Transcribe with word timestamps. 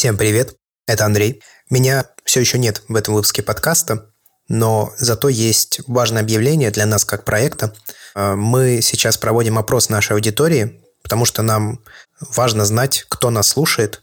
Всем 0.00 0.16
привет, 0.16 0.56
это 0.86 1.04
Андрей. 1.04 1.42
Меня 1.68 2.06
все 2.24 2.40
еще 2.40 2.56
нет 2.56 2.80
в 2.88 2.96
этом 2.96 3.12
выпуске 3.12 3.42
подкаста, 3.42 4.06
но 4.48 4.94
зато 4.96 5.28
есть 5.28 5.82
важное 5.86 6.22
объявление 6.22 6.70
для 6.70 6.86
нас 6.86 7.04
как 7.04 7.26
проекта. 7.26 7.74
Э, 8.14 8.34
мы 8.34 8.80
сейчас 8.80 9.18
проводим 9.18 9.58
опрос 9.58 9.90
нашей 9.90 10.12
аудитории, 10.12 10.82
потому 11.02 11.26
что 11.26 11.42
нам 11.42 11.84
важно 12.18 12.64
знать, 12.64 13.04
кто 13.10 13.28
нас 13.28 13.48
слушает. 13.48 14.02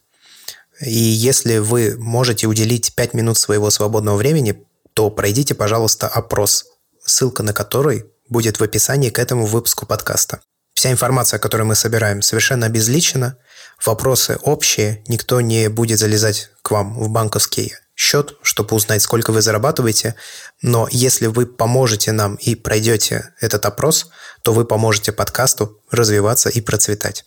И 0.81 0.93
если 0.93 1.57
вы 1.57 1.95
можете 1.97 2.45
уделить 2.45 2.93
5 2.93 3.15
минут 3.15 3.39
своего 3.39 3.71
свободного 3.71 4.17
времени, 4.17 4.67
то 4.93 5.09
пройдите, 5.09 5.55
пожалуйста, 5.55 6.07
опрос, 6.07 6.65
ссылка 7.03 7.41
на 7.41 7.53
который 7.53 8.05
будет 8.29 8.59
в 8.59 8.63
описании 8.63 9.09
к 9.09 9.17
этому 9.17 9.47
выпуску 9.47 9.87
подкаста. 9.87 10.41
Вся 10.75 10.91
информация, 10.91 11.39
которую 11.39 11.65
мы 11.65 11.73
собираем, 11.73 12.21
совершенно 12.21 12.67
обезличена. 12.67 13.39
Вопросы 13.85 14.37
общие, 14.41 15.03
никто 15.07 15.41
не 15.41 15.69
будет 15.69 15.99
залезать 15.99 16.51
к 16.61 16.71
вам 16.71 16.97
в 16.97 17.09
банковский 17.09 17.75
счет, 17.95 18.37
чтобы 18.41 18.75
узнать, 18.75 19.01
сколько 19.01 19.31
вы 19.31 19.41
зарабатываете. 19.41 20.15
Но 20.61 20.87
если 20.91 21.27
вы 21.27 21.45
поможете 21.47 22.11
нам 22.11 22.35
и 22.35 22.55
пройдете 22.55 23.33
этот 23.41 23.65
опрос, 23.65 24.09
то 24.43 24.53
вы 24.53 24.65
поможете 24.65 25.11
подкасту 25.11 25.81
развиваться 25.89 26.49
и 26.49 26.61
процветать. 26.61 27.25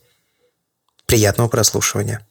Приятного 1.05 1.49
прослушивания. 1.49 2.25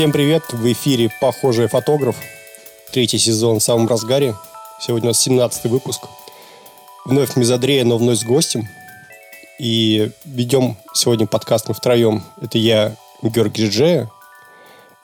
Всем 0.00 0.12
привет! 0.12 0.54
В 0.54 0.72
эфире 0.72 1.10
«Похожий 1.20 1.68
фотограф». 1.68 2.16
Третий 2.90 3.18
сезон 3.18 3.58
в 3.58 3.62
самом 3.62 3.86
разгаре. 3.86 4.34
Сегодня 4.80 5.08
у 5.08 5.10
нас 5.10 5.20
17 5.20 5.66
выпуск. 5.66 6.04
Вновь 7.04 7.36
мезодрея, 7.36 7.84
но 7.84 7.98
вновь 7.98 8.16
с 8.16 8.24
гостем. 8.24 8.66
И 9.58 10.10
ведем 10.24 10.78
сегодня 10.94 11.26
подкаст 11.26 11.68
мы 11.68 11.74
втроем. 11.74 12.22
Это 12.40 12.56
я, 12.56 12.96
Георгий 13.20 13.68
Джея, 13.68 14.10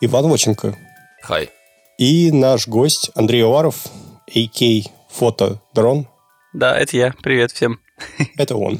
Иван 0.01 0.29
Воченко. 0.29 0.75
Хай. 1.21 1.51
И 1.99 2.31
наш 2.31 2.67
гость 2.67 3.11
Андрей 3.13 3.43
Уваров, 3.43 3.85
а.к. 4.25 4.91
Фото 5.11 5.59
Дрон. 5.75 6.07
Да, 6.53 6.75
это 6.75 6.97
я. 6.97 7.13
Привет 7.21 7.51
всем. 7.51 7.79
Это 8.37 8.55
он. 8.55 8.79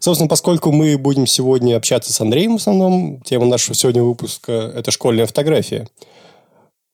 Собственно, 0.00 0.28
поскольку 0.28 0.72
мы 0.72 0.98
будем 0.98 1.26
сегодня 1.26 1.76
общаться 1.76 2.12
с 2.12 2.20
Андреем 2.20 2.52
в 2.52 2.60
основном, 2.60 3.20
тема 3.22 3.46
нашего 3.46 3.74
сегодня 3.74 4.02
выпуска– 4.02 4.52
это 4.74 4.90
школьная 4.90 5.26
фотография. 5.26 5.88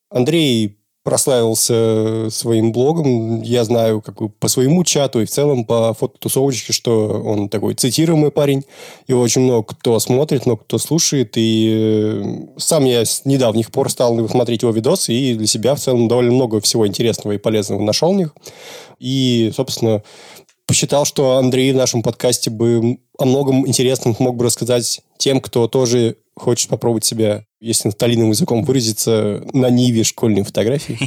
Андрей 0.09 0.77
прославился 1.03 2.29
своим 2.29 2.71
блогом. 2.71 3.41
Я 3.41 3.65
знаю 3.65 4.01
как 4.01 4.19
бы 4.19 4.29
по 4.29 4.47
своему 4.47 4.83
чату 4.85 5.21
и 5.21 5.25
в 5.25 5.29
целом 5.29 5.65
по 5.65 5.93
фототусовочке, 5.93 6.71
что 6.71 7.21
он 7.25 7.49
такой 7.49 7.73
цитируемый 7.73 8.31
парень. 8.31 8.63
Его 9.07 9.21
очень 9.21 9.41
много 9.41 9.63
кто 9.73 9.99
смотрит, 9.99 10.45
много 10.45 10.63
кто 10.63 10.77
слушает. 10.77 11.33
И 11.35 11.69
э, 11.75 12.57
сам 12.57 12.85
я 12.85 13.03
с 13.03 13.25
недавних 13.25 13.71
пор 13.71 13.89
стал 13.91 14.27
смотреть 14.29 14.61
его 14.61 14.71
видосы 14.71 15.13
и 15.13 15.33
для 15.33 15.47
себя 15.47 15.75
в 15.75 15.79
целом 15.79 16.07
довольно 16.07 16.31
много 16.31 16.61
всего 16.61 16.87
интересного 16.87 17.33
и 17.33 17.37
полезного 17.37 17.81
нашел 17.81 18.13
в 18.13 18.15
них. 18.15 18.33
И, 18.99 19.51
собственно, 19.53 20.03
посчитал, 20.65 21.05
что 21.05 21.37
Андрей 21.37 21.71
в 21.73 21.77
нашем 21.77 22.03
подкасте 22.03 22.49
бы 22.49 22.99
о 23.23 23.25
многом 23.25 23.65
интересном 23.65 24.15
мог 24.19 24.35
бы 24.35 24.45
рассказать 24.45 25.01
тем, 25.17 25.39
кто 25.39 25.67
тоже 25.67 26.17
хочет 26.35 26.69
попробовать 26.69 27.05
себя 27.05 27.45
если 27.63 27.87
нафталиновым 27.87 28.31
языком 28.31 28.65
выразиться, 28.65 29.41
на 29.53 29.69
ниве 29.69 30.03
школьной 30.03 30.43
фотографии. 30.43 30.99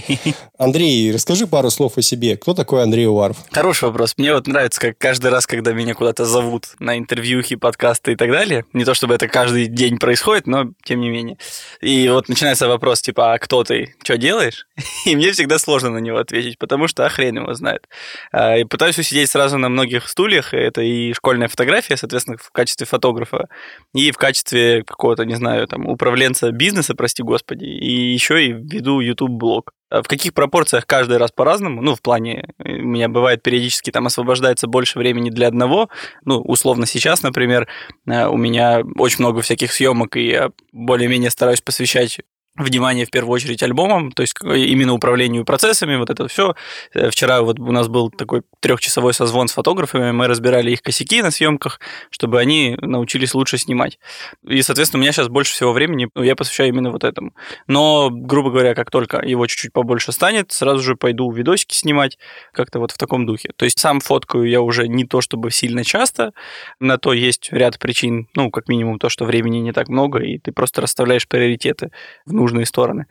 Андрей, 0.58 1.12
расскажи 1.12 1.46
пару 1.46 1.68
слов 1.68 1.98
о 1.98 2.02
себе. 2.02 2.38
Кто 2.38 2.54
такой 2.54 2.82
Андрей 2.82 3.06
Уваров? 3.06 3.36
Хороший 3.52 3.84
вопрос. 3.84 4.14
Мне 4.16 4.32
вот 4.32 4.46
нравится, 4.46 4.80
как 4.80 4.96
каждый 4.96 5.30
раз, 5.30 5.46
когда 5.46 5.74
меня 5.74 5.92
куда-то 5.92 6.24
зовут 6.24 6.68
на 6.78 6.96
интервьюхи, 6.96 7.56
подкасты 7.56 8.12
и 8.12 8.16
так 8.16 8.30
далее, 8.30 8.64
не 8.72 8.86
то 8.86 8.94
чтобы 8.94 9.14
это 9.14 9.28
каждый 9.28 9.66
день 9.66 9.98
происходит, 9.98 10.46
но 10.46 10.70
тем 10.82 11.00
не 11.00 11.10
менее. 11.10 11.36
И 11.82 12.08
вот 12.08 12.30
начинается 12.30 12.68
вопрос, 12.68 13.02
типа, 13.02 13.34
а 13.34 13.38
кто 13.38 13.62
ты? 13.62 13.94
Что 14.02 14.16
делаешь? 14.16 14.66
И 15.04 15.14
мне 15.14 15.32
всегда 15.32 15.58
сложно 15.58 15.90
на 15.90 15.98
него 15.98 16.16
ответить, 16.16 16.58
потому 16.58 16.88
что 16.88 17.04
а 17.04 17.10
хрен 17.10 17.36
его 17.36 17.52
знает. 17.52 17.86
А, 18.32 18.56
и 18.56 18.64
пытаюсь 18.64 18.98
усидеть 18.98 19.30
сразу 19.30 19.58
на 19.58 19.68
многих 19.68 20.08
стульях. 20.08 20.54
Это 20.54 20.80
и 20.80 21.12
школьная 21.12 21.48
фотография, 21.48 21.98
соответственно, 22.06 22.36
в 22.38 22.50
качестве 22.52 22.86
фотографа, 22.86 23.48
и 23.94 24.12
в 24.12 24.16
качестве 24.16 24.84
какого-то, 24.84 25.24
не 25.24 25.34
знаю, 25.34 25.66
там, 25.66 25.86
управленца 25.86 26.50
бизнеса, 26.52 26.94
прости 26.94 27.22
господи, 27.22 27.64
и 27.64 28.12
еще 28.12 28.44
и 28.44 28.52
веду 28.52 29.00
YouTube-блог. 29.00 29.72
А 29.90 30.02
в 30.02 30.08
каких 30.08 30.34
пропорциях 30.34 30.86
каждый 30.86 31.18
раз 31.18 31.30
по-разному. 31.30 31.80
Ну, 31.80 31.94
в 31.94 32.02
плане, 32.02 32.48
э, 32.58 32.72
у 32.72 32.86
меня 32.86 33.08
бывает 33.08 33.42
периодически 33.42 33.92
там 33.92 34.06
освобождается 34.06 34.66
больше 34.66 34.98
времени 34.98 35.30
для 35.30 35.46
одного. 35.46 35.88
Ну, 36.24 36.40
условно 36.40 36.86
сейчас, 36.86 37.22
например, 37.22 37.68
э, 38.06 38.26
у 38.26 38.36
меня 38.36 38.82
очень 38.96 39.20
много 39.20 39.42
всяких 39.42 39.72
съемок, 39.72 40.16
и 40.16 40.26
я 40.26 40.50
более-менее 40.72 41.30
стараюсь 41.30 41.60
посвящать 41.60 42.20
внимание 42.56 43.06
в 43.06 43.10
первую 43.10 43.34
очередь 43.34 43.62
альбомом, 43.62 44.12
то 44.12 44.22
есть 44.22 44.34
именно 44.42 44.94
управлению 44.94 45.44
процессами, 45.44 45.96
вот 45.96 46.10
это 46.10 46.28
все. 46.28 46.54
Э, 46.94 47.10
вчера 47.10 47.42
вот 47.42 47.58
у 47.58 47.72
нас 47.72 47.88
был 47.88 48.10
такой 48.10 48.42
трехчасовой 48.60 49.14
созвон 49.14 49.48
с 49.48 49.52
фотографами, 49.52 50.12
мы 50.12 50.26
разбирали 50.26 50.70
их 50.70 50.82
косяки 50.82 51.22
на 51.22 51.30
съемках, 51.30 51.80
чтобы 52.10 52.40
они 52.40 52.76
научились 52.80 53.34
лучше 53.34 53.58
снимать. 53.58 53.98
И, 54.46 54.62
соответственно, 54.62 55.00
у 55.00 55.02
меня 55.02 55.12
сейчас 55.12 55.28
больше 55.28 55.52
всего 55.52 55.72
времени 55.72 56.08
ну, 56.14 56.22
я 56.22 56.34
посвящаю 56.36 56.70
именно 56.70 56.90
вот 56.90 57.04
этому. 57.04 57.34
Но, 57.66 58.10
грубо 58.10 58.50
говоря, 58.50 58.74
как 58.74 58.90
только 58.90 59.18
его 59.24 59.46
чуть-чуть 59.46 59.72
побольше 59.72 60.12
станет, 60.12 60.52
сразу 60.52 60.82
же 60.82 60.96
пойду 60.96 61.30
видосики 61.30 61.74
снимать, 61.74 62.18
как-то 62.52 62.78
вот 62.78 62.92
в 62.92 62.98
таком 62.98 63.26
духе. 63.26 63.50
То 63.56 63.64
есть 63.64 63.78
сам 63.78 64.00
фоткаю 64.00 64.48
я 64.48 64.60
уже 64.60 64.88
не 64.88 65.04
то 65.04 65.20
чтобы 65.20 65.50
сильно 65.50 65.84
часто, 65.84 66.32
на 66.80 66.98
то 66.98 67.12
есть 67.12 67.48
ряд 67.52 67.78
причин, 67.78 68.28
ну, 68.34 68.50
как 68.50 68.68
минимум 68.68 68.98
то, 68.98 69.08
что 69.08 69.24
времени 69.24 69.58
не 69.58 69.72
так 69.72 69.88
много, 69.88 70.20
и 70.20 70.38
ты 70.38 70.52
просто 70.52 70.80
расставляешь 70.80 71.28
приоритеты 71.28 71.90
в 72.24 72.32
нужные 72.46 72.66
стороны. 72.66 73.06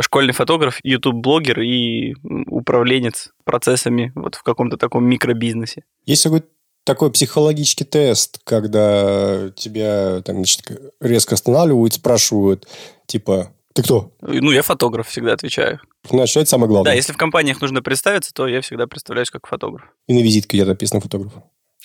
Школьный 0.00 0.32
фотограф, 0.32 0.80
YouTube-блогер 0.82 1.60
и 1.60 2.14
управленец 2.46 3.30
процессами 3.44 4.12
вот 4.14 4.34
в 4.34 4.42
каком-то 4.42 4.76
таком 4.76 5.04
микробизнесе. 5.04 5.84
Есть 6.06 6.22
какой-то 6.22 6.46
такой 6.84 7.10
психологический 7.10 7.84
тест, 7.84 8.40
когда 8.44 9.50
тебя 9.50 10.22
там, 10.22 10.36
значит, 10.36 10.62
резко 11.00 11.34
останавливают, 11.34 11.94
спрашивают, 11.94 12.66
типа, 13.06 13.52
ты 13.74 13.82
кто? 13.82 14.12
Ну, 14.22 14.50
я 14.50 14.62
фотограф, 14.62 15.08
всегда 15.08 15.34
отвечаю. 15.34 15.80
Значит, 16.08 16.36
это 16.38 16.50
самое 16.50 16.68
главное. 16.68 16.92
Да, 16.92 16.94
если 16.94 17.12
в 17.12 17.16
компаниях 17.16 17.60
нужно 17.60 17.82
представиться, 17.82 18.32
то 18.32 18.46
я 18.46 18.60
всегда 18.60 18.86
представляюсь 18.86 19.30
как 19.30 19.46
фотограф. 19.46 19.82
И 20.06 20.14
на 20.14 20.22
визитке 20.22 20.56
где 20.56 20.66
написано 20.66 21.00
фотограф. 21.00 21.32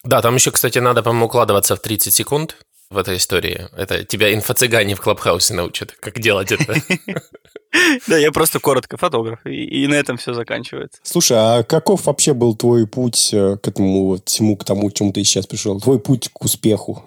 Да, 0.03 0.22
там 0.22 0.35
еще, 0.35 0.52
кстати, 0.52 0.80
надо, 0.80 1.03
по-моему, 1.03 1.25
укладываться 1.25 1.75
в 1.75 1.81
30 1.81 2.14
секунд 2.14 2.58
в 2.93 2.97
этой 2.97 3.17
истории. 3.17 3.67
Это 3.75 4.03
тебя 4.03 4.33
инфо-цыгане 4.33 4.95
в 4.95 5.01
Клабхаусе 5.01 5.53
научат, 5.53 5.91
как 5.99 6.19
делать 6.19 6.51
это. 6.51 6.75
Да, 8.07 8.17
я 8.17 8.31
просто 8.31 8.59
коротко 8.59 8.97
фотограф, 8.97 9.39
и, 9.45 9.87
на 9.87 9.95
этом 9.95 10.17
все 10.17 10.33
заканчивается. 10.33 10.99
Слушай, 11.01 11.37
а 11.39 11.63
каков 11.63 12.05
вообще 12.05 12.33
был 12.33 12.55
твой 12.55 12.85
путь 12.85 13.33
э, 13.33 13.57
к 13.57 13.67
этому 13.67 14.05
вот 14.09 14.29
всему, 14.29 14.55
к 14.57 14.63
тому, 14.63 14.89
к 14.89 14.93
чему 14.93 15.11
ты 15.11 15.23
сейчас 15.23 15.47
пришел? 15.47 15.79
Твой 15.81 15.99
путь 15.99 16.29
к 16.31 16.45
успеху? 16.45 17.03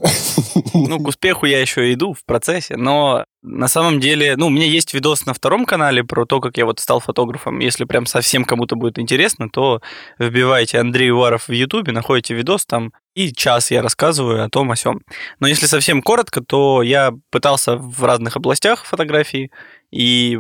Ну, 0.74 0.98
к 0.98 1.08
успеху 1.08 1.47
я 1.47 1.60
еще 1.60 1.92
иду 1.92 2.14
в 2.14 2.24
процессе, 2.24 2.76
но 2.76 3.24
на 3.42 3.68
самом 3.68 4.00
деле, 4.00 4.36
ну, 4.36 4.48
у 4.48 4.50
меня 4.50 4.66
есть 4.66 4.92
видос 4.92 5.24
на 5.24 5.34
втором 5.34 5.66
канале 5.66 6.03
про 6.03 6.26
то, 6.26 6.41
как 6.41 6.58
я 6.58 6.66
вот 6.66 6.80
стал 6.80 6.98
фотографом. 6.98 7.60
Если 7.60 7.84
прям 7.84 8.04
совсем 8.04 8.44
кому-то 8.44 8.74
будет 8.74 8.98
интересно, 8.98 9.48
то 9.48 9.80
вбивайте 10.18 10.78
Андрей 10.78 11.12
Уваров 11.12 11.47
в 11.47 11.53
Ютубе, 11.53 11.92
находите 11.92 12.34
видос 12.34 12.66
там, 12.66 12.92
и 13.16 13.32
час 13.32 13.71
я 13.71 13.81
рассказываю 13.81 14.44
о 14.44 14.50
том, 14.50 14.71
о 14.71 14.77
сем. 14.77 15.00
Но 15.41 15.49
если 15.49 15.65
совсем 15.66 16.03
коротко, 16.03 16.43
то 16.43 16.82
я 16.82 17.12
пытался 17.31 17.77
в 17.77 18.04
разных 18.04 18.37
областях 18.37 18.84
фотографии, 18.84 19.51
и 19.91 20.39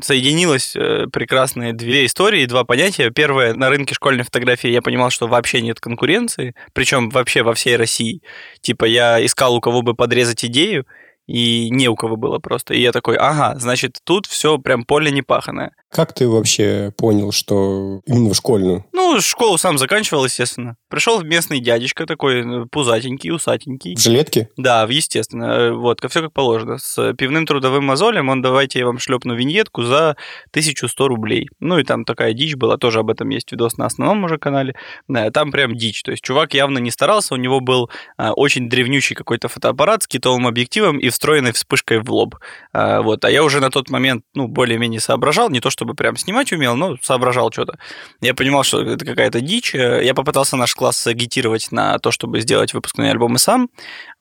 соединилось 0.00 0.74
э, 0.74 1.06
прекрасные 1.12 1.74
две 1.74 2.06
истории, 2.06 2.46
два 2.46 2.64
понятия. 2.64 3.10
Первое, 3.10 3.52
на 3.52 3.68
рынке 3.68 3.94
школьной 3.94 4.24
фотографии 4.24 4.70
я 4.70 4.80
понимал, 4.80 5.10
что 5.10 5.26
вообще 5.26 5.60
нет 5.60 5.80
конкуренции, 5.80 6.54
причем 6.72 7.10
вообще 7.10 7.42
во 7.42 7.52
всей 7.52 7.76
России. 7.76 8.22
Типа 8.62 8.86
я 8.86 9.24
искал, 9.24 9.54
у 9.54 9.60
кого 9.60 9.82
бы 9.82 9.94
подрезать 9.94 10.44
идею, 10.46 10.86
и 11.26 11.68
не 11.70 11.88
у 11.88 11.96
кого 11.96 12.16
было 12.16 12.38
просто. 12.38 12.72
И 12.72 12.80
я 12.80 12.92
такой, 12.92 13.16
ага, 13.16 13.58
значит, 13.58 13.98
тут 14.04 14.26
все 14.26 14.58
прям 14.58 14.84
поле 14.84 15.10
не 15.10 15.22
паханое. 15.22 15.72
Как 15.94 16.12
ты 16.12 16.28
вообще 16.28 16.92
понял, 16.96 17.30
что 17.30 18.00
именно 18.04 18.30
в 18.30 18.36
школьную? 18.36 18.84
Ну, 18.92 19.20
школу 19.20 19.58
сам 19.58 19.78
заканчивал, 19.78 20.24
естественно. 20.24 20.76
Пришел 20.90 21.22
местный 21.22 21.60
дядечка 21.60 22.04
такой, 22.04 22.40
э, 22.40 22.66
пузатенький, 22.68 23.30
усатенький. 23.30 23.94
В 23.94 24.00
жилетке? 24.00 24.48
Да, 24.56 24.84
естественно. 24.90 25.44
Э, 25.44 25.72
Вот, 25.72 26.00
все 26.10 26.22
как 26.22 26.32
положено. 26.32 26.78
С 26.78 27.14
пивным 27.14 27.46
трудовым 27.46 27.84
мозолем 27.84 28.28
он 28.28 28.42
давайте 28.42 28.80
я 28.80 28.86
вам 28.86 28.98
шлепну 28.98 29.36
виньетку 29.36 29.84
за 29.84 30.16
1100 30.50 31.06
рублей. 31.06 31.48
Ну 31.60 31.78
и 31.78 31.84
там 31.84 32.04
такая 32.04 32.32
дичь 32.32 32.56
была, 32.56 32.76
тоже 32.76 32.98
об 32.98 33.10
этом 33.10 33.28
есть 33.28 33.52
видос 33.52 33.76
на 33.76 33.86
основном 33.86 34.24
уже 34.24 34.38
канале. 34.38 34.74
Да, 35.06 35.30
там 35.30 35.52
прям 35.52 35.76
дичь. 35.76 36.02
То 36.02 36.10
есть 36.10 36.24
чувак 36.24 36.54
явно 36.54 36.78
не 36.78 36.90
старался, 36.90 37.34
у 37.34 37.36
него 37.36 37.60
был 37.60 37.88
а, 38.16 38.32
очень 38.32 38.68
древнючий 38.68 39.14
какой-то 39.14 39.46
фотоаппарат 39.46 40.02
с 40.02 40.06
китовым 40.08 40.48
объективом 40.48 40.98
и 40.98 41.08
встроенной 41.10 41.52
вспышкой 41.52 42.00
в 42.02 42.10
лоб. 42.10 42.34
А, 42.72 43.00
вот, 43.02 43.24
а 43.24 43.30
я 43.30 43.44
уже 43.44 43.60
на 43.60 43.70
тот 43.70 43.90
момент, 43.90 44.24
ну, 44.34 44.48
более-менее 44.48 45.00
соображал, 45.00 45.50
не 45.50 45.60
то 45.60 45.70
чтобы 45.84 45.94
прям 45.94 46.16
снимать 46.16 46.50
умел, 46.50 46.76
но 46.76 46.96
соображал 47.02 47.52
что-то. 47.52 47.78
Я 48.22 48.32
понимал, 48.32 48.64
что 48.64 48.80
это 48.80 49.04
какая-то 49.04 49.42
дичь. 49.42 49.74
Я 49.74 50.14
попытался 50.14 50.56
наш 50.56 50.74
класс 50.74 51.06
агитировать 51.06 51.72
на 51.72 51.98
то, 51.98 52.10
чтобы 52.10 52.40
сделать 52.40 52.72
выпускные 52.72 53.10
альбомы 53.10 53.38
сам. 53.38 53.68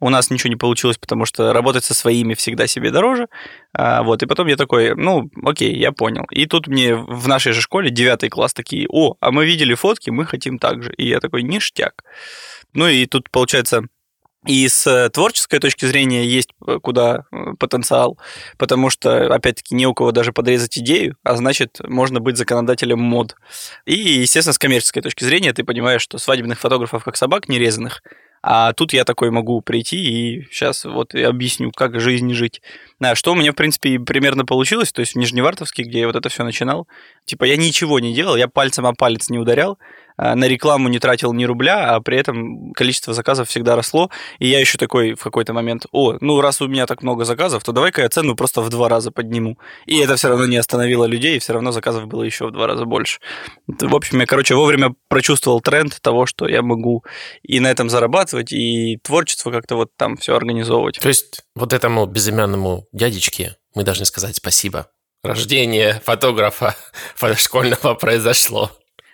У 0.01 0.09
нас 0.09 0.29
ничего 0.29 0.49
не 0.49 0.57
получилось, 0.57 0.97
потому 0.97 1.25
что 1.25 1.53
работать 1.53 1.85
со 1.85 1.93
своими 1.93 2.33
всегда 2.33 2.67
себе 2.67 2.91
дороже. 2.91 3.27
А, 3.73 4.03
вот, 4.03 4.21
и 4.21 4.25
потом 4.25 4.47
я 4.47 4.57
такой, 4.57 4.93
ну, 4.95 5.29
окей, 5.41 5.73
я 5.77 5.93
понял. 5.93 6.25
И 6.31 6.45
тут 6.47 6.67
мне 6.67 6.95
в 6.95 7.29
нашей 7.29 7.53
же 7.53 7.61
школе 7.61 7.89
девятый 7.89 8.29
класс 8.29 8.53
такие, 8.53 8.85
о, 8.89 9.15
а 9.21 9.31
мы 9.31 9.45
видели 9.45 9.73
фотки, 9.73 10.09
мы 10.09 10.25
хотим 10.25 10.59
так 10.59 10.83
же. 10.83 10.93
И 10.97 11.07
я 11.07 11.21
такой, 11.21 11.43
ништяк. 11.43 12.03
Ну 12.73 12.89
и 12.89 13.05
тут, 13.05 13.29
получается, 13.31 13.83
и 14.45 14.67
с 14.67 14.85
э, 14.87 15.09
творческой 15.09 15.59
точки 15.59 15.85
зрения 15.85 16.25
есть 16.25 16.49
э, 16.67 16.79
куда 16.81 17.25
э, 17.31 17.53
потенциал, 17.57 18.17
потому 18.57 18.89
что, 18.89 19.33
опять-таки, 19.33 19.73
не 19.75 19.87
у 19.87 19.93
кого 19.93 20.11
даже 20.11 20.33
подрезать 20.33 20.77
идею, 20.77 21.15
а 21.23 21.35
значит, 21.35 21.79
можно 21.83 22.19
быть 22.19 22.37
законодателем 22.37 22.99
мод. 22.99 23.35
И, 23.85 23.95
естественно, 23.95 24.53
с 24.53 24.59
коммерческой 24.59 25.01
точки 25.01 25.23
зрения 25.23 25.53
ты 25.53 25.63
понимаешь, 25.63 26.01
что 26.01 26.17
свадебных 26.17 26.59
фотографов 26.59 27.03
как 27.03 27.15
собак 27.15 27.47
нерезанных, 27.47 28.01
а 28.45 28.73
тут 28.73 28.91
я 28.91 29.05
такой 29.05 29.31
могу 29.31 29.61
прийти 29.61 29.97
и 29.97 30.47
сейчас 30.51 30.83
вот 30.83 31.15
и 31.15 31.21
объясню, 31.21 31.71
как 31.71 32.01
жизнь 32.01 32.33
жить. 32.33 32.61
Да, 32.99 33.15
что 33.15 33.31
у 33.31 33.35
меня, 33.35 33.53
в 33.53 33.55
принципе, 33.55 33.97
примерно 33.99 34.45
получилось, 34.45 34.91
то 34.91 34.99
есть 34.99 35.13
в 35.13 35.15
Нижневартовске, 35.17 35.83
где 35.83 36.01
я 36.01 36.07
вот 36.07 36.17
это 36.17 36.27
все 36.27 36.43
начинал, 36.43 36.85
типа 37.23 37.45
я 37.45 37.55
ничего 37.55 38.01
не 38.01 38.13
делал, 38.13 38.35
я 38.35 38.49
пальцем 38.49 38.85
о 38.85 38.93
палец 38.93 39.29
не 39.29 39.39
ударял, 39.39 39.79
на 40.17 40.47
рекламу 40.47 40.89
не 40.89 40.99
тратил 40.99 41.33
ни 41.33 41.45
рубля, 41.45 41.95
а 41.95 42.01
при 42.01 42.17
этом 42.17 42.71
количество 42.73 43.13
заказов 43.13 43.49
всегда 43.49 43.75
росло. 43.75 44.09
И 44.39 44.47
я 44.47 44.59
еще 44.59 44.77
такой 44.77 45.13
в 45.13 45.23
какой-то 45.23 45.53
момент, 45.53 45.85
о, 45.91 46.17
ну 46.21 46.41
раз 46.41 46.61
у 46.61 46.67
меня 46.67 46.85
так 46.85 47.03
много 47.03 47.25
заказов, 47.25 47.63
то 47.63 47.71
давай-ка 47.71 48.01
я 48.01 48.09
цену 48.09 48.35
просто 48.35 48.61
в 48.61 48.69
два 48.69 48.89
раза 48.89 49.11
подниму. 49.11 49.57
И 49.85 49.97
это 49.99 50.15
все 50.15 50.29
равно 50.29 50.45
не 50.45 50.57
остановило 50.57 51.05
людей, 51.05 51.37
и 51.37 51.39
все 51.39 51.53
равно 51.53 51.71
заказов 51.71 52.07
было 52.07 52.23
еще 52.23 52.47
в 52.47 52.51
два 52.51 52.67
раза 52.67 52.85
больше. 52.85 53.19
В 53.67 53.95
общем, 53.95 54.19
я, 54.19 54.25
короче, 54.25 54.55
вовремя 54.55 54.93
прочувствовал 55.07 55.61
тренд 55.61 56.01
того, 56.01 56.25
что 56.25 56.47
я 56.47 56.61
могу 56.61 57.03
и 57.41 57.59
на 57.59 57.71
этом 57.71 57.89
зарабатывать, 57.89 58.51
и 58.51 58.97
творчество 59.03 59.51
как-то 59.51 59.75
вот 59.75 59.89
там 59.97 60.17
все 60.17 60.35
организовывать. 60.35 60.99
То 60.99 61.07
есть 61.07 61.41
вот 61.55 61.73
этому 61.73 62.05
безымянному 62.05 62.87
дядечке 62.91 63.57
мы 63.75 63.83
должны 63.83 64.05
сказать 64.05 64.35
спасибо. 64.35 64.87
Рождение 65.23 66.01
фотографа 66.03 66.75
школьного 67.37 67.93
произошло. 67.93 68.71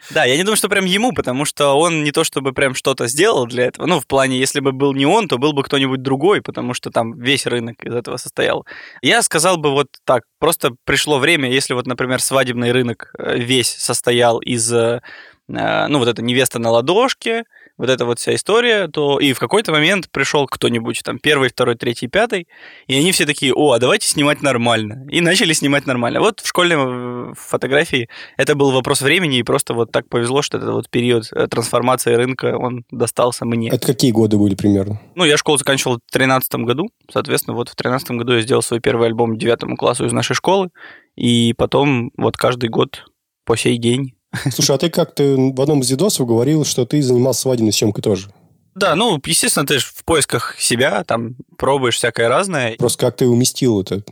Да, 0.09 0.25
я 0.25 0.37
не 0.37 0.43
думаю, 0.43 0.57
что 0.57 0.69
прям 0.69 0.85
ему, 0.85 1.11
потому 1.13 1.45
что 1.45 1.77
он 1.77 2.03
не 2.03 2.11
то 2.11 2.23
чтобы 2.23 2.51
прям 2.51 2.73
что-то 2.73 3.07
сделал 3.07 3.45
для 3.45 3.65
этого. 3.65 3.85
Ну, 3.85 3.99
в 3.99 4.07
плане, 4.07 4.39
если 4.39 4.59
бы 4.59 4.71
был 4.71 4.93
не 4.93 5.05
он, 5.05 5.27
то 5.27 5.37
был 5.37 5.53
бы 5.53 5.63
кто-нибудь 5.63 6.01
другой, 6.01 6.41
потому 6.41 6.73
что 6.73 6.89
там 6.89 7.19
весь 7.19 7.45
рынок 7.45 7.83
из 7.83 7.93
этого 7.93 8.17
состоял. 8.17 8.65
Я 9.01 9.21
сказал 9.21 9.57
бы 9.57 9.71
вот 9.71 9.87
так, 10.05 10.23
просто 10.39 10.71
пришло 10.83 11.19
время, 11.19 11.51
если 11.51 11.73
вот, 11.75 11.85
например, 11.85 12.21
свадебный 12.21 12.71
рынок 12.71 13.11
э, 13.19 13.37
весь 13.37 13.69
состоял 13.69 14.39
из, 14.39 14.71
э, 14.73 15.01
ну, 15.47 15.99
вот 15.99 16.07
эта 16.07 16.23
невеста 16.23 16.57
на 16.59 16.71
ладошке, 16.71 17.43
вот 17.79 17.89
эта 17.89 18.05
вот 18.05 18.19
вся 18.19 18.35
история, 18.35 18.89
то 18.89 19.19
и 19.19 19.31
в 19.31 19.39
какой-то 19.39 19.71
момент 19.71 20.09
пришел 20.11 20.45
кто-нибудь, 20.47 21.01
там, 21.03 21.17
первый, 21.17 21.49
второй, 21.49 21.75
третий, 21.75 22.07
пятый, 22.07 22.47
и 22.87 22.95
они 22.95 23.13
все 23.13 23.25
такие, 23.25 23.53
о, 23.53 23.71
а 23.71 23.79
давайте 23.79 24.05
снимать 24.05 24.41
нормально. 24.41 25.07
И 25.09 25.21
начали 25.21 25.53
снимать 25.53 25.87
нормально. 25.87 26.19
Вот 26.19 26.41
в 26.41 26.47
школьной 26.47 27.33
фотографии 27.35 28.09
это 28.35 28.55
был 28.55 28.71
вопрос 28.71 29.01
времени, 29.01 29.39
и 29.39 29.43
просто 29.43 29.73
вот 29.73 29.93
так 29.93 30.09
повезло, 30.09 30.41
что 30.41 30.57
этот 30.57 30.71
вот 30.71 30.89
период 30.89 31.29
э, 31.31 31.47
трансформации 31.47 32.13
рынка, 32.13 32.57
он 32.57 32.83
достался 32.91 33.45
мне. 33.45 33.69
Это 33.69 33.87
какие 33.87 34.11
годы 34.11 34.37
были 34.37 34.55
примерно? 34.55 34.99
Ну, 35.15 35.23
я 35.23 35.37
школу 35.37 35.57
заканчивал 35.57 35.95
в 35.95 36.11
2013 36.11 36.55
году, 36.55 36.89
соответственно, 37.09 37.55
вот 37.55 37.69
в 37.69 37.75
2013 37.77 38.11
году 38.11 38.33
я 38.33 38.41
сделал 38.41 38.61
свой 38.61 38.81
первый 38.81 39.07
альбом 39.07 39.37
девятому 39.37 39.77
классу 39.77 40.05
из 40.05 40.11
нашей 40.11 40.33
школы, 40.33 40.69
и 41.15 41.53
потом 41.57 42.11
вот 42.17 42.35
каждый 42.35 42.69
год 42.69 43.05
по 43.45 43.55
сей 43.55 43.77
день 43.77 44.18
Слушай, 44.53 44.75
а 44.75 44.79
ты 44.79 44.89
как-то 44.89 45.23
в 45.23 45.61
одном 45.61 45.81
из 45.81 45.89
видосов 45.89 46.27
говорил, 46.27 46.65
что 46.65 46.85
ты 46.85 47.01
занимался 47.01 47.41
свадебной 47.41 47.73
съемкой 47.73 48.03
тоже. 48.03 48.31
Да, 48.75 48.95
ну, 48.95 49.19
естественно, 49.25 49.65
ты 49.65 49.79
же 49.79 49.85
в 49.85 50.03
поисках 50.05 50.55
себя, 50.59 51.03
там, 51.03 51.35
пробуешь 51.57 51.95
всякое 51.95 52.29
разное. 52.29 52.75
Просто 52.77 52.99
как 52.99 53.17
ты 53.17 53.27
уместил 53.27 53.81
это? 53.81 54.03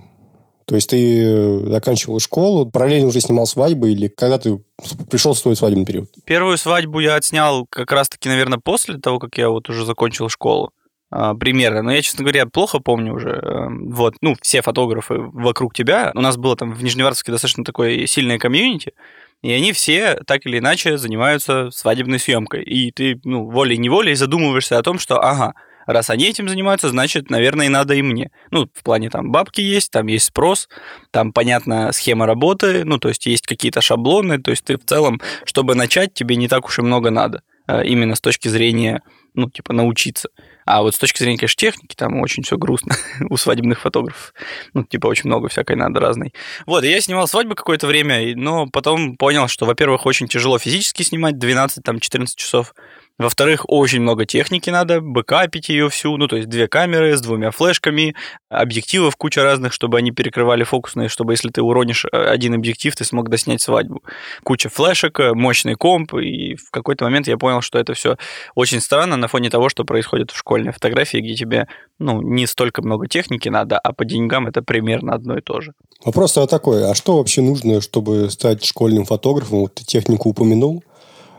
То 0.65 0.75
есть 0.75 0.89
ты 0.89 1.23
э, 1.23 1.59
заканчивал 1.69 2.19
школу, 2.19 2.69
параллельно 2.69 3.07
уже 3.07 3.21
снимал 3.21 3.45
свадьбы, 3.45 3.93
или 3.93 4.09
когда 4.09 4.37
ты 4.37 4.61
пришел 5.09 5.33
в 5.33 5.39
свой 5.39 5.55
свадебный 5.55 5.85
период? 5.85 6.09
Первую 6.25 6.57
свадьбу 6.57 6.99
я 6.99 7.15
отснял 7.15 7.65
как 7.67 7.89
раз-таки, 7.93 8.27
наверное, 8.27 8.59
после 8.59 8.97
того, 8.97 9.17
как 9.17 9.37
я 9.37 9.49
вот 9.49 9.69
уже 9.69 9.85
закончил 9.85 10.27
школу. 10.27 10.73
А, 11.09 11.35
примерно. 11.35 11.83
Но 11.83 11.91
я, 11.93 12.01
честно 12.01 12.23
говоря, 12.23 12.45
плохо 12.45 12.79
помню 12.79 13.13
уже. 13.13 13.29
Эм, 13.29 13.91
вот, 13.91 14.15
ну, 14.19 14.35
все 14.41 14.61
фотографы 14.61 15.15
вокруг 15.17 15.73
тебя. 15.73 16.11
У 16.15 16.19
нас 16.19 16.35
было 16.35 16.57
там 16.57 16.73
в 16.73 16.83
Нижневартовске 16.83 17.31
достаточно 17.31 17.63
такое 17.63 18.05
сильное 18.05 18.37
комьюнити. 18.37 18.93
И 19.41 19.51
они 19.51 19.71
все 19.71 20.15
так 20.25 20.45
или 20.45 20.59
иначе 20.59 20.97
занимаются 20.97 21.69
свадебной 21.71 22.19
съемкой. 22.19 22.63
И 22.63 22.91
ты, 22.91 23.19
ну, 23.23 23.49
волей-неволей 23.49 24.15
задумываешься 24.15 24.77
о 24.77 24.83
том, 24.83 24.97
что, 24.97 25.21
ага, 25.21 25.53
раз 25.85 26.09
они 26.09 26.25
этим 26.25 26.49
занимаются, 26.49 26.89
значит, 26.89 27.29
наверное, 27.29 27.67
и 27.67 27.69
надо 27.69 27.93
и 27.93 28.01
мне. 28.01 28.31
Ну, 28.51 28.67
в 28.73 28.83
плане 28.83 29.09
там 29.09 29.31
бабки 29.31 29.61
есть, 29.61 29.91
там 29.91 30.07
есть 30.07 30.25
спрос, 30.25 30.67
там 31.11 31.31
понятна 31.31 31.91
схема 31.91 32.25
работы, 32.25 32.83
ну, 32.83 32.97
то 32.97 33.09
есть 33.09 33.25
есть 33.25 33.45
какие-то 33.45 33.81
шаблоны, 33.81 34.39
то 34.39 34.51
есть 34.51 34.65
ты 34.65 34.77
в 34.77 34.85
целом, 34.85 35.21
чтобы 35.45 35.75
начать, 35.75 36.13
тебе 36.13 36.35
не 36.35 36.47
так 36.47 36.65
уж 36.65 36.79
и 36.79 36.81
много 36.81 37.09
надо. 37.11 37.41
Э, 37.67 37.85
именно 37.85 38.15
с 38.15 38.21
точки 38.21 38.47
зрения, 38.47 39.01
ну, 39.33 39.49
типа, 39.49 39.73
научиться. 39.73 40.29
А 40.67 40.81
вот 40.81 40.93
с 40.93 40.99
точки 40.99 41.19
зрения, 41.19 41.37
конечно, 41.37 41.57
техники, 41.57 41.95
там 41.95 42.19
очень 42.19 42.43
все 42.43 42.57
грустно 42.57 42.97
у 43.29 43.37
свадебных 43.37 43.79
фотографов. 43.79 44.33
Ну, 44.73 44.83
типа, 44.83 45.07
очень 45.07 45.27
много 45.29 45.47
всякой 45.47 45.77
надо 45.77 46.01
разной. 46.01 46.33
Вот, 46.65 46.83
и 46.83 46.89
я 46.89 46.99
снимал 46.99 47.25
свадьбы 47.25 47.55
какое-то 47.55 47.87
время, 47.87 48.35
но 48.35 48.67
потом 48.67 49.15
понял, 49.15 49.47
что, 49.47 49.65
во-первых, 49.65 50.05
очень 50.05 50.27
тяжело 50.27 50.59
физически 50.59 51.03
снимать 51.03 51.35
12-14 51.35 52.25
часов. 52.35 52.75
Во-вторых, 53.19 53.65
очень 53.67 54.01
много 54.01 54.27
техники 54.27 54.69
надо, 54.69 55.01
бэкапить 55.01 55.69
ее 55.69 55.89
всю, 55.89 56.15
ну, 56.17 56.27
то 56.27 56.35
есть 56.35 56.49
две 56.49 56.67
камеры 56.67 57.17
с 57.17 57.21
двумя 57.21 57.49
флешками, 57.49 58.15
объективов 58.49 59.15
куча 59.15 59.41
разных, 59.41 59.73
чтобы 59.73 59.97
они 59.97 60.11
перекрывали 60.11 60.63
фокусные, 60.63 61.09
чтобы 61.09 61.33
если 61.33 61.49
ты 61.49 61.63
уронишь 61.63 62.05
э, 62.05 62.15
один 62.15 62.53
объектив, 62.53 62.95
ты 62.95 63.03
смог 63.05 63.29
доснять 63.29 63.61
свадьбу. 63.61 64.03
Куча 64.43 64.69
флешек, 64.69 65.19
э, 65.19 65.33
мощный 65.33 65.73
комп, 65.73 66.13
и 66.13 66.55
в 66.55 66.69
какой-то 66.69 67.05
момент 67.05 67.27
я 67.27 67.37
понял, 67.37 67.61
что 67.61 67.79
это 67.79 67.95
все 67.95 68.17
очень 68.53 68.81
странно 68.81 69.17
на 69.17 69.27
фоне 69.27 69.49
того, 69.49 69.69
что 69.69 69.83
происходит 69.83 70.29
в 70.29 70.37
школьной 70.37 70.71
фотографии, 70.71 71.17
где 71.17 71.33
тебе, 71.33 71.67
ну, 71.97 72.21
не 72.21 72.45
столько 72.45 72.83
много 72.83 73.07
техники 73.07 73.49
надо, 73.49 73.79
а 73.79 73.93
по 73.93 74.05
деньгам 74.05 74.45
это 74.45 74.61
примерно 74.61 75.13
одно 75.13 75.37
и 75.37 75.41
то 75.41 75.59
же. 75.59 75.73
Вопрос 76.05 76.33
такой, 76.33 76.87
а 76.87 76.93
что 76.93 77.17
вообще 77.17 77.41
нужно, 77.41 77.81
чтобы 77.81 78.29
стать 78.29 78.63
школьным 78.63 79.05
фотографом? 79.05 79.61
Вот 79.61 79.73
ты 79.73 79.83
технику 79.83 80.29
упомянул. 80.29 80.83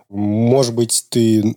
Может 0.08 0.74
быть, 0.74 1.04
ты 1.10 1.56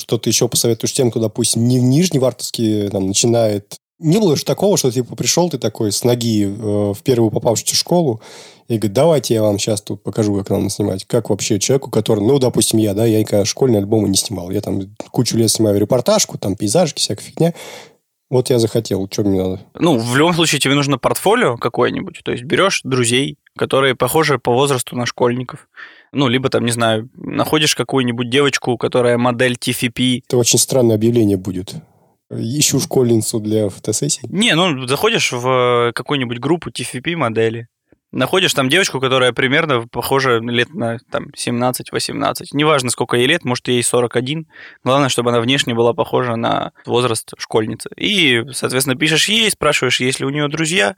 что-то 0.00 0.28
еще 0.28 0.48
посоветуешь 0.48 0.92
тем, 0.92 1.10
кто, 1.10 1.20
допустим, 1.20 1.66
не 1.66 1.78
в 1.78 1.82
Нижневартовске 1.82 2.88
там, 2.90 3.06
начинает... 3.06 3.76
Не 3.98 4.18
было 4.18 4.34
же 4.34 4.44
такого, 4.44 4.78
что 4.78 4.90
типа 4.90 5.14
пришел 5.14 5.50
ты 5.50 5.58
такой 5.58 5.92
с 5.92 6.04
ноги 6.04 6.46
э, 6.46 6.48
в 6.48 7.02
первую 7.04 7.30
попавшуюся 7.30 7.76
школу 7.76 8.22
и 8.66 8.78
говорит, 8.78 8.94
давайте 8.94 9.34
я 9.34 9.42
вам 9.42 9.58
сейчас 9.58 9.82
тут 9.82 10.02
покажу, 10.02 10.34
как 10.38 10.48
надо 10.48 10.70
снимать. 10.70 11.04
Как 11.04 11.28
вообще 11.28 11.58
человеку, 11.58 11.90
который, 11.90 12.20
ну, 12.24 12.38
допустим, 12.38 12.78
я, 12.78 12.94
да, 12.94 13.04
я 13.04 13.20
никогда 13.20 13.44
школьные 13.44 13.80
альбомы 13.80 14.08
не 14.08 14.16
снимал. 14.16 14.50
Я 14.50 14.62
там 14.62 14.80
кучу 15.10 15.36
лет 15.36 15.50
снимаю 15.50 15.78
репортажку, 15.78 16.38
там 16.38 16.56
пейзажки, 16.56 17.00
всякая 17.00 17.24
фигня. 17.24 17.54
Вот 18.30 18.48
я 18.48 18.60
захотел, 18.60 19.08
что 19.10 19.24
мне 19.24 19.42
надо? 19.42 19.60
Ну, 19.74 19.98
в 19.98 20.16
любом 20.16 20.34
случае 20.34 20.60
тебе 20.60 20.74
нужно 20.74 20.98
портфолио 20.98 21.56
какое-нибудь. 21.56 22.20
То 22.24 22.30
есть 22.30 22.44
берешь 22.44 22.80
друзей, 22.84 23.38
которые 23.56 23.96
похожи 23.96 24.38
по 24.38 24.52
возрасту 24.52 24.96
на 24.96 25.04
школьников. 25.04 25.68
Ну, 26.12 26.28
либо 26.28 26.48
там, 26.48 26.64
не 26.64 26.72
знаю, 26.72 27.08
находишь 27.14 27.74
какую-нибудь 27.74 28.30
девочку, 28.30 28.76
которая 28.76 29.16
модель 29.16 29.54
TFP. 29.54 30.22
Это 30.26 30.36
очень 30.36 30.58
странное 30.58 30.96
объявление 30.96 31.36
будет. 31.36 31.74
Ищу 32.30 32.80
школьницу 32.80 33.40
для 33.40 33.68
фотосессии. 33.68 34.22
Не, 34.28 34.54
ну, 34.54 34.86
заходишь 34.86 35.32
в 35.32 35.92
какую-нибудь 35.94 36.38
группу 36.38 36.70
TFP 36.70 37.16
модели, 37.16 37.66
находишь 38.12 38.54
там 38.54 38.68
девочку, 38.68 39.00
которая 39.00 39.32
примерно 39.32 39.86
похожа 39.86 40.38
лет 40.38 40.74
на 40.74 40.98
там, 41.10 41.26
17-18. 41.36 42.46
Неважно, 42.52 42.90
сколько 42.90 43.16
ей 43.16 43.26
лет, 43.26 43.44
может, 43.44 43.68
ей 43.68 43.82
41. 43.82 44.46
Главное, 44.84 45.08
чтобы 45.08 45.30
она 45.30 45.40
внешне 45.40 45.74
была 45.74 45.92
похожа 45.92 46.36
на 46.36 46.72
возраст 46.86 47.32
школьницы. 47.38 47.90
И, 47.96 48.42
соответственно, 48.52 48.96
пишешь 48.96 49.28
ей, 49.28 49.50
спрашиваешь, 49.50 50.00
есть 50.00 50.20
ли 50.20 50.26
у 50.26 50.30
нее 50.30 50.48
друзья. 50.48 50.96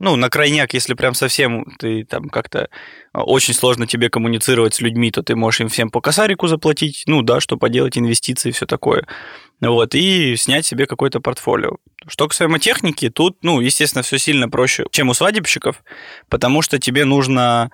Ну, 0.00 0.16
на 0.16 0.28
крайняк, 0.28 0.74
если 0.74 0.94
прям 0.94 1.14
совсем 1.14 1.64
ты 1.78 2.04
там 2.04 2.28
как-то 2.28 2.68
очень 3.12 3.54
сложно 3.54 3.86
тебе 3.86 4.10
коммуницировать 4.10 4.74
с 4.74 4.80
людьми, 4.80 5.10
то 5.10 5.22
ты 5.22 5.36
можешь 5.36 5.60
им 5.60 5.68
всем 5.68 5.90
по 5.90 6.00
косарику 6.00 6.48
заплатить, 6.48 7.04
ну 7.06 7.22
да, 7.22 7.40
что 7.40 7.56
поделать, 7.56 7.96
инвестиции, 7.96 8.50
все 8.50 8.66
такое. 8.66 9.06
Вот, 9.60 9.94
и 9.94 10.34
снять 10.36 10.66
себе 10.66 10.86
какое-то 10.86 11.20
портфолио. 11.20 11.76
Что 12.06 12.28
касаемо 12.28 12.58
техники, 12.58 13.10
тут, 13.10 13.38
ну, 13.42 13.60
естественно, 13.60 14.02
все 14.02 14.18
сильно 14.18 14.48
проще, 14.48 14.84
чем 14.90 15.08
у 15.08 15.14
свадебщиков, 15.14 15.82
потому 16.28 16.62
что 16.62 16.78
тебе 16.78 17.04
нужно 17.04 17.70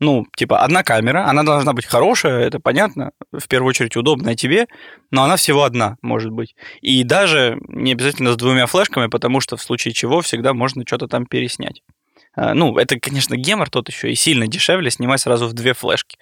ну, 0.00 0.26
типа, 0.36 0.58
одна 0.58 0.82
камера, 0.82 1.28
она 1.28 1.44
должна 1.44 1.72
быть 1.72 1.86
хорошая, 1.86 2.46
это 2.46 2.58
понятно, 2.58 3.12
в 3.32 3.46
первую 3.48 3.70
очередь 3.70 3.96
удобная 3.96 4.34
тебе, 4.34 4.66
но 5.10 5.22
она 5.22 5.36
всего 5.36 5.62
одна, 5.62 5.96
может 6.02 6.32
быть. 6.32 6.56
И 6.82 7.04
даже 7.04 7.58
не 7.68 7.92
обязательно 7.92 8.32
с 8.32 8.36
двумя 8.36 8.66
флешками, 8.66 9.06
потому 9.06 9.40
что 9.40 9.56
в 9.56 9.62
случае 9.62 9.94
чего 9.94 10.20
всегда 10.20 10.52
можно 10.52 10.82
что-то 10.86 11.06
там 11.06 11.26
переснять. 11.26 11.82
А, 12.34 12.54
ну, 12.54 12.76
это, 12.76 12.98
конечно, 12.98 13.36
гемор 13.36 13.70
тот 13.70 13.88
еще 13.88 14.10
и 14.10 14.14
сильно 14.14 14.46
дешевле 14.46 14.90
снимать 14.90 15.20
сразу 15.20 15.46
в 15.46 15.52
две 15.52 15.74
флешки. 15.74 16.18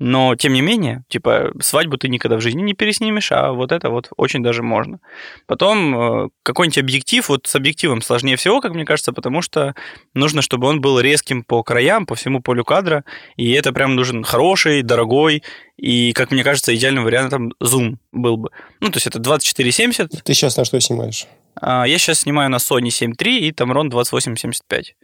Но, 0.00 0.34
тем 0.34 0.52
не 0.52 0.60
менее, 0.60 1.04
типа, 1.08 1.52
свадьбу 1.60 1.96
ты 1.96 2.08
никогда 2.08 2.36
в 2.36 2.40
жизни 2.40 2.62
не 2.62 2.74
переснимешь, 2.74 3.30
а 3.30 3.52
вот 3.52 3.70
это 3.70 3.90
вот 3.90 4.10
очень 4.16 4.42
даже 4.42 4.62
можно. 4.62 4.98
Потом 5.46 6.26
э, 6.26 6.28
какой-нибудь 6.42 6.78
объектив, 6.78 7.28
вот 7.28 7.46
с 7.46 7.54
объективом 7.54 8.02
сложнее 8.02 8.36
всего, 8.36 8.60
как 8.60 8.74
мне 8.74 8.84
кажется, 8.84 9.12
потому 9.12 9.40
что 9.40 9.74
нужно, 10.12 10.42
чтобы 10.42 10.66
он 10.66 10.80
был 10.80 10.98
резким 10.98 11.44
по 11.44 11.62
краям, 11.62 12.06
по 12.06 12.16
всему 12.16 12.40
полю 12.40 12.64
кадра, 12.64 13.04
и 13.36 13.52
это 13.52 13.72
прям 13.72 13.94
нужен 13.94 14.24
хороший, 14.24 14.82
дорогой, 14.82 15.44
и, 15.76 16.12
как 16.12 16.32
мне 16.32 16.42
кажется, 16.42 16.74
идеальным 16.74 17.04
вариантом 17.04 17.52
зум 17.60 17.98
был 18.10 18.36
бы. 18.36 18.50
Ну, 18.80 18.90
то 18.90 18.96
есть 18.96 19.06
это 19.06 19.20
2470. 19.20 20.24
Ты 20.24 20.34
сейчас 20.34 20.56
на 20.56 20.64
что 20.64 20.80
снимаешь? 20.80 21.26
А, 21.54 21.86
я 21.86 21.98
сейчас 21.98 22.20
снимаю 22.20 22.50
на 22.50 22.56
Sony 22.56 22.90
7 22.90 23.12
III 23.12 23.38
и 23.38 23.52
Tamron 23.52 23.88
2875. 23.90 24.96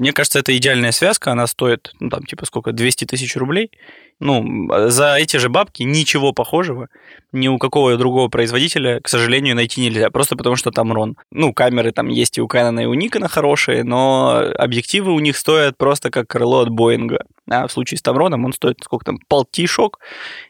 Мне 0.00 0.14
кажется, 0.14 0.38
это 0.38 0.56
идеальная 0.56 0.92
связка, 0.92 1.30
она 1.32 1.46
стоит, 1.46 1.92
ну, 2.00 2.08
там, 2.08 2.24
типа, 2.24 2.46
сколько, 2.46 2.72
200 2.72 3.04
тысяч 3.04 3.36
рублей. 3.36 3.70
Ну, 4.18 4.68
за 4.88 5.16
эти 5.16 5.36
же 5.36 5.50
бабки 5.50 5.82
ничего 5.82 6.32
похожего 6.32 6.88
ни 7.32 7.48
у 7.48 7.58
какого 7.58 7.96
другого 7.98 8.28
производителя, 8.28 9.00
к 9.00 9.08
сожалению, 9.08 9.54
найти 9.54 9.82
нельзя, 9.82 10.10
просто 10.10 10.36
потому 10.36 10.56
что 10.56 10.70
там 10.70 10.90
рон. 10.92 11.16
Ну, 11.30 11.52
камеры 11.52 11.92
там 11.92 12.08
есть 12.08 12.38
и 12.38 12.40
у 12.40 12.46
Canon, 12.46 12.82
и 12.82 12.86
у 12.86 12.94
Nikon 12.94 13.28
хорошие, 13.28 13.84
но 13.84 14.42
объективы 14.56 15.12
у 15.12 15.20
них 15.20 15.36
стоят 15.36 15.76
просто 15.76 16.10
как 16.10 16.28
крыло 16.28 16.60
от 16.60 16.70
Боинга. 16.70 17.26
А 17.50 17.66
в 17.66 17.72
случае 17.72 17.98
с 17.98 18.02
Тамроном 18.02 18.46
он 18.46 18.54
стоит, 18.54 18.78
сколько 18.82 19.04
там, 19.04 19.18
полтишок 19.28 19.98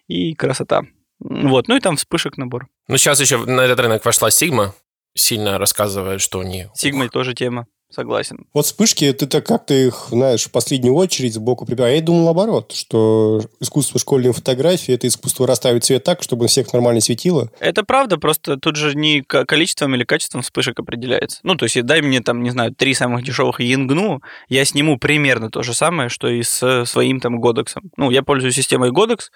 и 0.06 0.34
красота. 0.34 0.82
Вот, 1.18 1.66
ну 1.66 1.76
и 1.76 1.80
там 1.80 1.96
вспышек 1.96 2.38
набор. 2.38 2.68
Ну, 2.86 2.96
сейчас 2.96 3.20
еще 3.20 3.38
на 3.38 3.62
этот 3.62 3.80
рынок 3.80 4.04
вошла 4.04 4.28
Sigma, 4.28 4.70
сильно 5.14 5.58
рассказывает, 5.58 6.20
что 6.20 6.38
они... 6.38 6.68
Sigma 6.80 7.08
тоже 7.08 7.34
тема. 7.34 7.66
Согласен. 7.90 8.46
Вот 8.54 8.66
вспышки, 8.66 9.12
ты 9.12 9.26
так 9.26 9.44
как 9.44 9.66
ты 9.66 9.88
их, 9.88 10.06
знаешь, 10.10 10.44
в 10.44 10.52
последнюю 10.52 10.94
очередь 10.94 11.34
сбоку 11.34 11.66
прибираешь. 11.66 11.94
А 11.94 11.96
я 11.96 12.02
думал 12.02 12.24
наоборот, 12.24 12.72
что 12.72 13.42
искусство 13.58 13.98
школьной 13.98 14.32
фотографии– 14.32 14.94
это 14.94 15.08
искусство 15.08 15.44
расставить 15.46 15.84
цвет 15.84 16.04
так, 16.04 16.22
чтобы 16.22 16.46
всех 16.46 16.72
нормально 16.72 17.00
светило. 17.00 17.50
Это 17.58 17.82
правда, 17.82 18.16
просто 18.16 18.56
тут 18.58 18.76
же 18.76 18.94
не 18.94 19.22
количеством 19.22 19.96
или 19.96 20.04
качеством 20.04 20.42
вспышек 20.42 20.78
определяется. 20.78 21.40
Ну, 21.42 21.56
то 21.56 21.64
есть, 21.64 21.82
дай 21.82 22.00
мне 22.00 22.20
там, 22.20 22.44
не 22.44 22.50
знаю, 22.50 22.72
три 22.72 22.94
самых 22.94 23.24
дешевых 23.24 23.58
Янгну, 23.60 24.22
я 24.48 24.64
сниму 24.64 24.96
примерно 24.96 25.50
то 25.50 25.62
же 25.62 25.74
самое, 25.74 26.08
что 26.08 26.28
и 26.28 26.44
с 26.44 26.84
своим 26.86 27.18
там 27.18 27.40
Годексом. 27.40 27.90
Ну, 27.96 28.10
я 28.10 28.22
пользуюсь 28.22 28.54
системой 28.54 28.90
Godex, 28.90 29.30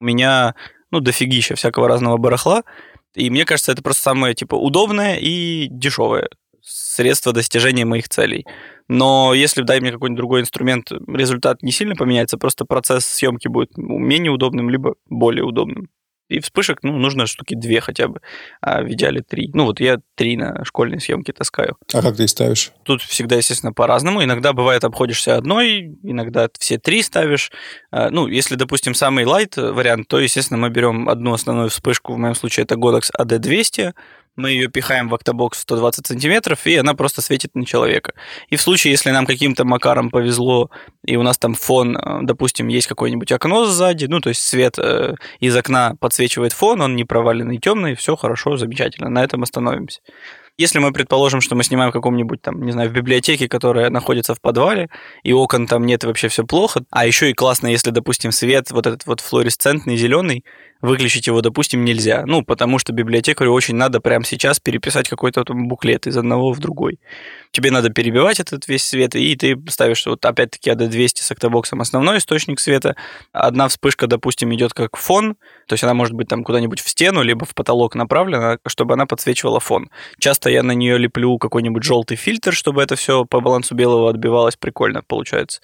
у 0.00 0.04
меня, 0.04 0.54
ну, 0.90 1.00
дофигища 1.00 1.54
всякого 1.54 1.88
разного 1.88 2.18
барахла, 2.18 2.62
и 3.14 3.30
мне 3.30 3.46
кажется, 3.46 3.72
это 3.72 3.82
просто 3.82 4.02
самое, 4.02 4.34
типа, 4.34 4.54
удобное 4.54 5.16
и 5.16 5.68
дешевое 5.70 6.28
средство 6.96 7.32
достижения 7.32 7.84
моих 7.84 8.08
целей. 8.08 8.46
Но 8.88 9.34
если 9.34 9.62
дай 9.62 9.80
мне 9.80 9.92
какой-нибудь 9.92 10.18
другой 10.18 10.40
инструмент, 10.40 10.90
результат 10.90 11.62
не 11.62 11.72
сильно 11.72 11.94
поменяется, 11.94 12.38
просто 12.38 12.64
процесс 12.64 13.04
съемки 13.04 13.48
будет 13.48 13.76
менее 13.76 14.32
удобным, 14.32 14.70
либо 14.70 14.94
более 15.08 15.44
удобным. 15.44 15.88
И 16.28 16.40
вспышек, 16.40 16.78
ну, 16.82 16.96
нужно 16.96 17.26
штуки 17.26 17.54
две 17.54 17.80
хотя 17.80 18.08
бы, 18.08 18.20
а 18.60 18.82
в 18.82 18.88
идеале 18.88 19.22
три. 19.22 19.48
Ну, 19.54 19.64
вот 19.64 19.78
я 19.78 19.98
три 20.16 20.36
на 20.36 20.64
школьной 20.64 21.00
съемке 21.00 21.32
таскаю. 21.32 21.76
А 21.92 22.02
как 22.02 22.16
ты 22.16 22.24
их 22.24 22.30
ставишь? 22.30 22.72
Тут 22.82 23.02
всегда, 23.02 23.36
естественно, 23.36 23.72
по-разному. 23.72 24.24
Иногда 24.24 24.52
бывает 24.52 24.82
обходишься 24.82 25.36
одной, 25.36 25.96
иногда 26.02 26.48
все 26.58 26.78
три 26.78 27.02
ставишь. 27.02 27.52
А, 27.92 28.10
ну, 28.10 28.26
если, 28.26 28.56
допустим, 28.56 28.94
самый 28.94 29.24
лайт 29.24 29.56
вариант, 29.56 30.08
то, 30.08 30.18
естественно, 30.18 30.58
мы 30.58 30.68
берем 30.68 31.08
одну 31.08 31.32
основную 31.32 31.68
вспышку, 31.68 32.14
в 32.14 32.18
моем 32.18 32.34
случае 32.34 32.64
это 32.64 32.74
Godox 32.74 33.10
AD200, 33.16 33.92
мы 34.36 34.50
ее 34.50 34.68
пихаем 34.68 35.08
в 35.08 35.14
октобокс 35.14 35.60
120 35.60 36.06
сантиметров, 36.06 36.66
и 36.66 36.76
она 36.76 36.94
просто 36.94 37.22
светит 37.22 37.54
на 37.54 37.64
человека. 37.64 38.12
И 38.48 38.56
в 38.56 38.62
случае, 38.62 38.92
если 38.92 39.10
нам 39.10 39.26
каким-то 39.26 39.64
макаром 39.64 40.10
повезло, 40.10 40.70
и 41.04 41.16
у 41.16 41.22
нас 41.22 41.38
там 41.38 41.54
фон, 41.54 41.96
э, 41.96 42.18
допустим, 42.22 42.68
есть 42.68 42.86
какое-нибудь 42.86 43.32
окно 43.32 43.64
сзади, 43.64 44.06
ну, 44.06 44.20
то 44.20 44.28
есть 44.28 44.42
свет 44.42 44.78
э, 44.78 45.14
из 45.40 45.56
окна 45.56 45.94
подсвечивает 46.00 46.52
фон, 46.52 46.80
он 46.80 46.96
не 46.96 47.04
проваленный, 47.04 47.58
темный, 47.58 47.94
все 47.94 48.16
хорошо, 48.16 48.56
замечательно, 48.56 49.08
на 49.08 49.24
этом 49.24 49.42
остановимся. 49.42 50.00
Если 50.58 50.78
мы 50.78 50.90
предположим, 50.90 51.42
что 51.42 51.54
мы 51.54 51.64
снимаем 51.64 51.90
в 51.90 51.92
каком-нибудь 51.92 52.40
там, 52.40 52.62
не 52.62 52.72
знаю, 52.72 52.88
в 52.88 52.92
библиотеке, 52.92 53.46
которая 53.46 53.90
находится 53.90 54.34
в 54.34 54.40
подвале, 54.40 54.88
и 55.22 55.32
окон 55.32 55.66
там 55.66 55.84
нет, 55.84 56.04
и 56.04 56.06
вообще 56.06 56.28
все 56.28 56.46
плохо, 56.46 56.82
а 56.90 57.04
еще 57.06 57.30
и 57.30 57.34
классно, 57.34 57.66
если, 57.66 57.90
допустим, 57.90 58.32
свет 58.32 58.70
вот 58.70 58.86
этот 58.86 59.04
вот 59.04 59.20
флуоресцентный, 59.20 59.98
зеленый, 59.98 60.44
выключить 60.86 61.26
его, 61.26 61.42
допустим, 61.42 61.84
нельзя. 61.84 62.24
Ну, 62.26 62.42
потому 62.42 62.78
что 62.78 62.92
библиотекарю 62.92 63.52
очень 63.52 63.74
надо 63.74 64.00
прямо 64.00 64.24
сейчас 64.24 64.60
переписать 64.60 65.08
какой-то 65.08 65.44
там 65.44 65.68
буклет 65.68 66.06
из 66.06 66.16
одного 66.16 66.52
в 66.52 66.58
другой. 66.60 66.98
Тебе 67.50 67.70
надо 67.70 67.90
перебивать 67.90 68.40
этот 68.40 68.68
весь 68.68 68.84
свет, 68.84 69.14
и 69.14 69.36
ты 69.36 69.56
ставишь 69.68 70.06
вот 70.06 70.24
опять-таки 70.24 70.70
AD200 70.70 71.22
с 71.22 71.30
октобоксом 71.30 71.80
основной 71.80 72.18
источник 72.18 72.60
света. 72.60 72.96
Одна 73.32 73.68
вспышка, 73.68 74.06
допустим, 74.06 74.54
идет 74.54 74.72
как 74.74 74.96
фон, 74.96 75.36
то 75.66 75.72
есть 75.72 75.84
она 75.84 75.94
может 75.94 76.14
быть 76.14 76.28
там 76.28 76.44
куда-нибудь 76.44 76.80
в 76.80 76.88
стену, 76.88 77.22
либо 77.22 77.44
в 77.44 77.54
потолок 77.54 77.94
направлена, 77.94 78.58
чтобы 78.66 78.94
она 78.94 79.06
подсвечивала 79.06 79.60
фон. 79.60 79.90
Часто 80.18 80.50
я 80.50 80.62
на 80.62 80.72
нее 80.72 80.98
леплю 80.98 81.38
какой-нибудь 81.38 81.82
желтый 81.82 82.16
фильтр, 82.16 82.52
чтобы 82.52 82.82
это 82.82 82.96
все 82.96 83.24
по 83.24 83.40
балансу 83.40 83.74
белого 83.74 84.10
отбивалось, 84.10 84.56
прикольно 84.56 85.02
получается. 85.02 85.60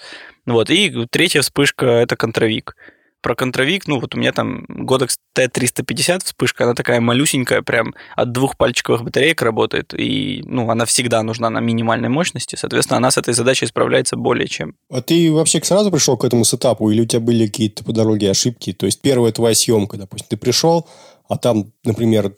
Вот. 0.46 0.70
И 0.70 1.06
третья 1.10 1.42
вспышка– 1.42 1.86
это 1.86 2.16
контровик 2.16 2.74
про 3.22 3.34
контровик, 3.34 3.86
ну 3.86 4.00
вот 4.00 4.14
у 4.14 4.18
меня 4.18 4.32
там 4.32 4.64
Godox 4.64 5.16
T350 5.38 6.24
вспышка, 6.24 6.64
она 6.64 6.74
такая 6.74 7.00
малюсенькая, 7.00 7.62
прям 7.62 7.94
от 8.16 8.32
двух 8.32 8.56
пальчиковых 8.56 9.04
батареек 9.04 9.40
работает, 9.40 9.94
и 9.96 10.42
ну 10.44 10.68
она 10.70 10.84
всегда 10.84 11.22
нужна 11.22 11.48
на 11.48 11.60
минимальной 11.60 12.08
мощности, 12.08 12.56
соответственно, 12.56 12.98
она 12.98 13.10
с 13.10 13.18
этой 13.18 13.32
задачей 13.32 13.66
справляется 13.66 14.16
более 14.16 14.48
чем. 14.48 14.74
А 14.90 15.00
ты 15.00 15.32
вообще 15.32 15.62
сразу 15.62 15.90
пришел 15.90 16.16
к 16.16 16.24
этому 16.24 16.44
сетапу, 16.44 16.90
или 16.90 17.02
у 17.02 17.06
тебя 17.06 17.20
были 17.20 17.46
какие-то 17.46 17.84
по 17.84 17.92
дороге 17.92 18.30
ошибки? 18.30 18.72
То 18.72 18.86
есть 18.86 19.00
первая 19.00 19.32
твоя 19.32 19.54
съемка, 19.54 19.96
допустим, 19.96 20.26
ты 20.28 20.36
пришел, 20.36 20.86
а 21.28 21.38
там, 21.38 21.72
например, 21.84 22.34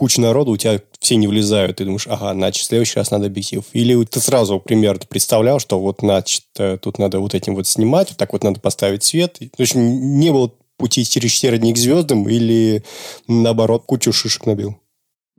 куча 0.00 0.18
народу, 0.22 0.52
у 0.52 0.56
тебя 0.56 0.80
все 0.98 1.16
не 1.16 1.28
влезают. 1.28 1.76
Ты 1.76 1.84
думаешь, 1.84 2.06
ага, 2.08 2.32
значит, 2.32 2.64
в 2.64 2.66
следующий 2.68 2.98
раз 2.98 3.10
надо 3.10 3.26
объектив. 3.26 3.62
Или 3.74 4.02
ты 4.04 4.18
сразу 4.18 4.58
примерно 4.58 5.02
представлял, 5.06 5.58
что 5.58 5.78
вот, 5.78 5.98
значит, 6.00 6.44
э, 6.56 6.78
тут 6.80 6.98
надо 6.98 7.20
вот 7.20 7.34
этим 7.34 7.54
вот 7.54 7.66
снимать, 7.66 8.08
вот 8.08 8.16
так 8.16 8.32
вот 8.32 8.42
надо 8.42 8.60
поставить 8.60 9.04
свет. 9.04 9.34
То 9.38 9.60
есть 9.62 9.74
не 9.74 10.30
было 10.30 10.52
пути 10.78 11.04
через 11.04 11.34
середник 11.34 11.76
к 11.76 11.78
звездам 11.78 12.26
или, 12.26 12.82
наоборот, 13.28 13.82
кучу 13.84 14.10
шишек 14.10 14.46
набил? 14.46 14.76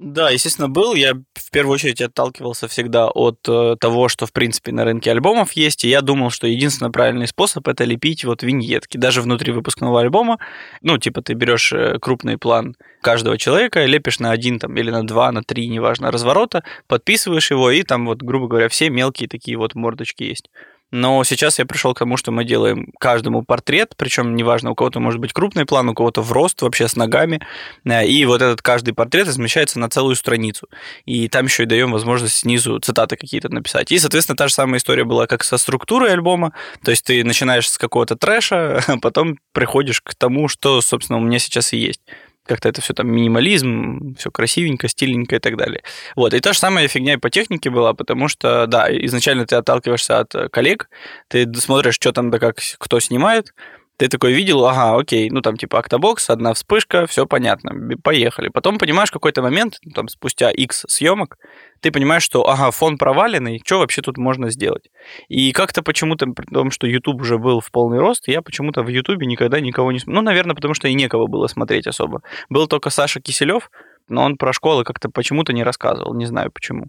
Да, 0.04 0.32
естественно, 0.32 0.68
был. 0.68 0.96
Я 0.96 1.14
в 1.14 1.52
первую 1.52 1.76
очередь 1.76 2.02
отталкивался 2.02 2.68
всегда 2.68 3.08
от 3.08 3.48
э, 3.48 3.76
того, 3.80 4.10
что, 4.10 4.26
в 4.26 4.34
принципе, 4.34 4.72
на 4.72 4.84
рынке 4.84 5.12
альбомов 5.12 5.52
есть, 5.52 5.86
и 5.86 5.90
я 5.90 6.02
думал, 6.02 6.32
что 6.32 6.48
единственный 6.48 6.92
правильный 6.92 7.28
способ 7.28 7.68
это 7.68 7.84
лепить 7.84 8.26
вот 8.26 8.42
виньетки, 8.42 8.98
даже 8.98 9.22
внутри 9.22 9.54
выпускного 9.54 10.02
альбома. 10.02 10.40
Ну, 10.82 10.98
типа, 10.98 11.22
ты 11.22 11.34
берешь 11.36 11.72
э, 11.72 12.00
крупный 12.00 12.40
план 12.40 12.76
каждого 13.04 13.38
человека, 13.38 13.86
лепишь 13.86 14.20
на 14.20 14.32
один 14.32 14.58
там 14.58 14.76
или 14.76 14.90
на 14.90 15.06
два, 15.06 15.32
на 15.32 15.44
три, 15.44 15.68
неважно, 15.68 16.10
разворота, 16.10 16.64
подписываешь 16.88 17.52
его, 17.52 17.70
и 17.70 17.84
там 17.84 18.08
вот, 18.08 18.24
грубо 18.24 18.48
говоря, 18.48 18.70
все 18.70 18.90
мелкие 18.90 19.30
такие 19.30 19.56
вот 19.56 19.76
мордочки 19.76 20.24
есть. 20.24 20.50
Но 20.92 21.24
сейчас 21.24 21.58
я 21.58 21.66
пришел 21.66 21.94
к 21.94 22.00
тому, 22.00 22.18
что 22.18 22.32
мы 22.32 22.44
делаем 22.44 22.92
каждому 23.00 23.44
портрет, 23.44 23.94
причем 23.96 24.36
неважно, 24.36 24.72
у 24.72 24.76
кого-то 24.76 25.00
может 25.00 25.22
быть 25.22 25.32
крупный 25.32 25.66
план, 25.66 25.90
у 25.90 25.94
кого-то 25.94 26.22
в 26.22 26.32
рост 26.32 26.62
вообще 26.62 26.88
с 26.88 26.96
ногами, 26.98 27.42
э, 27.86 28.06
и 28.06 28.26
вот 28.26 28.42
этот 28.42 28.62
каждый 28.62 28.94
портрет 28.94 29.28
размещается 29.28 29.80
на 29.80 29.90
целую 29.90 30.16
страницу. 30.16 30.68
И 31.06 31.30
там 31.30 31.46
еще 31.46 31.64
и 31.64 31.66
даем 31.66 31.92
возможность 31.92 32.36
снизу 32.36 32.80
цитаты 32.80 33.16
какие-то 33.16 33.50
написать. 33.50 33.92
И, 33.92 34.00
соответственно, 34.00 34.36
та 34.36 34.50
же 34.50 34.54
самая 34.54 34.80
история 34.80 35.06
была 35.06 35.28
как 35.28 35.44
со 35.44 35.58
структурой 35.58 36.12
альбома, 36.12 36.54
то 36.84 36.92
есть 36.92 37.06
ты 37.06 37.24
начинаешь 37.24 37.70
с 37.70 37.78
какого-то 37.78 38.18
трэша, 38.18 38.84
а 38.88 38.98
потом 38.98 39.38
приходишь 39.54 40.02
к 40.02 40.14
тому, 40.16 40.50
что, 40.50 40.82
собственно, 40.82 41.20
у 41.20 41.22
меня 41.22 41.40
сейчас 41.40 41.72
и 41.74 41.78
есть. 41.78 42.02
Как-то 42.46 42.70
это 42.70 42.82
все 42.82 42.94
там 42.94 43.08
минимализм, 43.08 44.16
все 44.16 44.32
красивенько, 44.32 44.88
стильненько 44.88 45.36
и 45.36 45.40
так 45.40 45.58
далее. 45.58 45.84
Вот, 46.16 46.34
и 46.34 46.40
та 46.40 46.54
же 46.54 46.60
самая 46.60 46.88
фигня 46.88 47.14
и 47.14 47.18
по 47.18 47.30
технике 47.30 47.70
была, 47.70 47.94
потому 47.94 48.28
что, 48.28 48.68
да, 48.68 48.88
изначально 49.06 49.46
ты 49.46 49.56
отталкиваешься 49.56 50.20
от 50.20 50.34
коллег, 50.52 50.90
ты 51.28 51.52
смотришь, 51.54 51.96
что 51.96 52.12
там 52.12 52.32
да 52.32 52.40
как 52.40 52.58
кто 52.78 53.00
снимает, 53.00 53.54
ты 54.02 54.08
такой 54.08 54.34
видел, 54.34 54.66
ага, 54.66 54.98
окей, 54.98 55.30
ну 55.30 55.42
там 55.42 55.58
типа 55.58 55.78
актобокс, 55.78 56.32
одна 56.32 56.56
вспышка, 56.56 57.06
все 57.06 57.28
понятно, 57.28 57.96
поехали. 58.04 58.50
Потом 58.50 58.80
понимаешь 58.80 59.12
какой-то 59.12 59.44
момент, 59.44 59.80
там 59.94 60.08
спустя 60.08 60.50
X 60.50 60.86
съемок, 60.88 61.38
ты 61.82 61.92
понимаешь, 61.92 62.24
что, 62.24 62.48
ага, 62.48 62.72
фон 62.72 62.98
проваленный, 62.98 63.62
что 63.66 63.80
вообще 63.80 64.02
тут 64.02 64.18
можно 64.18 64.52
сделать? 64.52 64.90
И 65.28 65.52
как-то 65.52 65.82
почему-то, 65.82 66.28
при 66.28 66.46
том, 66.46 66.72
что 66.72 66.88
YouTube 66.88 67.22
уже 67.22 67.38
был 67.38 67.60
в 67.60 67.72
полный 67.72 68.00
рост, 68.00 68.28
я 68.28 68.42
почему-то 68.42 68.84
в 68.84 68.88
YouTube 68.88 69.24
никогда 69.24 69.60
никого 69.60 69.92
не... 69.92 70.00
Ну, 70.06 70.22
наверное, 70.22 70.56
потому 70.56 70.76
что 70.76 70.88
и 70.88 70.94
некого 70.94 71.28
было 71.28 71.48
смотреть 71.48 71.88
особо. 71.88 72.22
Был 72.50 72.68
только 72.68 72.92
Саша 72.92 73.20
Киселев, 73.20 73.72
но 74.08 74.24
он 74.24 74.38
про 74.38 74.54
школы 74.54 74.84
как-то 74.84 75.10
почему-то 75.10 75.54
не 75.54 75.64
рассказывал, 75.64 76.14
не 76.14 76.26
знаю 76.26 76.52
почему. 76.52 76.86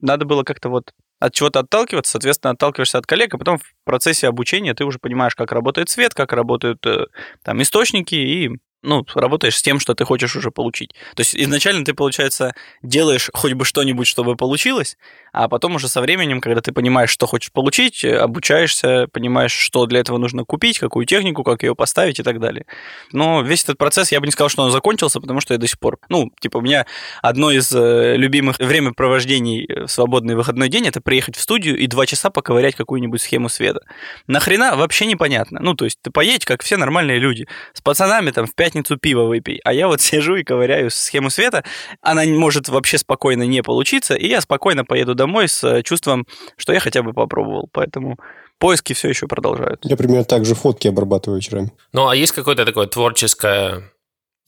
Надо 0.00 0.24
было 0.24 0.42
как-то 0.42 0.68
вот 0.68 0.92
от 1.20 1.32
чего-то 1.32 1.60
отталкиваться, 1.60 2.12
соответственно, 2.12 2.50
отталкиваешься 2.52 2.98
от 2.98 3.06
коллег, 3.06 3.34
а 3.34 3.38
потом 3.38 3.58
в 3.58 3.74
процессе 3.84 4.26
обучения 4.26 4.74
ты 4.74 4.84
уже 4.84 4.98
понимаешь, 4.98 5.36
как 5.36 5.52
работает 5.52 5.88
свет, 5.88 6.12
как 6.12 6.32
работают 6.32 6.84
э, 6.86 7.06
там 7.42 7.62
источники, 7.62 8.14
и 8.14 8.50
ну, 8.84 9.06
работаешь 9.14 9.56
с 9.56 9.62
тем, 9.62 9.80
что 9.80 9.94
ты 9.94 10.04
хочешь 10.04 10.36
уже 10.36 10.50
получить. 10.50 10.90
То 11.16 11.20
есть 11.22 11.34
изначально 11.34 11.84
ты, 11.84 11.94
получается, 11.94 12.54
делаешь 12.82 13.30
хоть 13.32 13.54
бы 13.54 13.64
что-нибудь, 13.64 14.06
чтобы 14.06 14.36
получилось, 14.36 14.96
а 15.34 15.48
потом 15.48 15.74
уже 15.74 15.88
со 15.88 16.00
временем, 16.00 16.40
когда 16.40 16.60
ты 16.60 16.70
понимаешь, 16.70 17.10
что 17.10 17.26
хочешь 17.26 17.50
получить, 17.50 18.04
обучаешься, 18.04 19.08
понимаешь, 19.10 19.50
что 19.50 19.86
для 19.86 19.98
этого 19.98 20.16
нужно 20.16 20.44
купить, 20.44 20.78
какую 20.78 21.06
технику, 21.06 21.42
как 21.42 21.64
ее 21.64 21.74
поставить 21.74 22.20
и 22.20 22.22
так 22.22 22.38
далее. 22.38 22.66
Но 23.10 23.42
весь 23.42 23.64
этот 23.64 23.76
процесс, 23.76 24.12
я 24.12 24.20
бы 24.20 24.26
не 24.26 24.32
сказал, 24.32 24.48
что 24.48 24.62
он 24.62 24.70
закончился, 24.70 25.20
потому 25.20 25.40
что 25.40 25.52
я 25.52 25.58
до 25.58 25.66
сих 25.66 25.80
пор... 25.80 25.98
Ну, 26.08 26.30
типа, 26.38 26.58
у 26.58 26.60
меня 26.60 26.86
одно 27.20 27.50
из 27.50 27.72
э, 27.72 28.16
любимых 28.16 28.60
времяпровождений 28.60 29.66
в 29.86 29.88
свободный 29.88 30.36
выходной 30.36 30.68
день– 30.68 30.86
это 30.86 31.00
приехать 31.00 31.34
в 31.34 31.40
студию 31.40 31.76
и 31.78 31.88
два 31.88 32.06
часа 32.06 32.30
поковырять 32.30 32.76
какую-нибудь 32.76 33.20
схему 33.20 33.48
света. 33.48 33.80
Нахрена? 34.28 34.76
Вообще 34.76 35.04
непонятно. 35.06 35.58
Ну, 35.60 35.74
то 35.74 35.84
есть 35.84 35.98
ты 36.00 36.12
поедь, 36.12 36.44
как 36.44 36.62
все 36.62 36.76
нормальные 36.76 37.18
люди, 37.18 37.48
с 37.72 37.80
пацанами 37.80 38.30
там 38.30 38.46
в 38.46 38.54
пятницу 38.54 38.96
пиво 38.96 39.24
выпей, 39.24 39.60
а 39.64 39.72
я 39.72 39.88
вот 39.88 40.00
сижу 40.00 40.36
и 40.36 40.44
ковыряю 40.44 40.90
схему 40.90 41.28
света, 41.28 41.64
она 42.02 42.22
может 42.24 42.68
вообще 42.68 42.98
спокойно 42.98 43.42
не 43.42 43.64
получиться, 43.64 44.14
и 44.14 44.28
я 44.28 44.40
спокойно 44.40 44.84
поеду 44.84 45.16
домой 45.16 45.23
домой 45.24 45.48
с 45.48 45.64
э, 45.64 45.82
чувством, 45.82 46.26
что 46.56 46.72
я 46.72 46.80
хотя 46.80 47.02
бы 47.02 47.12
попробовал. 47.12 47.68
Поэтому 47.72 48.18
поиски 48.58 48.92
все 48.92 49.08
еще 49.08 49.26
продолжают. 49.26 49.80
Я 49.84 49.96
примерно 49.96 50.24
так 50.24 50.44
же 50.44 50.54
фотки 50.54 50.88
обрабатываю 50.88 51.40
вечерами. 51.40 51.72
Ну, 51.92 52.08
а 52.08 52.16
есть 52.16 52.32
какое-то 52.32 52.64
такое 52.64 52.86
творческое 52.86 53.90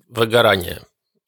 выгорание, 0.09 0.83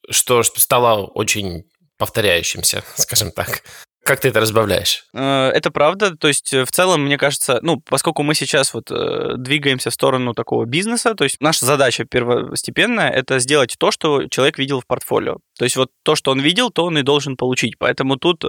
что 0.09 0.43
стало 0.43 1.05
очень 1.05 1.65
повторяющимся, 1.97 2.83
скажем 2.95 3.31
так. 3.31 3.63
Как 4.05 4.21
ты 4.21 4.29
это 4.29 4.39
разбавляешь? 4.39 5.05
Э, 5.13 5.49
это 5.49 5.71
правда. 5.71 6.15
То 6.15 6.27
есть, 6.27 6.53
э, 6.53 6.63
в 6.63 6.71
целом, 6.71 7.05
мне 7.05 7.17
кажется, 7.17 7.59
ну, 7.63 7.81
поскольку 7.81 8.21
мы 8.21 8.35
сейчас 8.35 8.73
вот 8.73 8.85
двигаемся 8.85 9.89
в 9.89 9.93
сторону 9.93 10.33
такого 10.33 10.65
бизнеса, 10.65 11.15
то 11.15 11.23
есть 11.23 11.37
наша 11.41 11.65
задача 11.65 12.05
первостепенная– 12.05 13.09
это 13.21 13.39
сделать 13.39 13.75
то, 13.79 13.89
что 13.89 14.27
человек 14.27 14.59
видел 14.59 14.79
в 14.79 14.85
портфолио. 14.85 15.37
То 15.57 15.65
есть 15.65 15.75
вот 15.75 15.89
то, 16.03 16.15
что 16.15 16.31
он 16.31 16.39
видел, 16.39 16.69
то 16.69 16.85
он 16.85 16.97
и 16.99 17.01
должен 17.01 17.35
получить. 17.35 17.77
Поэтому 17.79 18.17
тут 18.17 18.43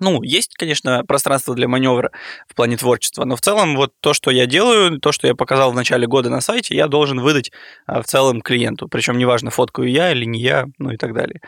ну, 0.00 0.22
есть, 0.22 0.54
конечно, 0.54 1.04
пространство 1.04 1.54
для 1.54 1.68
маневра 1.68 2.10
в 2.48 2.54
плане 2.54 2.76
творчества, 2.76 3.24
но 3.24 3.36
в 3.36 3.40
целом 3.40 3.76
вот 3.76 3.92
то, 4.00 4.14
что 4.14 4.30
я 4.30 4.46
делаю, 4.46 5.00
то, 5.00 5.12
что 5.12 5.26
я 5.26 5.34
показал 5.34 5.72
в 5.72 5.74
начале 5.74 6.06
года 6.06 6.30
на 6.30 6.40
сайте, 6.40 6.74
я 6.74 6.88
должен 6.88 7.20
выдать 7.20 7.50
а, 7.86 8.02
в 8.02 8.06
целом 8.06 8.42
клиенту. 8.42 8.88
Причем 8.88 9.18
неважно, 9.18 9.50
фоткаю 9.50 9.90
я 9.90 10.12
или 10.12 10.24
не 10.24 10.40
я, 10.40 10.66
ну 10.78 10.90
и 10.90 10.96
так 10.96 11.14
далее. 11.14 11.40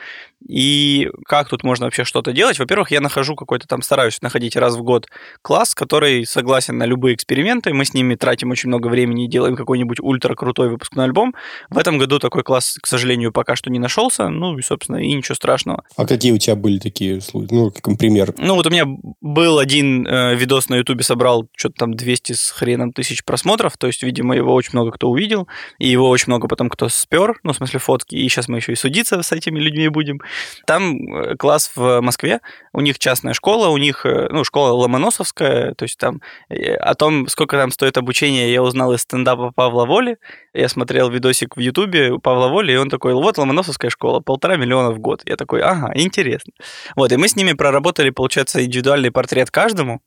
И 0.46 1.10
как 1.26 1.48
тут 1.48 1.64
можно 1.64 1.86
вообще 1.86 2.04
что-то 2.04 2.32
делать? 2.32 2.58
Во-первых, 2.58 2.90
я 2.90 3.00
нахожу 3.00 3.34
какой-то 3.34 3.66
там, 3.66 3.82
стараюсь 3.82 4.22
находить 4.22 4.56
раз 4.56 4.76
в 4.76 4.82
год 4.82 5.06
класс, 5.42 5.74
который 5.74 6.24
согласен 6.26 6.78
на 6.78 6.84
любые 6.84 7.14
эксперименты. 7.14 7.74
Мы 7.74 7.84
с 7.84 7.92
ними 7.92 8.14
тратим 8.14 8.50
очень 8.50 8.68
много 8.68 8.88
времени 8.88 9.24
и 9.24 9.28
делаем 9.28 9.56
какой-нибудь 9.56 10.00
ультра 10.00 10.34
крутой 10.34 10.70
выпускной 10.70 11.06
альбом. 11.06 11.34
В 11.70 11.78
этом 11.78 11.98
году 11.98 12.18
такой 12.18 12.44
класс, 12.44 12.76
к 12.80 12.86
сожалению, 12.86 13.32
пока 13.32 13.56
что 13.56 13.70
не 13.70 13.78
нашелся. 13.78 14.28
Ну 14.28 14.56
и, 14.56 14.62
собственно, 14.62 14.96
и 14.96 15.12
ничего 15.12 15.34
страшного. 15.34 15.84
А 15.96 16.06
какие 16.06 16.32
у 16.32 16.38
тебя 16.38 16.54
были 16.54 16.78
такие 16.78 17.20
случаи? 17.20 17.54
Ну, 17.54 17.70
как 17.70 17.98
пример. 17.98 18.32
Ну, 18.38 18.54
вот 18.54 18.66
у 18.66 18.70
меня 18.70 18.84
был 19.20 19.58
один 19.58 20.06
э, 20.06 20.36
видос 20.36 20.68
на 20.68 20.76
Ютубе, 20.76 21.02
собрал 21.02 21.48
что-то 21.56 21.74
там 21.76 21.94
200 21.94 22.32
с 22.32 22.50
хреном 22.50 22.92
тысяч 22.92 23.24
просмотров. 23.24 23.76
То 23.76 23.88
есть, 23.88 24.02
видимо, 24.02 24.36
его 24.36 24.54
очень 24.54 24.70
много 24.72 24.92
кто 24.92 25.10
увидел. 25.10 25.48
И 25.78 25.88
его 25.88 26.08
очень 26.08 26.26
много 26.28 26.46
потом 26.48 26.68
кто 26.68 26.88
спер, 26.88 27.38
ну, 27.42 27.52
в 27.52 27.56
смысле, 27.56 27.80
фотки. 27.80 28.14
И 28.14 28.28
сейчас 28.28 28.48
мы 28.48 28.58
еще 28.58 28.72
и 28.72 28.76
судиться 28.76 29.20
с 29.22 29.32
этими 29.32 29.58
людьми 29.58 29.88
будем. 29.88 30.20
Там 30.66 30.96
э, 31.14 31.36
класс 31.36 31.72
в 31.74 32.00
Москве, 32.00 32.40
у 32.72 32.80
них 32.80 32.98
частная 32.98 33.32
школа, 33.32 33.68
у 33.68 33.76
них, 33.76 34.06
э, 34.06 34.28
ну, 34.30 34.44
школа 34.44 34.72
Ломоносовская, 34.72 35.74
то 35.74 35.84
есть 35.84 35.98
там 35.98 36.20
э, 36.48 36.74
о 36.74 36.94
том, 36.94 37.28
сколько 37.28 37.56
там 37.56 37.70
стоит 37.70 37.96
обучение, 37.98 38.52
я 38.52 38.62
узнал 38.62 38.92
из 38.92 39.02
стендапа 39.02 39.52
Павла 39.54 39.86
Воли. 39.86 40.18
Я 40.54 40.68
смотрел 40.68 41.10
видосик 41.10 41.56
в 41.56 41.60
Ютубе 41.60 42.10
у 42.10 42.18
Павла 42.18 42.48
Воли, 42.48 42.72
и 42.72 42.76
он 42.76 42.90
такой, 42.90 43.14
вот 43.14 43.38
Ломоносовская 43.38 43.90
школа, 43.90 44.20
полтора 44.20 44.56
миллиона 44.56 44.90
в 44.90 44.98
год. 44.98 45.22
Я 45.24 45.36
такой, 45.36 45.60
ага, 45.62 45.92
интересно. 45.94 46.52
Вот, 46.96 47.12
и 47.12 47.16
мы 47.16 47.28
с 47.28 47.36
ними 47.36 47.52
проработали, 47.52 48.10
получается, 48.10 48.64
индивидуальный 48.64 49.10
портрет 49.10 49.50
каждому 49.50 50.00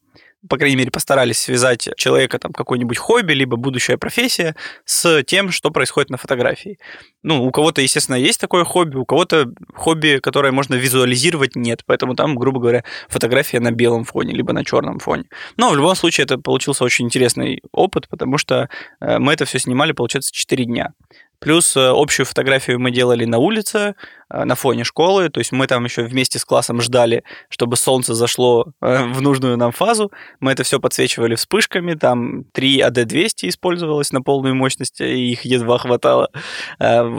по 0.50 0.58
крайней 0.58 0.76
мере, 0.76 0.92
постарались 0.92 1.40
связать 1.40 1.88
человека, 1.98 2.40
там, 2.40 2.52
какой-нибудь 2.52 2.98
хобби, 2.98 3.34
либо 3.34 3.58
будущая 3.58 3.98
профессия 3.98 4.56
с 4.86 5.24
тем, 5.24 5.52
что 5.52 5.70
происходит 5.70 6.10
на 6.10 6.18
фотографии. 6.18 6.80
Ну, 7.24 7.44
у 7.46 7.52
кого-то, 7.52 7.82
естественно, 7.82 8.16
есть 8.16 8.40
такое 8.40 8.64
хобби, 8.64 8.96
у 8.96 9.06
кого-то 9.06 9.54
хобби, 9.74 10.20
которое 10.22 10.52
можно 10.52 10.76
визуализировать, 10.76 11.56
нет. 11.56 11.84
Поэтому 11.86 12.16
там, 12.16 12.36
грубо 12.36 12.60
говоря, 12.60 12.84
фотография 13.08 13.60
на 13.60 13.72
белом 13.72 14.04
фоне, 14.04 14.34
либо 14.34 14.54
на 14.54 14.66
черном 14.66 15.00
фоне. 15.00 15.26
Но 15.58 15.70
в 15.70 15.76
любом 15.76 15.96
случае 15.96 16.26
это 16.26 16.38
получился 16.38 16.84
очень 16.84 17.06
интересный 17.06 17.62
опыт, 17.72 18.08
потому 18.10 18.38
что 18.38 18.70
э, 19.00 19.20
мы 19.20 19.34
это 19.34 19.46
все 19.46 19.60
снимали, 19.60 19.92
получается, 19.92 20.32
4 20.34 20.66
дня. 20.66 20.94
Плюс 21.42 21.76
э, 21.76 21.90
общую 21.90 22.28
фотографию 22.28 22.80
мы 22.80 22.92
делали 22.92 23.26
на 23.26 23.40
улице, 23.40 23.96
э, 24.30 24.44
на 24.44 24.54
фоне 24.54 24.84
школы. 24.84 25.30
То 25.30 25.40
есть 25.40 25.52
мы 25.52 25.66
там 25.66 25.84
еще 25.86 26.04
вместе 26.04 26.38
с 26.38 26.46
классом 26.46 26.82
ждали, 26.82 27.24
чтобы 27.50 27.78
солнце 27.78 28.14
зашло 28.14 28.68
э, 28.80 29.06
в 29.06 29.24
нужную 29.24 29.58
нам 29.58 29.72
фазу. 29.72 30.12
Мы 30.40 30.52
это 30.52 30.62
все 30.62 30.80
подсвечивали 30.80 31.34
вспышками. 31.34 31.96
Там 31.96 32.44
3 32.52 32.82
AD200 32.82 33.50
использовалось 33.50 34.12
на 34.12 34.22
полную 34.22 34.54
мощность, 34.54 35.02
и 35.02 35.32
их 35.32 35.42
едва 35.42 35.80
хватало, 35.80 36.30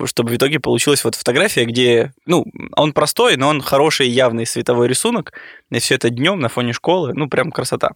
чтобы 0.05 0.31
в 0.31 0.37
итоге 0.37 0.61
получилась 0.61 1.03
вот 1.03 1.17
фотография, 1.17 1.65
где, 1.65 2.13
ну, 2.25 2.45
он 2.77 2.93
простой, 2.93 3.37
но 3.37 3.49
он 3.49 3.61
хороший 3.61 4.09
явный 4.09 4.47
световой 4.47 4.87
рисунок. 4.87 5.33
И 5.71 5.81
все 5.81 5.97
это 5.97 6.11
днем 6.11 6.39
на 6.39 6.49
фоне 6.49 6.73
школы. 6.73 7.13
Ну, 7.13 7.29
прям 7.29 7.51
красота. 7.51 7.91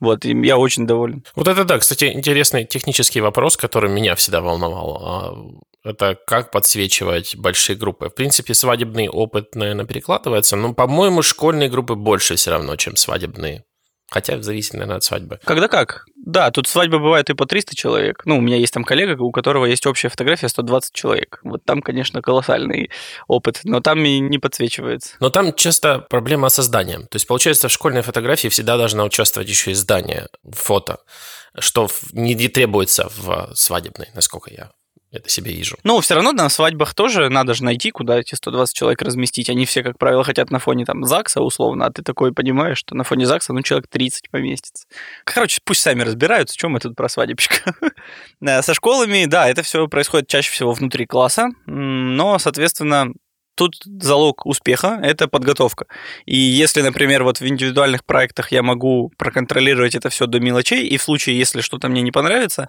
Вот, 0.00 0.24
и 0.24 0.30
я 0.46 0.58
очень 0.58 0.86
доволен. 0.86 1.24
Вот 1.34 1.48
это 1.48 1.64
да, 1.64 1.78
кстати, 1.78 2.06
интересный 2.06 2.64
технический 2.64 3.20
вопрос, 3.20 3.56
который 3.56 3.90
меня 3.90 4.14
всегда 4.14 4.40
волновал. 4.40 5.02
А, 5.04 5.88
это 5.88 6.18
как 6.26 6.50
подсвечивать 6.50 7.36
большие 7.36 7.76
группы. 7.76 8.08
В 8.08 8.14
принципе, 8.14 8.54
свадебный 8.54 9.08
опыт, 9.08 9.54
наверное, 9.54 9.86
перекладывается, 9.86 10.56
но, 10.56 10.74
по-моему, 10.74 11.22
школьные 11.22 11.68
группы 11.68 11.94
больше 11.94 12.36
все 12.36 12.50
равно, 12.50 12.76
чем 12.76 12.96
свадебные. 12.96 13.64
Хотя 14.10 14.40
зависит, 14.40 14.74
наверное, 14.74 14.98
от 14.98 15.04
свадьбы. 15.04 15.40
Когда 15.44 15.68
как? 15.68 16.06
Да, 16.14 16.50
тут 16.50 16.68
свадьба 16.68 16.98
бывает 16.98 17.28
и 17.28 17.34
по 17.34 17.44
300 17.44 17.74
человек. 17.74 18.22
Ну, 18.24 18.38
у 18.38 18.40
меня 18.40 18.56
есть 18.56 18.72
там 18.72 18.84
коллега, 18.84 19.20
у 19.20 19.32
которого 19.32 19.64
есть 19.66 19.86
общая 19.86 20.08
фотография 20.08 20.48
120 20.48 20.92
человек. 20.92 21.40
Вот 21.42 21.64
там, 21.64 21.82
конечно, 21.82 22.22
колоссальный 22.22 22.90
опыт, 23.26 23.60
но 23.64 23.80
там 23.80 24.04
и 24.04 24.20
не 24.20 24.38
подсвечивается. 24.38 25.16
Но 25.20 25.30
там 25.30 25.52
часто 25.54 25.98
проблема 25.98 26.48
со 26.48 26.62
зданием. 26.62 27.06
То 27.06 27.16
есть, 27.16 27.26
получается, 27.26 27.68
в 27.68 27.72
школьной 27.72 28.02
фотографии 28.02 28.48
всегда 28.48 28.76
должна 28.76 29.04
участвовать 29.04 29.48
еще 29.48 29.72
и 29.72 29.74
здание, 29.74 30.28
фото, 30.52 30.98
что 31.58 31.88
не 32.12 32.48
требуется 32.48 33.08
в 33.16 33.50
свадебной, 33.54 34.08
насколько 34.14 34.52
я 34.52 34.70
это 35.16 35.28
себе 35.28 35.52
вижу. 35.52 35.76
Ну, 35.84 36.00
все 36.00 36.14
равно 36.14 36.32
на 36.32 36.48
свадьбах 36.48 36.94
тоже 36.94 37.28
надо 37.28 37.54
же 37.54 37.64
найти, 37.64 37.90
куда 37.90 38.18
эти 38.18 38.34
120 38.34 38.76
человек 38.76 39.02
разместить. 39.02 39.50
Они 39.50 39.66
все, 39.66 39.82
как 39.82 39.98
правило, 39.98 40.24
хотят 40.24 40.50
на 40.50 40.58
фоне 40.58 40.84
там 40.84 41.04
ЗАГСа 41.04 41.42
условно, 41.42 41.86
а 41.86 41.90
ты 41.92 42.02
такой 42.02 42.32
понимаешь, 42.32 42.78
что 42.78 42.94
на 42.94 43.04
фоне 43.04 43.26
ЗАГСа, 43.26 43.52
ну, 43.52 43.62
человек 43.62 43.88
30 43.88 44.30
поместится. 44.30 44.86
Короче, 45.24 45.60
пусть 45.64 45.82
сами 45.82 46.02
разбираются, 46.02 46.56
чем 46.56 46.72
мы 46.72 46.80
тут 46.80 46.96
про 46.96 47.08
свадебщика. 47.08 47.74
Со 48.62 48.74
школами, 48.74 49.26
да, 49.26 49.48
это 49.48 49.62
все 49.62 49.86
происходит 49.88 50.28
чаще 50.28 50.50
всего 50.50 50.72
внутри 50.72 51.06
класса, 51.06 51.48
но, 51.66 52.38
соответственно, 52.38 53.12
тут 53.56 53.74
залог 53.84 54.46
успеха– 54.46 55.00
это 55.02 55.26
подготовка. 55.26 55.86
И 56.26 56.36
если, 56.36 56.82
например, 56.82 57.24
вот 57.24 57.40
в 57.40 57.46
индивидуальных 57.46 58.04
проектах 58.04 58.52
я 58.52 58.62
могу 58.62 59.10
проконтролировать 59.16 59.94
это 59.94 60.10
все 60.10 60.26
до 60.26 60.38
мелочей, 60.38 60.86
и 60.86 60.96
в 60.96 61.02
случае, 61.02 61.38
если 61.38 61.62
что-то 61.62 61.88
мне 61.88 62.02
не 62.02 62.12
понравится, 62.12 62.68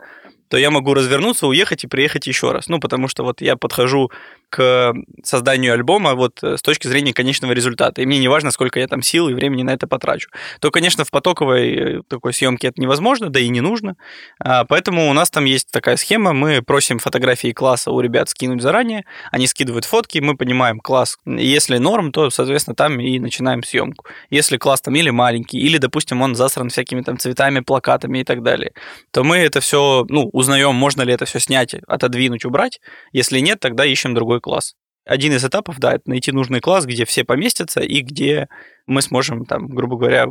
то 0.49 0.57
я 0.57 0.71
могу 0.71 0.93
развернуться, 0.93 1.47
уехать 1.47 1.83
и 1.83 1.87
приехать 1.87 2.27
еще 2.27 2.51
раз. 2.51 2.67
Ну, 2.67 2.79
потому 2.79 3.07
что 3.07 3.23
вот 3.23 3.41
я 3.41 3.55
подхожу 3.55 4.11
к 4.49 4.93
созданию 5.23 5.73
альбома 5.73 6.15
вот 6.15 6.39
с 6.41 6.61
точки 6.61 6.87
зрения 6.87 7.13
конечного 7.13 7.51
результата. 7.51 8.01
И 8.01 8.05
мне 8.05 8.19
не 8.19 8.27
важно, 8.27 8.51
сколько 8.51 8.79
я 8.79 8.87
там 8.87 9.01
сил 9.01 9.29
и 9.29 9.33
времени 9.33 9.63
на 9.63 9.71
это 9.71 9.87
потрачу. 9.87 10.29
То, 10.59 10.71
конечно, 10.71 11.05
в 11.05 11.11
потоковой 11.11 12.03
такой 12.07 12.33
съемке 12.33 12.67
это 12.67 12.81
невозможно, 12.81 13.29
да 13.29 13.39
и 13.39 13.49
не 13.49 13.61
нужно. 13.61 13.95
А, 14.39 14.65
поэтому 14.65 15.09
у 15.09 15.13
нас 15.13 15.29
там 15.29 15.45
есть 15.45 15.71
такая 15.71 15.97
схема. 15.97 16.33
Мы 16.33 16.61
просим 16.61 16.99
фотографии 16.99 17.51
класса 17.51 17.91
у 17.91 17.99
ребят 17.99 18.29
скинуть 18.29 18.61
заранее. 18.61 19.05
Они 19.31 19.47
скидывают 19.47 19.85
фотки, 19.85 20.19
мы 20.19 20.35
понимаем 20.35 20.79
класс. 20.79 21.17
Если 21.25 21.77
норм, 21.77 22.11
то, 22.11 22.29
соответственно, 22.29 22.75
там 22.75 22.99
и 22.99 23.19
начинаем 23.19 23.63
съемку. 23.63 24.05
Если 24.29 24.57
класс 24.57 24.81
там 24.81 24.95
или 24.95 25.09
маленький, 25.09 25.59
или, 25.59 25.77
допустим, 25.77 26.21
он 26.21 26.35
засран 26.35 26.69
всякими 26.69 27.01
там 27.01 27.17
цветами, 27.17 27.59
плакатами 27.59 28.19
и 28.19 28.23
так 28.23 28.43
далее, 28.43 28.73
то 29.11 29.23
мы 29.23 29.37
это 29.37 29.59
все, 29.59 30.05
ну, 30.09 30.29
узнаем, 30.33 30.75
можно 30.75 31.01
ли 31.01 31.13
это 31.13 31.25
все 31.25 31.39
снять, 31.39 31.73
отодвинуть, 31.87 32.45
убрать. 32.45 32.79
Если 33.11 33.39
нет, 33.39 33.59
тогда 33.59 33.85
ищем 33.85 34.13
другой 34.13 34.36
класс. 34.39 34.75
Один 35.05 35.33
из 35.33 35.43
этапов, 35.45 35.79
да, 35.79 35.93
это 35.93 36.09
найти 36.09 36.31
нужный 36.31 36.59
класс, 36.59 36.85
где 36.85 37.05
все 37.05 37.23
поместятся 37.23 37.79
и 37.79 38.01
где 38.01 38.49
мы 38.87 39.01
сможем, 39.01 39.45
там, 39.45 39.67
грубо 39.67 39.97
говоря, 39.97 40.27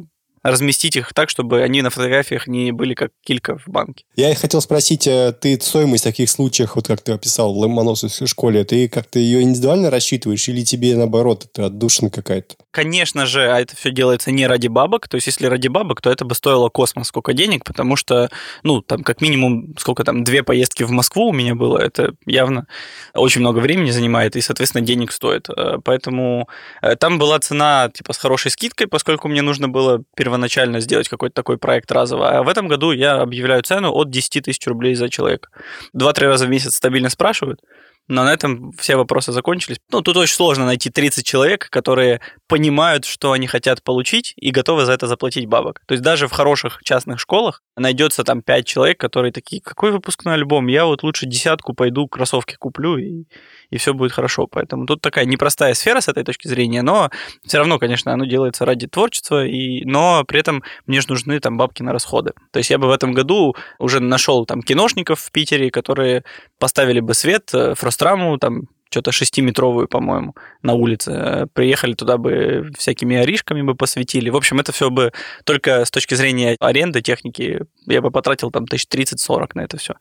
разместить 0.51 0.97
их 0.97 1.13
так, 1.13 1.31
чтобы 1.31 1.63
они 1.63 1.83
на 1.83 1.91
фотографиях 1.91 2.47
не 2.47 2.73
были 2.73 2.95
как 2.95 3.11
килька 3.25 3.59
в 3.59 3.69
банке. 3.69 4.05
Я 4.15 4.35
хотел 4.35 4.61
спросить, 4.61 5.07
э, 5.07 5.33
ты 5.39 5.61
стоимость 5.61 6.05
в 6.05 6.07
таких 6.07 6.31
случаях, 6.31 6.77
вот 6.77 6.87
как 6.87 7.03
ты 7.03 7.13
описал 7.13 7.53
в 7.53 7.59
Ломоносовской 7.59 8.27
школе, 8.27 8.65
ты 8.65 8.89
как-то 8.89 9.19
ее 9.19 9.43
индивидуально 9.43 9.91
рассчитываешь 9.91 10.49
или 10.49 10.63
тебе, 10.63 10.97
наоборот, 10.97 11.45
это 11.45 11.67
отдушина 11.67 12.11
какая-то? 12.11 12.55
Конечно 12.71 13.27
же, 13.27 13.51
а 13.51 13.61
это 13.61 13.75
все 13.77 13.91
делается 13.91 14.31
не 14.31 14.47
ради 14.47 14.69
бабок. 14.69 15.09
То 15.09 15.17
есть, 15.17 15.27
если 15.27 15.47
ради 15.47 15.69
бабок, 15.69 16.01
то 16.01 16.11
это 16.11 16.25
бы 16.25 16.35
стоило 16.35 16.69
космос 16.69 17.09
сколько 17.09 17.33
денег, 17.33 17.65
потому 17.65 17.97
что, 17.97 18.31
ну, 18.63 18.83
там, 18.83 19.03
как 19.03 19.21
минимум, 19.21 19.75
сколько 19.79 20.05
там, 20.05 20.25
две 20.25 20.43
поездки 20.43 20.85
в 20.85 20.91
Москву 20.91 21.29
у 21.29 21.33
меня 21.33 21.55
было, 21.55 21.79
это 21.79 22.15
явно 22.27 22.67
очень 23.15 23.41
много 23.41 23.59
времени 23.59 23.91
занимает 23.91 24.37
и, 24.37 24.41
соответственно, 24.41 24.85
денег 24.85 25.13
стоит. 25.13 25.49
Э, 25.49 25.79
поэтому 25.83 26.49
э, 26.83 26.97
там 26.97 27.19
была 27.19 27.39
цена, 27.41 27.91
типа, 27.93 28.13
с 28.13 28.19
хорошей 28.19 28.51
скидкой, 28.51 28.87
поскольку 28.87 29.29
мне 29.29 29.43
нужно 29.43 29.69
было 29.69 30.03
первоначально 30.15 30.36
первоначально 30.37 30.81
сделать 30.81 31.09
какой-то 31.09 31.35
такой 31.35 31.57
проект 31.57 31.91
разово. 31.91 32.29
А 32.29 32.43
в 32.43 32.49
этом 32.49 32.69
году 32.69 32.93
я 32.93 33.23
объявляю 33.23 33.63
цену 33.63 33.91
от 33.93 34.11
10 34.11 34.45
тысяч 34.45 34.67
рублей 34.67 34.95
за 34.95 35.09
человека. 35.09 35.49
Два-три 35.95 36.27
раза 36.27 36.47
в 36.47 36.51
месяц 36.51 36.75
стабильно 36.75 37.09
спрашивают. 37.09 37.61
Но 38.09 38.23
на 38.23 38.33
этом 38.33 38.73
все 38.73 38.97
вопросы 38.97 39.33
закончились. 39.33 39.79
Ну, 39.91 40.03
тут 40.03 40.17
очень 40.17 40.35
сложно 40.35 40.67
найти 40.67 40.91
30 40.91 41.27
человек, 41.27 41.69
которые 41.71 42.21
понимают, 42.47 43.05
что 43.05 43.33
они 43.33 43.47
хотят 43.47 43.83
получить 43.83 44.35
и 44.37 44.51
готовы 44.51 44.85
за 44.85 44.93
это 44.93 45.07
заплатить 45.07 45.47
бабок. 45.47 45.81
То 45.87 45.95
есть 45.95 46.05
даже 46.05 46.29
в 46.29 46.33
хороших 46.33 46.81
частных 46.85 47.19
школах 47.19 47.63
найдется 47.77 48.23
там 48.23 48.43
5 48.43 48.67
человек, 48.67 49.01
которые 49.01 49.33
такие, 49.33 49.63
какой 49.63 49.91
выпускной 49.91 50.35
альбом? 50.35 50.69
Я 50.69 50.85
вот 50.85 51.03
лучше 51.03 51.27
десятку 51.27 51.73
пойду, 51.73 52.07
кроссовки 52.07 52.57
куплю 52.57 52.99
и, 52.99 53.25
и 53.71 53.79
все 53.79 53.95
будет 53.95 54.13
хорошо. 54.13 54.47
Поэтому 54.47 54.87
тут 54.87 55.01
такая 55.01 55.25
непростая 55.25 55.75
сфера 55.75 56.01
с 56.01 56.09
этой 56.09 56.25
точки 56.25 56.49
зрения, 56.49 56.83
но 56.83 57.11
все 57.45 57.59
равно, 57.59 57.79
конечно, 57.79 58.13
оно 58.13 58.25
делается 58.25 58.65
ради 58.65 58.87
творчества, 58.87 59.47
и, 59.47 59.85
но 59.85 60.25
при 60.25 60.41
этом 60.41 60.63
мне 60.87 61.01
же 61.01 61.09
нужны 61.09 61.39
там 61.41 61.57
бабки 61.57 61.83
на 61.83 61.93
расходы. 61.93 62.33
То 62.53 62.59
есть 62.59 62.71
я 62.71 62.79
бы 62.79 62.89
в 62.89 62.91
этом 62.91 63.13
году 63.13 63.57
уже 63.79 64.01
нашел 64.01 64.47
там 64.47 64.63
киношников 64.63 65.21
в 65.21 65.33
Питере, 65.33 65.71
которые 65.71 66.25
поставили 66.59 67.01
бы 67.01 67.15
свет, 67.15 67.51
э, 67.55 67.75
фростраму, 67.75 68.39
там 68.39 68.69
что-то 68.91 69.13
шестиметровую, 69.13 69.89
по-моему, 69.89 70.35
на 70.63 70.75
улице. 70.75 71.49
Приехали 71.53 71.95
туда 71.95 72.19
бы 72.19 72.71
всякими 72.79 73.17
оришками 73.17 73.63
бы 73.63 73.75
посветили. 73.75 74.31
В 74.31 74.37
общем, 74.37 74.61
это 74.61 74.73
все 74.73 74.91
бы 74.91 75.13
только 75.45 75.85
с 75.85 75.91
точки 75.91 76.15
зрения 76.15 76.57
аренды 76.61 77.03
техники 77.03 77.63
я 77.87 78.01
бы 78.01 78.11
потратил 78.11 78.51
там 78.51 78.67
тысяч 78.67 78.87
30-40 78.91 79.51
на 79.55 79.61
это 79.63 79.77
все. 79.77 79.95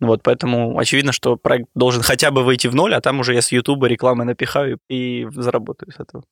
Вот, 0.00 0.22
поэтому 0.22 0.78
очевидно, 0.78 1.12
что 1.12 1.36
проект 1.36 1.68
должен 1.74 2.02
хотя 2.02 2.30
бы 2.30 2.42
выйти 2.42 2.66
в 2.66 2.74
ноль, 2.74 2.94
а 2.94 3.00
там 3.00 3.20
уже 3.20 3.34
я 3.34 3.42
с 3.42 3.52
Ютуба 3.52 3.86
рекламы 3.86 4.24
напихаю 4.24 4.78
и 4.88 5.26
заработаю 5.30 5.92
с 5.92 6.00
этого. 6.00 6.24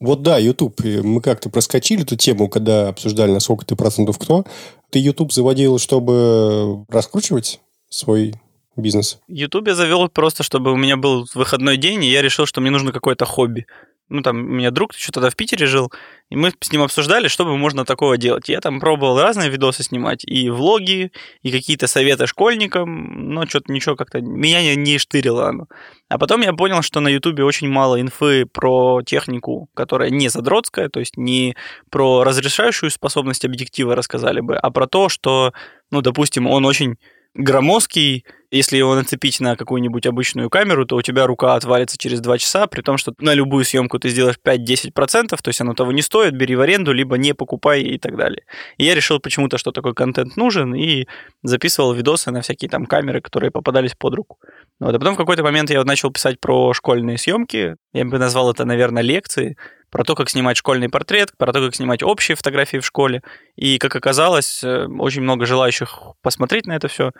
Вот 0.00 0.22
да, 0.22 0.38
YouTube. 0.38 0.80
Мы 1.02 1.20
как-то 1.22 1.48
проскочили 1.48 2.02
эту 2.02 2.16
тему, 2.16 2.48
когда 2.48 2.88
обсуждали, 2.88 3.30
на 3.30 3.40
сколько 3.40 3.64
ты 3.64 3.76
процентов 3.76 4.18
кто. 4.18 4.44
Ты 4.90 4.98
YouTube 4.98 5.32
заводил, 5.32 5.78
чтобы 5.78 6.84
раскручивать 6.88 7.60
свой 7.88 8.34
бизнес? 8.76 9.20
YouTube 9.28 9.68
я 9.68 9.74
завел 9.74 10.08
просто, 10.08 10.42
чтобы 10.42 10.72
у 10.72 10.76
меня 10.76 10.96
был 10.96 11.26
выходной 11.34 11.76
день, 11.76 12.04
и 12.04 12.10
я 12.10 12.22
решил, 12.22 12.46
что 12.46 12.60
мне 12.60 12.70
нужно 12.70 12.92
какое-то 12.92 13.24
хобби. 13.24 13.66
Ну, 14.10 14.20
там, 14.20 14.36
у 14.36 14.40
меня 14.42 14.70
друг 14.70 14.94
еще 14.94 15.12
тогда 15.12 15.30
в 15.30 15.36
Питере 15.36 15.66
жил, 15.66 15.90
и 16.28 16.36
мы 16.36 16.52
с 16.60 16.70
ним 16.70 16.82
обсуждали, 16.82 17.28
что 17.28 17.46
бы 17.46 17.56
можно 17.56 17.86
такого 17.86 18.18
делать. 18.18 18.50
Я 18.50 18.60
там 18.60 18.78
пробовал 18.78 19.18
разные 19.18 19.48
видосы 19.48 19.82
снимать, 19.82 20.24
и 20.26 20.50
влоги, 20.50 21.10
и 21.42 21.50
какие-то 21.50 21.86
советы 21.86 22.26
школьникам, 22.26 23.30
но 23.30 23.46
что-то 23.46 23.72
ничего 23.72 23.96
как-то... 23.96 24.20
Меня 24.20 24.60
не, 24.60 24.76
не 24.76 24.98
штырило 24.98 25.48
оно. 25.48 25.68
А 26.10 26.18
потом 26.18 26.42
я 26.42 26.52
понял, 26.52 26.82
что 26.82 27.00
на 27.00 27.08
Ютубе 27.08 27.44
очень 27.44 27.68
мало 27.68 27.98
инфы 27.98 28.44
про 28.44 29.00
технику, 29.02 29.70
которая 29.74 30.10
не 30.10 30.28
задротская, 30.28 30.90
то 30.90 31.00
есть 31.00 31.16
не 31.16 31.56
про 31.90 32.24
разрешающую 32.24 32.90
способность 32.90 33.46
объектива 33.46 33.96
рассказали 33.96 34.40
бы, 34.40 34.56
а 34.56 34.70
про 34.70 34.86
то, 34.86 35.08
что, 35.08 35.54
ну, 35.90 36.02
допустим, 36.02 36.46
он 36.46 36.66
очень 36.66 36.98
громоздкий, 37.34 38.24
если 38.56 38.76
его 38.76 38.94
нацепить 38.94 39.40
на 39.40 39.56
какую-нибудь 39.56 40.06
обычную 40.06 40.48
камеру, 40.48 40.86
то 40.86 40.96
у 40.96 41.02
тебя 41.02 41.26
рука 41.26 41.54
отвалится 41.54 41.98
через 41.98 42.20
2 42.20 42.38
часа, 42.38 42.66
при 42.66 42.82
том, 42.82 42.98
что 42.98 43.12
на 43.18 43.34
любую 43.34 43.64
съемку 43.64 43.98
ты 43.98 44.10
сделаешь 44.10 44.36
5-10%, 44.44 45.28
то 45.28 45.48
есть 45.48 45.60
оно 45.60 45.74
того 45.74 45.90
не 45.92 46.02
стоит, 46.02 46.34
бери 46.34 46.54
в 46.54 46.60
аренду, 46.60 46.92
либо 46.92 47.18
не 47.18 47.34
покупай 47.34 47.82
и 47.82 47.98
так 47.98 48.16
далее. 48.16 48.44
И 48.78 48.84
я 48.84 48.94
решил 48.94 49.18
почему-то, 49.18 49.58
что 49.58 49.72
такой 49.72 49.94
контент 49.94 50.36
нужен, 50.36 50.74
и 50.74 51.06
записывал 51.42 51.94
видосы 51.94 52.30
на 52.30 52.42
всякие 52.42 52.68
там 52.68 52.86
камеры, 52.86 53.20
которые 53.20 53.50
попадались 53.50 53.94
под 53.94 54.14
руку. 54.14 54.38
Вот. 54.78 54.94
А 54.94 54.98
потом 54.98 55.14
в 55.14 55.18
какой-то 55.18 55.42
момент 55.42 55.70
я 55.70 55.82
начал 55.84 56.12
писать 56.12 56.38
про 56.40 56.72
школьные 56.74 57.18
съемки, 57.18 57.76
я 57.92 58.04
бы 58.04 58.18
назвал 58.18 58.52
это, 58.52 58.64
наверное, 58.64 59.02
лекции, 59.02 59.56
про 59.94 60.02
то, 60.02 60.16
как 60.16 60.28
снимать 60.28 60.56
школьный 60.56 60.88
портрет, 60.88 61.30
про 61.38 61.52
то, 61.52 61.64
как 61.64 61.76
снимать 61.76 62.02
общие 62.02 62.34
фотографии 62.34 62.78
в 62.78 62.84
школе. 62.86 63.22
И, 63.54 63.78
как 63.78 63.94
оказалось, 63.94 64.64
э, 64.64 64.86
очень 64.86 65.22
много 65.22 65.46
желающих 65.46 66.00
посмотреть 66.20 66.66
на 66.66 66.74
это 66.74 66.88
все 66.88 67.12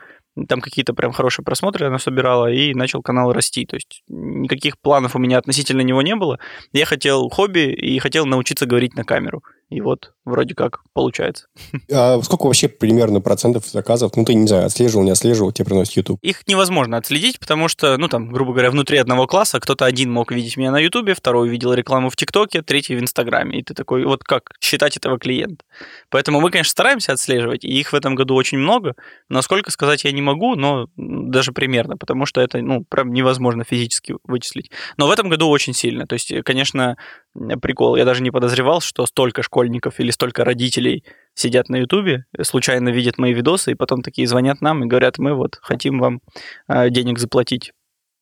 там 0.49 0.61
какие-то 0.61 0.95
прям 0.95 1.13
хорошие 1.13 1.45
просмотры 1.45 1.87
она 1.87 1.99
собирала, 1.99 2.51
и 2.51 2.75
начал 2.75 3.03
канал 3.03 3.33
расти. 3.33 3.67
То 3.67 3.77
есть 3.77 4.03
никаких 4.09 4.79
планов 4.79 5.15
у 5.15 5.19
меня 5.19 5.39
относительно 5.39 5.83
него 5.83 6.03
не 6.03 6.17
было. 6.17 6.39
Я 6.73 6.87
хотел 6.87 7.29
хобби 7.29 7.73
и 7.73 7.99
хотел 7.99 8.27
научиться 8.27 8.67
говорить 8.67 8.95
на 8.95 9.05
камеру. 9.05 9.43
И 9.75 9.81
вот 9.81 10.13
вроде 10.25 10.55
как 10.55 10.81
получается. 10.93 11.47
А 11.93 12.21
сколько 12.23 12.47
вообще 12.47 12.69
примерно 12.69 13.21
процентов 13.21 13.67
заказов, 13.67 14.13
ну 14.17 14.25
ты, 14.25 14.35
не 14.35 14.47
знаю, 14.47 14.67
отслеживал, 14.67 15.05
не 15.05 15.11
отслеживал, 15.11 15.53
тебе 15.53 15.67
приносит 15.67 15.97
YouTube? 15.97 16.19
Их 16.23 16.47
невозможно 16.47 16.97
отследить, 16.97 17.41
потому 17.41 17.69
что, 17.69 17.97
ну 17.99 18.09
там, 18.09 18.31
грубо 18.31 18.53
говоря, 18.53 18.71
внутри 18.71 18.99
одного 18.99 19.27
класса 19.27 19.59
кто-то 19.59 19.85
один 19.85 20.13
мог 20.13 20.31
видеть 20.31 20.57
меня 20.57 20.71
на 20.71 20.79
YouTube, 20.79 21.11
второй 21.17 21.49
видел 21.49 21.73
рекламу 21.73 22.09
в 22.09 22.17
ТикТоке, 22.17 22.63
третий 22.63 22.95
в 22.95 23.01
Инстаграме. 23.01 23.59
И 23.59 23.63
ты 23.63 23.75
такой, 23.75 24.05
вот 24.05 24.23
как 24.23 24.53
считать 24.61 24.97
этого 24.97 25.19
клиента? 25.19 25.65
Поэтому 26.09 26.41
мы, 26.41 26.51
конечно, 26.51 26.71
стараемся 26.71 27.13
отслеживать, 27.13 27.65
и 27.65 27.69
их 27.69 27.93
в 27.93 27.97
этом 27.97 28.15
году 28.15 28.35
очень 28.37 28.59
много. 28.59 28.95
Насколько 29.29 29.73
сказать 29.73 30.05
я 30.05 30.13
не 30.13 30.23
могу, 30.23 30.55
но 30.55 30.87
даже 30.97 31.53
примерно, 31.53 31.97
потому 31.97 32.27
что 32.27 32.41
это, 32.41 32.59
ну, 32.59 32.85
прям 32.85 33.13
невозможно 33.13 33.65
физически 33.65 34.15
вычислить. 34.25 34.71
Но 34.97 35.09
в 35.09 35.11
этом 35.11 35.29
году 35.29 35.49
очень 35.49 35.75
сильно. 35.75 36.07
То 36.07 36.15
есть, 36.15 36.33
конечно, 36.45 36.97
прикол. 37.61 37.97
Я 37.97 38.05
даже 38.05 38.23
не 38.23 38.31
подозревал, 38.31 38.81
что 38.81 39.07
столько 39.07 39.43
школьников 39.43 40.01
или 40.01 40.11
столько 40.11 40.45
родителей 40.45 41.05
сидят 41.35 41.69
на 41.69 41.77
Ютубе, 41.77 42.25
случайно 42.43 42.91
видят 42.91 43.19
мои 43.19 43.33
видосы, 43.33 43.73
и 43.73 43.75
потом 43.75 44.03
такие 44.03 44.27
звонят 44.27 44.61
нам 44.61 44.85
и 44.85 44.87
говорят, 44.87 45.19
мы 45.19 45.35
вот 45.35 45.59
хотим 45.61 45.99
вам 45.99 46.21
а, 46.67 46.89
денег 46.91 47.19
заплатить. 47.19 47.73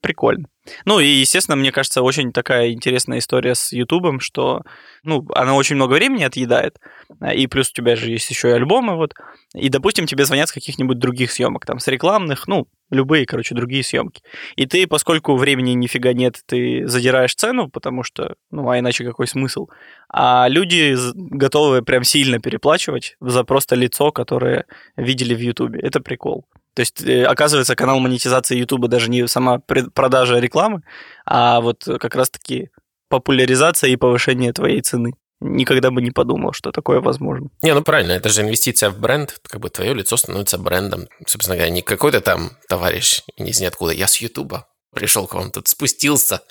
Прикольно. 0.02 0.46
Ну 0.84 0.98
и, 0.98 1.06
естественно, 1.06 1.56
мне 1.56 1.70
кажется, 1.70 2.02
очень 2.02 2.32
такая 2.32 2.72
интересная 2.72 3.18
история 3.18 3.54
с 3.54 3.72
Ютубом, 3.72 4.18
что, 4.18 4.62
ну, 5.04 5.24
она 5.32 5.54
очень 5.54 5.76
много 5.76 5.94
времени 5.94 6.24
отъедает, 6.24 6.78
а, 7.20 7.32
и 7.32 7.46
плюс 7.46 7.70
у 7.70 7.72
тебя 7.72 7.94
же 7.94 8.10
есть 8.10 8.28
еще 8.28 8.48
и 8.48 8.52
альбомы, 8.52 8.96
вот, 8.96 9.14
и, 9.54 9.68
допустим, 9.68 10.06
тебе 10.06 10.24
звонят 10.24 10.48
с 10.48 10.52
каких-нибудь 10.52 10.98
других 10.98 11.30
съемок, 11.30 11.66
там, 11.66 11.78
с 11.78 11.86
рекламных, 11.86 12.48
ну, 12.48 12.66
любые, 12.90 13.26
короче, 13.26 13.54
другие 13.54 13.84
съемки. 13.84 14.22
И 14.56 14.66
ты, 14.66 14.88
поскольку 14.88 15.36
времени 15.36 15.70
нифига 15.70 16.12
нет, 16.12 16.40
ты 16.46 16.86
задираешь 16.88 17.34
цену, 17.34 17.68
потому 17.68 18.02
что, 18.02 18.34
ну, 18.50 18.68
а 18.68 18.78
иначе 18.80 19.04
какой 19.04 19.28
смысл? 19.28 19.68
А 20.08 20.48
люди 20.48 20.96
готовы 21.12 21.82
прям 21.82 22.02
сильно 22.02 22.40
переплачивать 22.40 23.16
за 23.20 23.44
просто 23.44 23.76
лицо, 23.76 24.10
которое 24.10 24.66
видели 24.96 25.34
в 25.34 25.40
Ютубе. 25.40 25.78
Это 25.80 26.00
прикол. 26.00 26.44
То 26.74 26.80
есть, 26.80 27.02
э, 27.02 27.24
оказывается, 27.24 27.76
канал 27.76 27.98
монетизации 28.00 28.56
Ютуба 28.56 28.88
даже 28.88 29.10
не 29.10 29.26
сама 29.28 29.58
продажа 29.58 30.38
рекламы, 30.38 30.82
а 31.26 31.60
вот 31.60 31.84
как 31.84 32.14
раз-таки 32.14 32.70
популяризация 33.08 33.90
и 33.90 33.96
повышение 33.96 34.52
твоей 34.52 34.80
цены. 34.80 35.12
Никогда 35.40 35.90
бы 35.90 36.00
не 36.00 36.12
подумал, 36.12 36.52
что 36.52 36.70
такое 36.70 37.00
возможно. 37.00 37.48
Не, 37.62 37.74
ну 37.74 37.82
правильно, 37.82 38.12
это 38.12 38.28
же 38.28 38.42
инвестиция 38.42 38.90
в 38.90 38.98
бренд, 38.98 39.38
как 39.42 39.60
бы 39.60 39.68
твое 39.70 39.92
лицо 39.92 40.16
становится 40.16 40.56
брендом. 40.56 41.08
Собственно 41.26 41.56
говоря, 41.56 41.72
не 41.72 41.82
какой-то 41.82 42.20
там 42.20 42.52
товарищ 42.68 43.20
из 43.36 43.60
ниоткуда, 43.60 43.92
я 43.92 44.06
с 44.06 44.16
Ютуба. 44.18 44.68
Пришел 44.92 45.26
к 45.26 45.34
вам 45.34 45.50
тут, 45.50 45.68
спустился, 45.68 46.42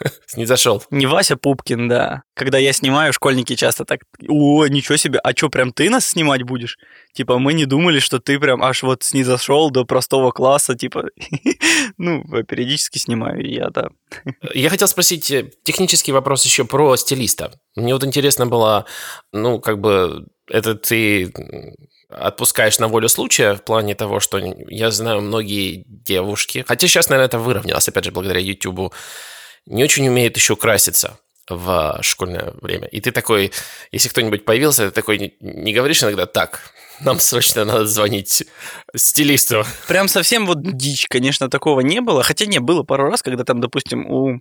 не 0.36 0.46
зашел. 0.46 0.82
Не 0.90 1.06
Вася 1.06 1.36
Пупкин, 1.36 1.88
да. 1.88 2.22
Когда 2.34 2.58
я 2.58 2.72
снимаю, 2.72 3.12
школьники 3.12 3.56
часто 3.56 3.84
так, 3.84 4.00
о, 4.28 4.66
ничего 4.66 4.96
себе, 4.96 5.18
а 5.18 5.32
что, 5.32 5.48
прям 5.48 5.72
ты 5.72 5.90
нас 5.90 6.06
снимать 6.06 6.42
будешь? 6.42 6.78
Типа, 7.12 7.38
мы 7.38 7.52
не 7.52 7.66
думали, 7.66 7.98
что 7.98 8.18
ты 8.20 8.38
прям 8.38 8.62
аж 8.62 8.82
вот 8.82 9.02
снизошел 9.02 9.70
до 9.70 9.84
простого 9.84 10.30
класса, 10.30 10.74
типа, 10.74 11.04
ну, 11.98 12.24
периодически 12.44 12.98
снимаю, 12.98 13.44
я, 13.48 13.70
да. 13.70 13.88
Я 14.54 14.70
хотел 14.70 14.88
спросить 14.88 15.30
э, 15.30 15.50
технический 15.64 16.12
вопрос 16.12 16.44
еще 16.44 16.64
про 16.64 16.96
стилиста. 16.96 17.52
Мне 17.76 17.92
вот 17.92 18.04
интересно 18.04 18.46
было, 18.46 18.86
ну, 19.32 19.60
как 19.60 19.80
бы, 19.80 20.26
это 20.48 20.74
ты 20.74 21.32
отпускаешь 22.14 22.78
на 22.78 22.88
волю 22.88 23.08
случая 23.08 23.54
в 23.54 23.62
плане 23.62 23.94
того, 23.94 24.20
что 24.20 24.38
я 24.68 24.90
знаю 24.90 25.20
многие 25.20 25.84
девушки, 25.86 26.64
хотя 26.66 26.86
сейчас, 26.86 27.08
наверное, 27.08 27.26
это 27.26 27.38
выровнялось, 27.38 27.88
опять 27.88 28.04
же, 28.04 28.12
благодаря 28.12 28.40
YouTube, 28.40 28.92
не 29.66 29.84
очень 29.84 30.08
умеют 30.08 30.36
еще 30.36 30.56
краситься 30.56 31.18
в 31.48 31.98
школьное 32.02 32.54
время. 32.62 32.88
И 32.88 33.00
ты 33.00 33.10
такой, 33.10 33.52
если 33.92 34.08
кто-нибудь 34.08 34.44
появился, 34.44 34.86
ты 34.86 34.90
такой 34.90 35.36
не 35.40 35.72
говоришь 35.72 36.02
иногда 36.02 36.26
так, 36.26 36.60
нам 37.00 37.20
срочно 37.20 37.64
надо 37.64 37.86
звонить 37.86 38.44
стилисту. 38.94 39.64
Прям 39.88 40.08
совсем 40.08 40.46
вот 40.46 40.62
дичь, 40.62 41.06
конечно, 41.08 41.50
такого 41.50 41.80
не 41.80 42.00
было. 42.00 42.22
Хотя 42.22 42.46
не, 42.46 42.60
было 42.60 42.82
пару 42.82 43.10
раз, 43.10 43.22
когда 43.22 43.44
там, 43.44 43.60
допустим, 43.60 44.10
у 44.10 44.40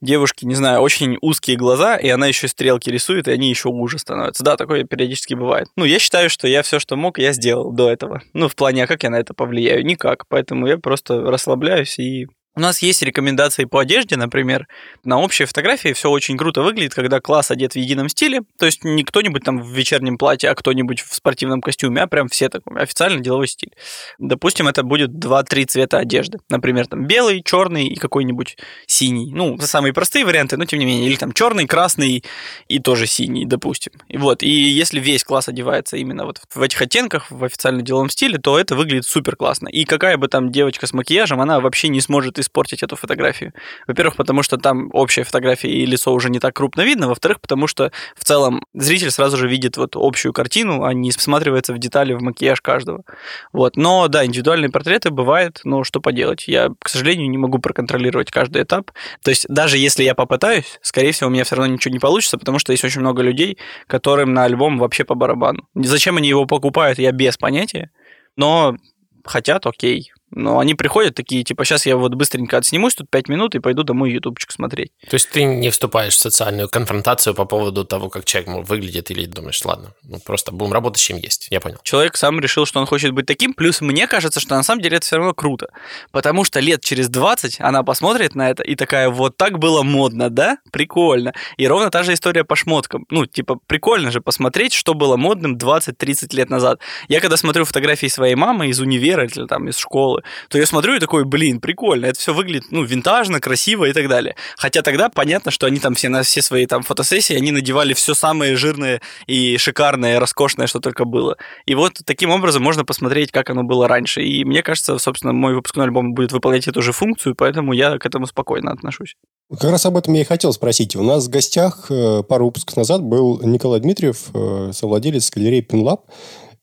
девушки, 0.00 0.44
не 0.44 0.54
знаю, 0.54 0.80
очень 0.80 1.18
узкие 1.20 1.56
глаза, 1.56 1.96
и 1.96 2.08
она 2.08 2.26
еще 2.26 2.48
стрелки 2.48 2.90
рисует, 2.90 3.28
и 3.28 3.32
они 3.32 3.48
еще 3.48 3.68
уже 3.68 3.98
становятся. 3.98 4.44
Да, 4.44 4.56
такое 4.56 4.84
периодически 4.84 5.34
бывает. 5.34 5.68
Ну, 5.76 5.84
я 5.84 5.98
считаю, 5.98 6.30
что 6.30 6.48
я 6.48 6.62
все, 6.62 6.78
что 6.78 6.96
мог, 6.96 7.18
я 7.18 7.32
сделал 7.32 7.72
до 7.72 7.90
этого. 7.90 8.22
Ну, 8.32 8.48
в 8.48 8.56
плане, 8.56 8.84
а 8.84 8.86
как 8.86 9.02
я 9.02 9.10
на 9.10 9.16
это 9.16 9.34
повлияю? 9.34 9.84
Никак. 9.84 10.26
Поэтому 10.28 10.66
я 10.66 10.78
просто 10.78 11.20
расслабляюсь 11.20 11.98
и 11.98 12.26
у 12.54 12.60
нас 12.60 12.82
есть 12.82 13.02
рекомендации 13.02 13.64
по 13.64 13.80
одежде, 13.80 14.16
например. 14.16 14.68
На 15.04 15.18
общей 15.18 15.46
фотографии 15.46 15.94
все 15.94 16.10
очень 16.10 16.36
круто 16.36 16.62
выглядит, 16.62 16.94
когда 16.94 17.18
класс 17.20 17.50
одет 17.50 17.72
в 17.72 17.76
едином 17.76 18.10
стиле. 18.10 18.42
То 18.58 18.66
есть 18.66 18.84
не 18.84 19.04
кто-нибудь 19.04 19.42
там 19.42 19.62
в 19.62 19.70
вечернем 19.70 20.18
платье, 20.18 20.50
а 20.50 20.54
кто-нибудь 20.54 21.00
в 21.00 21.14
спортивном 21.14 21.62
костюме, 21.62 22.02
а 22.02 22.06
прям 22.06 22.28
все 22.28 22.50
такой 22.50 22.82
официально 22.82 23.20
деловой 23.20 23.48
стиль. 23.48 23.72
Допустим, 24.18 24.68
это 24.68 24.82
будет 24.82 25.10
2-3 25.10 25.64
цвета 25.64 25.98
одежды. 25.98 26.38
Например, 26.50 26.86
там 26.86 27.06
белый, 27.06 27.42
черный 27.42 27.86
и 27.86 27.96
какой-нибудь 27.96 28.58
синий. 28.86 29.32
Ну, 29.32 29.58
самые 29.58 29.94
простые 29.94 30.26
варианты, 30.26 30.58
но 30.58 30.66
тем 30.66 30.78
не 30.78 30.84
менее. 30.84 31.08
Или 31.08 31.16
там 31.16 31.32
черный, 31.32 31.66
красный 31.66 32.22
и 32.68 32.78
тоже 32.80 33.06
синий, 33.06 33.46
допустим. 33.46 33.92
И 34.08 34.18
вот. 34.18 34.42
И 34.42 34.50
если 34.50 35.00
весь 35.00 35.24
класс 35.24 35.48
одевается 35.48 35.96
именно 35.96 36.26
вот 36.26 36.42
в 36.54 36.60
этих 36.60 36.82
оттенках, 36.82 37.30
в 37.30 37.44
официально 37.44 37.80
деловом 37.80 38.10
стиле, 38.10 38.36
то 38.36 38.58
это 38.58 38.76
выглядит 38.76 39.06
супер 39.06 39.36
классно. 39.36 39.68
И 39.68 39.84
какая 39.84 40.18
бы 40.18 40.28
там 40.28 40.52
девочка 40.52 40.86
с 40.86 40.92
макияжем, 40.92 41.40
она 41.40 41.58
вообще 41.60 41.88
не 41.88 42.02
сможет 42.02 42.41
испортить 42.42 42.82
эту 42.82 42.96
фотографию. 42.96 43.54
Во-первых, 43.86 44.16
потому 44.16 44.42
что 44.42 44.58
там 44.58 44.90
общая 44.92 45.24
фотография 45.24 45.70
и 45.70 45.86
лицо 45.86 46.12
уже 46.12 46.28
не 46.28 46.38
так 46.38 46.54
крупно 46.54 46.82
видно. 46.82 47.08
Во-вторых, 47.08 47.40
потому 47.40 47.66
что 47.66 47.90
в 48.14 48.24
целом 48.24 48.64
зритель 48.74 49.10
сразу 49.10 49.36
же 49.36 49.48
видит 49.48 49.76
вот 49.78 49.92
общую 49.96 50.34
картину, 50.34 50.84
а 50.84 50.92
не 50.92 51.10
всматривается 51.10 51.72
в 51.72 51.78
детали, 51.78 52.12
в 52.12 52.22
макияж 52.22 52.60
каждого. 52.60 53.04
Вот. 53.52 53.76
Но 53.76 54.08
да, 54.08 54.26
индивидуальные 54.26 54.70
портреты 54.70 55.10
бывают, 55.10 55.60
но 55.64 55.84
что 55.84 56.00
поделать. 56.00 56.46
Я, 56.46 56.68
к 56.78 56.88
сожалению, 56.88 57.30
не 57.30 57.38
могу 57.38 57.58
проконтролировать 57.58 58.30
каждый 58.30 58.62
этап. 58.62 58.90
То 59.24 59.30
есть 59.30 59.46
даже 59.48 59.78
если 59.78 60.02
я 60.02 60.14
попытаюсь, 60.14 60.78
скорее 60.82 61.12
всего, 61.12 61.28
у 61.28 61.32
меня 61.32 61.44
все 61.44 61.56
равно 61.56 61.72
ничего 61.72 61.92
не 61.92 61.98
получится, 61.98 62.38
потому 62.38 62.58
что 62.58 62.72
есть 62.72 62.84
очень 62.84 63.00
много 63.00 63.22
людей, 63.22 63.58
которым 63.86 64.34
на 64.34 64.44
альбом 64.44 64.78
вообще 64.78 65.04
по 65.04 65.14
барабану. 65.14 65.66
Зачем 65.74 66.16
они 66.16 66.28
его 66.28 66.46
покупают, 66.46 66.98
я 66.98 67.12
без 67.12 67.36
понятия. 67.36 67.90
Но 68.36 68.76
хотят, 69.24 69.66
окей. 69.66 70.12
Но 70.34 70.58
они 70.58 70.74
приходят 70.74 71.14
такие, 71.14 71.44
типа, 71.44 71.64
сейчас 71.64 71.86
я 71.86 71.96
вот 71.96 72.14
быстренько 72.14 72.56
отснимусь 72.56 72.94
тут 72.94 73.08
5 73.10 73.28
минут 73.28 73.54
и 73.54 73.60
пойду 73.60 73.82
домой 73.82 74.12
ютубчик 74.12 74.50
смотреть. 74.50 74.90
То 75.08 75.14
есть 75.14 75.30
ты 75.30 75.44
не 75.44 75.70
вступаешь 75.70 76.14
в 76.14 76.18
социальную 76.18 76.68
конфронтацию 76.68 77.34
по 77.34 77.44
поводу 77.44 77.84
того, 77.84 78.08
как 78.08 78.24
человек 78.24 78.66
выглядит, 78.66 79.10
или 79.10 79.26
думаешь, 79.26 79.62
ладно, 79.64 79.92
ну 80.02 80.18
просто 80.18 80.52
будем 80.52 80.72
работать 80.72 81.00
с 81.00 81.04
чем 81.04 81.18
есть, 81.18 81.48
я 81.50 81.60
понял. 81.60 81.78
Человек 81.82 82.16
сам 82.16 82.40
решил, 82.40 82.66
что 82.66 82.80
он 82.80 82.86
хочет 82.86 83.12
быть 83.12 83.26
таким, 83.26 83.52
плюс 83.54 83.80
мне 83.80 84.06
кажется, 84.06 84.40
что 84.40 84.54
на 84.54 84.62
самом 84.62 84.80
деле 84.82 84.96
это 84.96 85.06
все 85.06 85.16
равно 85.16 85.34
круто, 85.34 85.68
потому 86.10 86.44
что 86.44 86.60
лет 86.60 86.82
через 86.82 87.08
20 87.08 87.60
она 87.60 87.82
посмотрит 87.82 88.34
на 88.34 88.50
это 88.50 88.62
и 88.62 88.74
такая, 88.74 89.10
вот 89.10 89.36
так 89.36 89.58
было 89.58 89.82
модно, 89.82 90.30
да? 90.30 90.58
Прикольно. 90.70 91.34
И 91.56 91.66
ровно 91.66 91.90
та 91.90 92.02
же 92.02 92.14
история 92.14 92.44
по 92.44 92.56
шмоткам. 92.56 93.06
Ну, 93.10 93.26
типа, 93.26 93.58
прикольно 93.66 94.10
же 94.10 94.20
посмотреть, 94.20 94.72
что 94.72 94.94
было 94.94 95.16
модным 95.16 95.56
20-30 95.56 96.34
лет 96.34 96.50
назад. 96.50 96.80
Я 97.08 97.20
когда 97.20 97.36
смотрю 97.36 97.64
фотографии 97.64 98.06
своей 98.06 98.34
мамы 98.34 98.68
из 98.68 98.80
универа 98.80 99.26
или 99.26 99.46
там 99.46 99.68
из 99.68 99.76
школы, 99.76 100.21
то 100.48 100.58
я 100.58 100.66
смотрю 100.66 100.94
и 100.94 100.98
такой, 100.98 101.24
блин, 101.24 101.60
прикольно, 101.60 102.06
это 102.06 102.18
все 102.18 102.34
выглядит, 102.34 102.70
ну, 102.70 102.82
винтажно, 102.82 103.40
красиво 103.40 103.84
и 103.84 103.92
так 103.92 104.08
далее. 104.08 104.36
Хотя 104.56 104.82
тогда 104.82 105.08
понятно, 105.08 105.50
что 105.50 105.66
они 105.66 105.78
там 105.78 105.94
все 105.94 106.08
на 106.08 106.22
все 106.22 106.42
свои 106.42 106.66
там 106.66 106.82
фотосессии, 106.82 107.36
они 107.36 107.52
надевали 107.52 107.94
все 107.94 108.14
самое 108.14 108.56
жирное 108.56 109.00
и 109.26 109.56
шикарное, 109.56 110.20
роскошное, 110.20 110.66
что 110.66 110.80
только 110.80 111.04
было. 111.04 111.36
И 111.66 111.74
вот 111.74 112.00
таким 112.04 112.30
образом 112.30 112.62
можно 112.62 112.84
посмотреть, 112.84 113.32
как 113.32 113.50
оно 113.50 113.62
было 113.62 113.88
раньше. 113.88 114.22
И 114.22 114.44
мне 114.44 114.62
кажется, 114.62 114.98
собственно, 114.98 115.32
мой 115.32 115.54
выпускной 115.54 115.86
альбом 115.86 116.14
будет 116.14 116.32
выполнять 116.32 116.68
эту 116.68 116.82
же 116.82 116.92
функцию, 116.92 117.34
поэтому 117.34 117.72
я 117.72 117.98
к 117.98 118.06
этому 118.06 118.26
спокойно 118.26 118.72
отношусь. 118.72 119.16
Как 119.50 119.70
раз 119.70 119.84
об 119.84 119.96
этом 119.96 120.14
я 120.14 120.22
и 120.22 120.24
хотел 120.24 120.52
спросить. 120.52 120.96
У 120.96 121.02
нас 121.02 121.26
в 121.26 121.30
гостях 121.30 121.86
э, 121.90 122.22
пару 122.22 122.46
выпусков 122.46 122.76
назад 122.76 123.02
был 123.02 123.40
Николай 123.42 123.80
Дмитриев, 123.80 124.30
э, 124.32 124.70
совладелец 124.72 125.30
галереи 125.30 125.60
Пинлаб. 125.60 126.06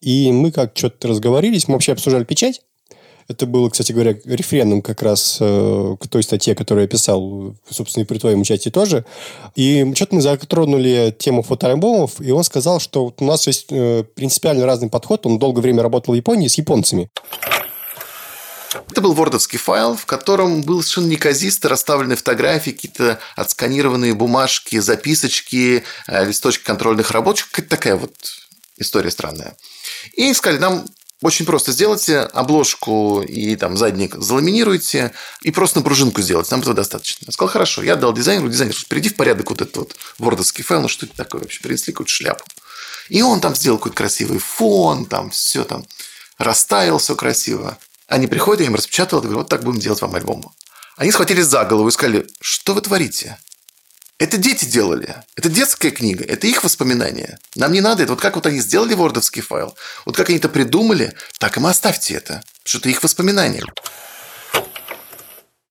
И 0.01 0.31
мы 0.31 0.51
как 0.51 0.71
что-то 0.75 1.09
разговорились, 1.09 1.67
мы 1.67 1.73
вообще 1.73 1.91
обсуждали 1.91 2.23
печать. 2.23 2.61
Это 3.29 3.45
было, 3.45 3.69
кстати 3.69 3.91
говоря, 3.91 4.17
референдум 4.25 4.81
как 4.81 5.03
раз 5.03 5.37
э, 5.39 5.95
к 5.99 6.07
той 6.07 6.23
статье, 6.23 6.55
которую 6.55 6.81
я 6.81 6.87
писал, 6.87 7.55
собственно, 7.69 8.03
и 8.03 8.05
при 8.07 8.17
твоем 8.17 8.41
участии 8.41 8.71
тоже. 8.71 9.05
И 9.55 9.85
что-то 9.93 10.15
мы 10.15 10.21
затронули 10.23 11.15
тему 11.17 11.43
фотоальбомов, 11.43 12.19
и 12.19 12.31
он 12.31 12.43
сказал, 12.43 12.79
что 12.79 13.13
у 13.15 13.23
нас 13.23 13.45
есть 13.45 13.67
э, 13.69 14.03
принципиально 14.15 14.65
разный 14.65 14.89
подход. 14.89 15.27
Он 15.27 15.37
долгое 15.37 15.61
время 15.61 15.83
работал 15.83 16.15
в 16.15 16.17
Японии 16.17 16.47
с 16.47 16.57
японцами. 16.57 17.11
Это 18.89 19.01
был 19.01 19.13
вордовский 19.13 19.59
файл, 19.59 19.95
в 19.95 20.07
котором 20.07 20.63
был 20.63 20.81
совершенно 20.81 21.11
неказисто 21.11 21.69
расставлены 21.69 22.15
фотографии, 22.15 22.71
какие-то 22.71 23.19
отсканированные 23.35 24.15
бумажки, 24.15 24.79
записочки, 24.79 25.83
э, 26.07 26.25
листочки 26.25 26.63
контрольных 26.63 27.11
работ. 27.11 27.43
Какая-то 27.43 27.69
такая 27.69 27.95
вот 27.95 28.15
история 28.77 29.11
странная. 29.11 29.55
И 30.13 30.33
сказали, 30.33 30.59
нам 30.59 30.85
очень 31.21 31.45
просто 31.45 31.73
сделайте 31.73 32.19
обложку 32.19 33.21
и 33.21 33.55
там 33.57 33.75
задник 33.75 34.15
заламинируйте 34.15 35.13
и 35.41 35.51
просто 35.51 35.79
на 35.79 35.83
пружинку 35.83 36.21
сделайте. 36.21 36.51
Нам 36.51 36.61
этого 36.61 36.75
достаточно. 36.75 37.25
Я 37.25 37.33
сказал, 37.33 37.51
хорошо. 37.51 37.83
Я 37.83 37.97
дал 37.97 38.13
дизайнеру, 38.13 38.49
дизайнер, 38.49 38.75
приди 38.87 39.09
в 39.09 39.15
порядок 39.15 39.49
вот 39.49 39.61
этот 39.61 39.75
вот 39.75 39.95
вордовский 40.17 40.63
файл, 40.63 40.81
ну 40.81 40.87
что 40.87 41.05
это 41.05 41.15
такое 41.15 41.41
вообще? 41.41 41.61
Принесли 41.61 41.91
какую-то 41.91 42.11
шляпу. 42.11 42.45
И 43.09 43.21
он 43.21 43.41
там 43.41 43.55
сделал 43.55 43.77
какой-то 43.77 43.97
красивый 43.97 44.39
фон, 44.39 45.05
там 45.05 45.31
все 45.31 45.65
там 45.65 45.85
расставил, 46.37 46.99
все 46.99 47.15
красиво. 47.15 47.77
Они 48.07 48.27
приходят, 48.27 48.61
я 48.61 48.67
им 48.67 48.75
распечатал, 48.75 49.21
говорю, 49.21 49.39
вот 49.39 49.49
так 49.49 49.63
будем 49.63 49.79
делать 49.79 50.01
вам 50.01 50.15
альбом. 50.15 50.53
Они 50.95 51.11
схватились 51.11 51.45
за 51.45 51.65
голову 51.65 51.89
и 51.89 51.91
сказали, 51.91 52.27
что 52.39 52.73
вы 52.73 52.81
творите? 52.81 53.37
Это 54.19 54.37
дети 54.37 54.65
делали. 54.65 55.15
Это 55.37 55.49
детская 55.49 55.91
книга. 55.91 56.25
Это 56.25 56.45
их 56.45 56.65
воспоминания. 56.65 57.39
Нам 57.55 57.71
не 57.71 57.79
надо 57.79 58.03
это. 58.03 58.11
Вот 58.11 58.21
как 58.21 58.35
вот 58.35 58.45
они 58.45 58.59
сделали 58.59 58.93
вордовский 58.93 59.41
файл, 59.41 59.73
вот 60.05 60.17
как 60.17 60.27
они 60.27 60.37
это 60.37 60.49
придумали, 60.49 61.13
так 61.39 61.55
им 61.55 61.65
оставьте 61.65 62.15
это. 62.15 62.43
Потому 62.63 62.65
что 62.65 62.77
это 62.79 62.89
их 62.89 63.01
воспоминания. 63.01 63.63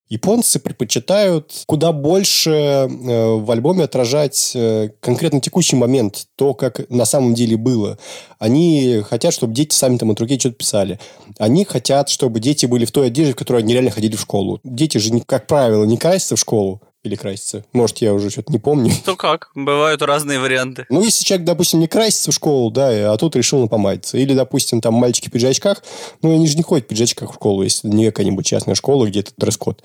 Японцы 0.09 0.59
предпочитают 0.59 1.65
куда 1.67 1.93
больше 1.93 2.51
э, 2.51 2.87
в 2.87 3.51
альбоме 3.51 3.85
отражать 3.85 4.53
э, 4.55 4.89
конкретно 5.01 5.43
текущий 5.43 5.77
момент, 5.77 6.29
то, 6.35 6.55
как 6.55 6.89
на 6.89 7.05
самом 7.05 7.35
деле 7.35 7.59
было. 7.59 7.99
Они 8.39 9.03
хотят, 9.07 9.35
чтобы 9.35 9.53
дети 9.53 9.75
сами 9.75 9.99
там 9.99 10.11
от 10.11 10.21
руки 10.21 10.39
что-то 10.39 10.55
писали. 10.55 10.99
Они 11.39 11.67
хотят, 11.67 12.09
чтобы 12.09 12.41
дети 12.41 12.65
были 12.65 12.87
в 12.87 12.93
той 12.93 13.09
одежде, 13.09 13.35
в 13.35 13.37
которой 13.37 13.63
они 13.63 13.75
реально 13.75 13.91
ходили 13.91 14.17
в 14.17 14.23
школу. 14.23 14.61
Дети 14.65 14.97
же, 14.97 15.21
как 15.27 15.47
правило, 15.47 15.85
не 15.85 15.99
красятся 15.99 16.37
в 16.37 16.41
школу 16.41 16.81
или 17.09 17.17
краситься. 17.17 17.65
Может, 17.73 17.99
я 17.99 18.15
уже 18.15 18.31
что-то 18.31 18.53
не 18.53 18.59
помню. 18.59 18.93
То 19.05 19.17
как? 19.17 19.51
Бывают 19.55 20.03
разные 20.03 20.39
варианты. 20.39 20.87
Ну, 20.91 21.03
если 21.03 21.25
человек, 21.25 21.47
допустим, 21.47 21.81
не 21.81 21.89
красится 21.89 22.31
в 22.31 22.35
школу, 22.35 22.71
да, 22.71 23.13
а 23.13 23.17
тут 23.17 23.35
решил 23.35 23.61
напомадиться. 23.61 24.19
Или, 24.19 24.35
допустим, 24.35 24.81
там 24.81 24.95
мальчики 24.95 25.29
в 25.29 25.33
пиджачках, 25.33 25.83
ну, 26.23 26.35
они 26.35 26.47
же 26.47 26.57
не 26.57 26.63
ходят 26.63 26.85
в 26.85 26.89
пиджачках 26.89 27.33
в 27.33 27.35
школу, 27.35 27.63
если 27.63 27.89
не 27.89 28.07
какая-нибудь 28.07 28.47
частная 28.47 28.75
школа, 28.75 29.07
где 29.07 29.23
то 29.23 29.33
дресс-код. 29.37 29.83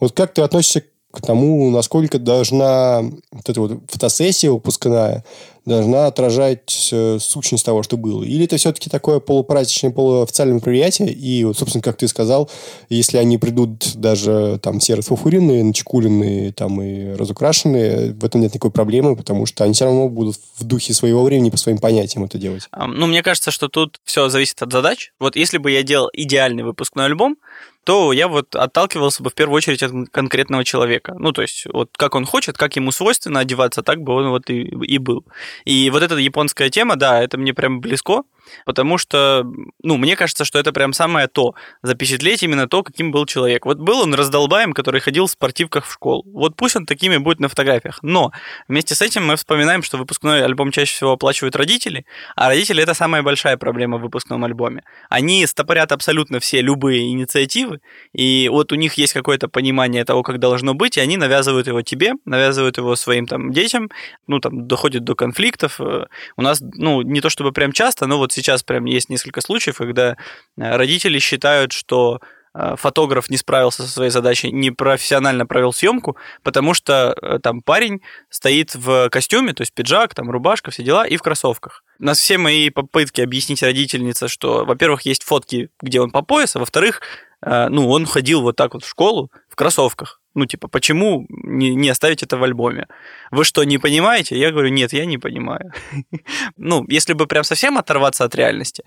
Вот 0.00 0.12
как 0.12 0.34
ты 0.34 0.42
относишься 0.42 0.84
к 1.14 1.20
тому, 1.20 1.70
насколько 1.70 2.18
должна 2.18 3.02
вот 3.30 3.48
эта 3.48 3.60
вот 3.60 3.80
фотосессия 3.88 4.50
выпускная 4.50 5.24
должна 5.64 6.06
отражать 6.06 6.90
э, 6.92 7.18
сущность 7.20 7.64
того, 7.64 7.82
что 7.82 7.96
было? 7.96 8.22
Или 8.22 8.44
это 8.44 8.56
все-таки 8.56 8.90
такое 8.90 9.18
полупраздничное, 9.18 9.92
полуофициальное 9.92 10.56
мероприятие, 10.56 11.10
и, 11.10 11.44
вот, 11.44 11.56
собственно, 11.56 11.82
как 11.82 11.96
ты 11.96 12.06
сказал, 12.06 12.50
если 12.90 13.16
они 13.16 13.38
придут 13.38 13.96
даже 13.96 14.58
там 14.62 14.78
все 14.78 14.94
расфуфуренные, 14.94 15.64
начекуленные 15.64 16.52
там 16.52 16.82
и 16.82 17.14
разукрашенные, 17.14 18.12
в 18.12 18.24
этом 18.24 18.42
нет 18.42 18.52
никакой 18.52 18.72
проблемы, 18.72 19.16
потому 19.16 19.46
что 19.46 19.64
они 19.64 19.72
все 19.72 19.86
равно 19.86 20.08
будут 20.08 20.36
в 20.58 20.64
духе 20.64 20.92
своего 20.92 21.22
времени 21.24 21.50
по 21.50 21.56
своим 21.56 21.78
понятиям 21.78 22.24
это 22.24 22.36
делать. 22.36 22.68
Ну, 22.76 23.06
мне 23.06 23.22
кажется, 23.22 23.50
что 23.50 23.68
тут 23.68 24.00
все 24.04 24.28
зависит 24.28 24.60
от 24.60 24.70
задач. 24.70 25.12
Вот 25.18 25.36
если 25.36 25.58
бы 25.58 25.70
я 25.70 25.82
делал 25.82 26.10
идеальный 26.12 26.62
выпускной 26.62 27.06
альбом, 27.06 27.36
то 27.84 28.12
я 28.12 28.28
вот 28.28 28.54
отталкивался 28.56 29.22
бы 29.22 29.30
в 29.30 29.34
первую 29.34 29.56
очередь 29.56 29.82
от 29.82 29.92
конкретного 30.10 30.64
человека. 30.64 31.14
Ну, 31.18 31.32
то 31.32 31.42
есть, 31.42 31.66
вот 31.72 31.90
как 31.96 32.14
он 32.14 32.24
хочет, 32.24 32.56
как 32.56 32.76
ему 32.76 32.90
свойственно 32.90 33.40
одеваться, 33.40 33.82
так 33.82 34.00
бы 34.00 34.14
он 34.14 34.30
вот 34.30 34.50
и, 34.50 34.62
и 34.62 34.98
был. 34.98 35.24
И 35.64 35.90
вот 35.90 36.02
эта 36.02 36.16
японская 36.16 36.70
тема, 36.70 36.96
да, 36.96 37.22
это 37.22 37.38
мне 37.38 37.54
прям 37.54 37.80
близко, 37.80 38.22
потому 38.66 38.98
что, 38.98 39.44
ну, 39.82 39.96
мне 39.96 40.16
кажется, 40.16 40.44
что 40.44 40.58
это 40.58 40.72
прям 40.72 40.92
самое 40.92 41.28
то, 41.28 41.54
запечатлеть 41.82 42.42
именно 42.42 42.68
то, 42.68 42.82
каким 42.82 43.10
был 43.10 43.26
человек. 43.26 43.66
Вот 43.66 43.78
был 43.78 44.00
он 44.00 44.14
раздолбаем, 44.14 44.72
который 44.72 45.00
ходил 45.00 45.26
в 45.26 45.30
спортивках 45.30 45.86
в 45.86 45.92
школу. 45.92 46.24
Вот 46.26 46.56
пусть 46.56 46.76
он 46.76 46.86
такими 46.86 47.16
будет 47.18 47.40
на 47.40 47.48
фотографиях. 47.48 47.98
Но 48.02 48.32
вместе 48.68 48.94
с 48.94 49.02
этим 49.02 49.26
мы 49.26 49.36
вспоминаем, 49.36 49.82
что 49.82 49.96
выпускной 49.96 50.44
альбом 50.44 50.72
чаще 50.72 50.94
всего 50.94 51.12
оплачивают 51.12 51.56
родители, 51.56 52.06
а 52.36 52.48
родители 52.48 52.82
это 52.82 52.94
самая 52.94 53.22
большая 53.22 53.56
проблема 53.56 53.98
в 53.98 54.02
выпускном 54.02 54.44
альбоме. 54.44 54.82
Они 55.08 55.46
стопорят 55.46 55.92
абсолютно 55.92 56.40
все 56.40 56.60
любые 56.60 57.10
инициативы, 57.10 57.73
и 58.12 58.48
вот 58.50 58.72
у 58.72 58.74
них 58.74 58.94
есть 58.94 59.12
какое-то 59.12 59.48
понимание 59.48 60.04
того, 60.04 60.22
как 60.22 60.38
должно 60.38 60.74
быть, 60.74 60.96
и 60.96 61.00
они 61.00 61.16
навязывают 61.16 61.66
его 61.66 61.82
тебе, 61.82 62.14
навязывают 62.24 62.76
его 62.78 62.96
своим 62.96 63.26
там 63.26 63.52
детям, 63.52 63.90
ну, 64.26 64.40
там, 64.40 64.66
доходит 64.66 65.04
до 65.04 65.14
конфликтов. 65.14 65.80
У 65.80 66.42
нас, 66.42 66.60
ну, 66.60 67.02
не 67.02 67.20
то 67.20 67.30
чтобы 67.30 67.52
прям 67.52 67.72
часто, 67.72 68.06
но 68.06 68.18
вот 68.18 68.32
сейчас 68.32 68.62
прям 68.62 68.84
есть 68.84 69.08
несколько 69.10 69.40
случаев, 69.40 69.76
когда 69.76 70.16
э, 70.56 70.76
родители 70.76 71.18
считают, 71.18 71.72
что 71.72 72.20
э, 72.54 72.74
фотограф 72.76 73.30
не 73.30 73.36
справился 73.36 73.82
со 73.82 73.88
своей 73.88 74.10
задачей, 74.10 74.50
не 74.50 74.70
профессионально 74.70 75.46
провел 75.46 75.72
съемку, 75.72 76.16
потому 76.42 76.74
что 76.74 77.16
э, 77.20 77.38
там 77.42 77.62
парень 77.62 78.00
стоит 78.30 78.74
в 78.74 79.08
костюме, 79.10 79.52
то 79.52 79.62
есть 79.62 79.74
пиджак, 79.74 80.14
там 80.14 80.30
рубашка, 80.30 80.70
все 80.70 80.82
дела, 80.82 81.06
и 81.06 81.16
в 81.16 81.22
кроссовках. 81.22 81.84
У 82.00 82.04
нас 82.04 82.18
все 82.18 82.38
мои 82.38 82.70
попытки 82.70 83.20
объяснить 83.20 83.62
родительнице, 83.62 84.28
что, 84.28 84.64
во-первых, 84.64 85.02
есть 85.02 85.22
фотки, 85.22 85.70
где 85.80 86.00
он 86.00 86.10
по 86.10 86.22
пояс, 86.22 86.56
а 86.56 86.58
во-вторых, 86.58 87.00
ну, 87.44 87.88
он 87.88 88.06
ходил 88.06 88.42
вот 88.42 88.56
так 88.56 88.74
вот 88.74 88.84
в 88.84 88.88
школу 88.88 89.30
в 89.48 89.56
кроссовках. 89.56 90.20
Ну, 90.34 90.46
типа, 90.46 90.66
почему 90.66 91.26
не, 91.28 91.74
не 91.76 91.88
оставить 91.88 92.24
это 92.24 92.36
в 92.36 92.42
альбоме? 92.42 92.88
Вы 93.30 93.44
что, 93.44 93.62
не 93.62 93.78
понимаете? 93.78 94.36
Я 94.36 94.50
говорю, 94.50 94.68
нет, 94.68 94.92
я 94.92 95.04
не 95.04 95.16
понимаю. 95.16 95.72
ну, 96.56 96.84
если 96.88 97.12
бы 97.12 97.26
прям 97.26 97.44
совсем 97.44 97.78
оторваться 97.78 98.24
от 98.24 98.34
реальности, 98.34 98.82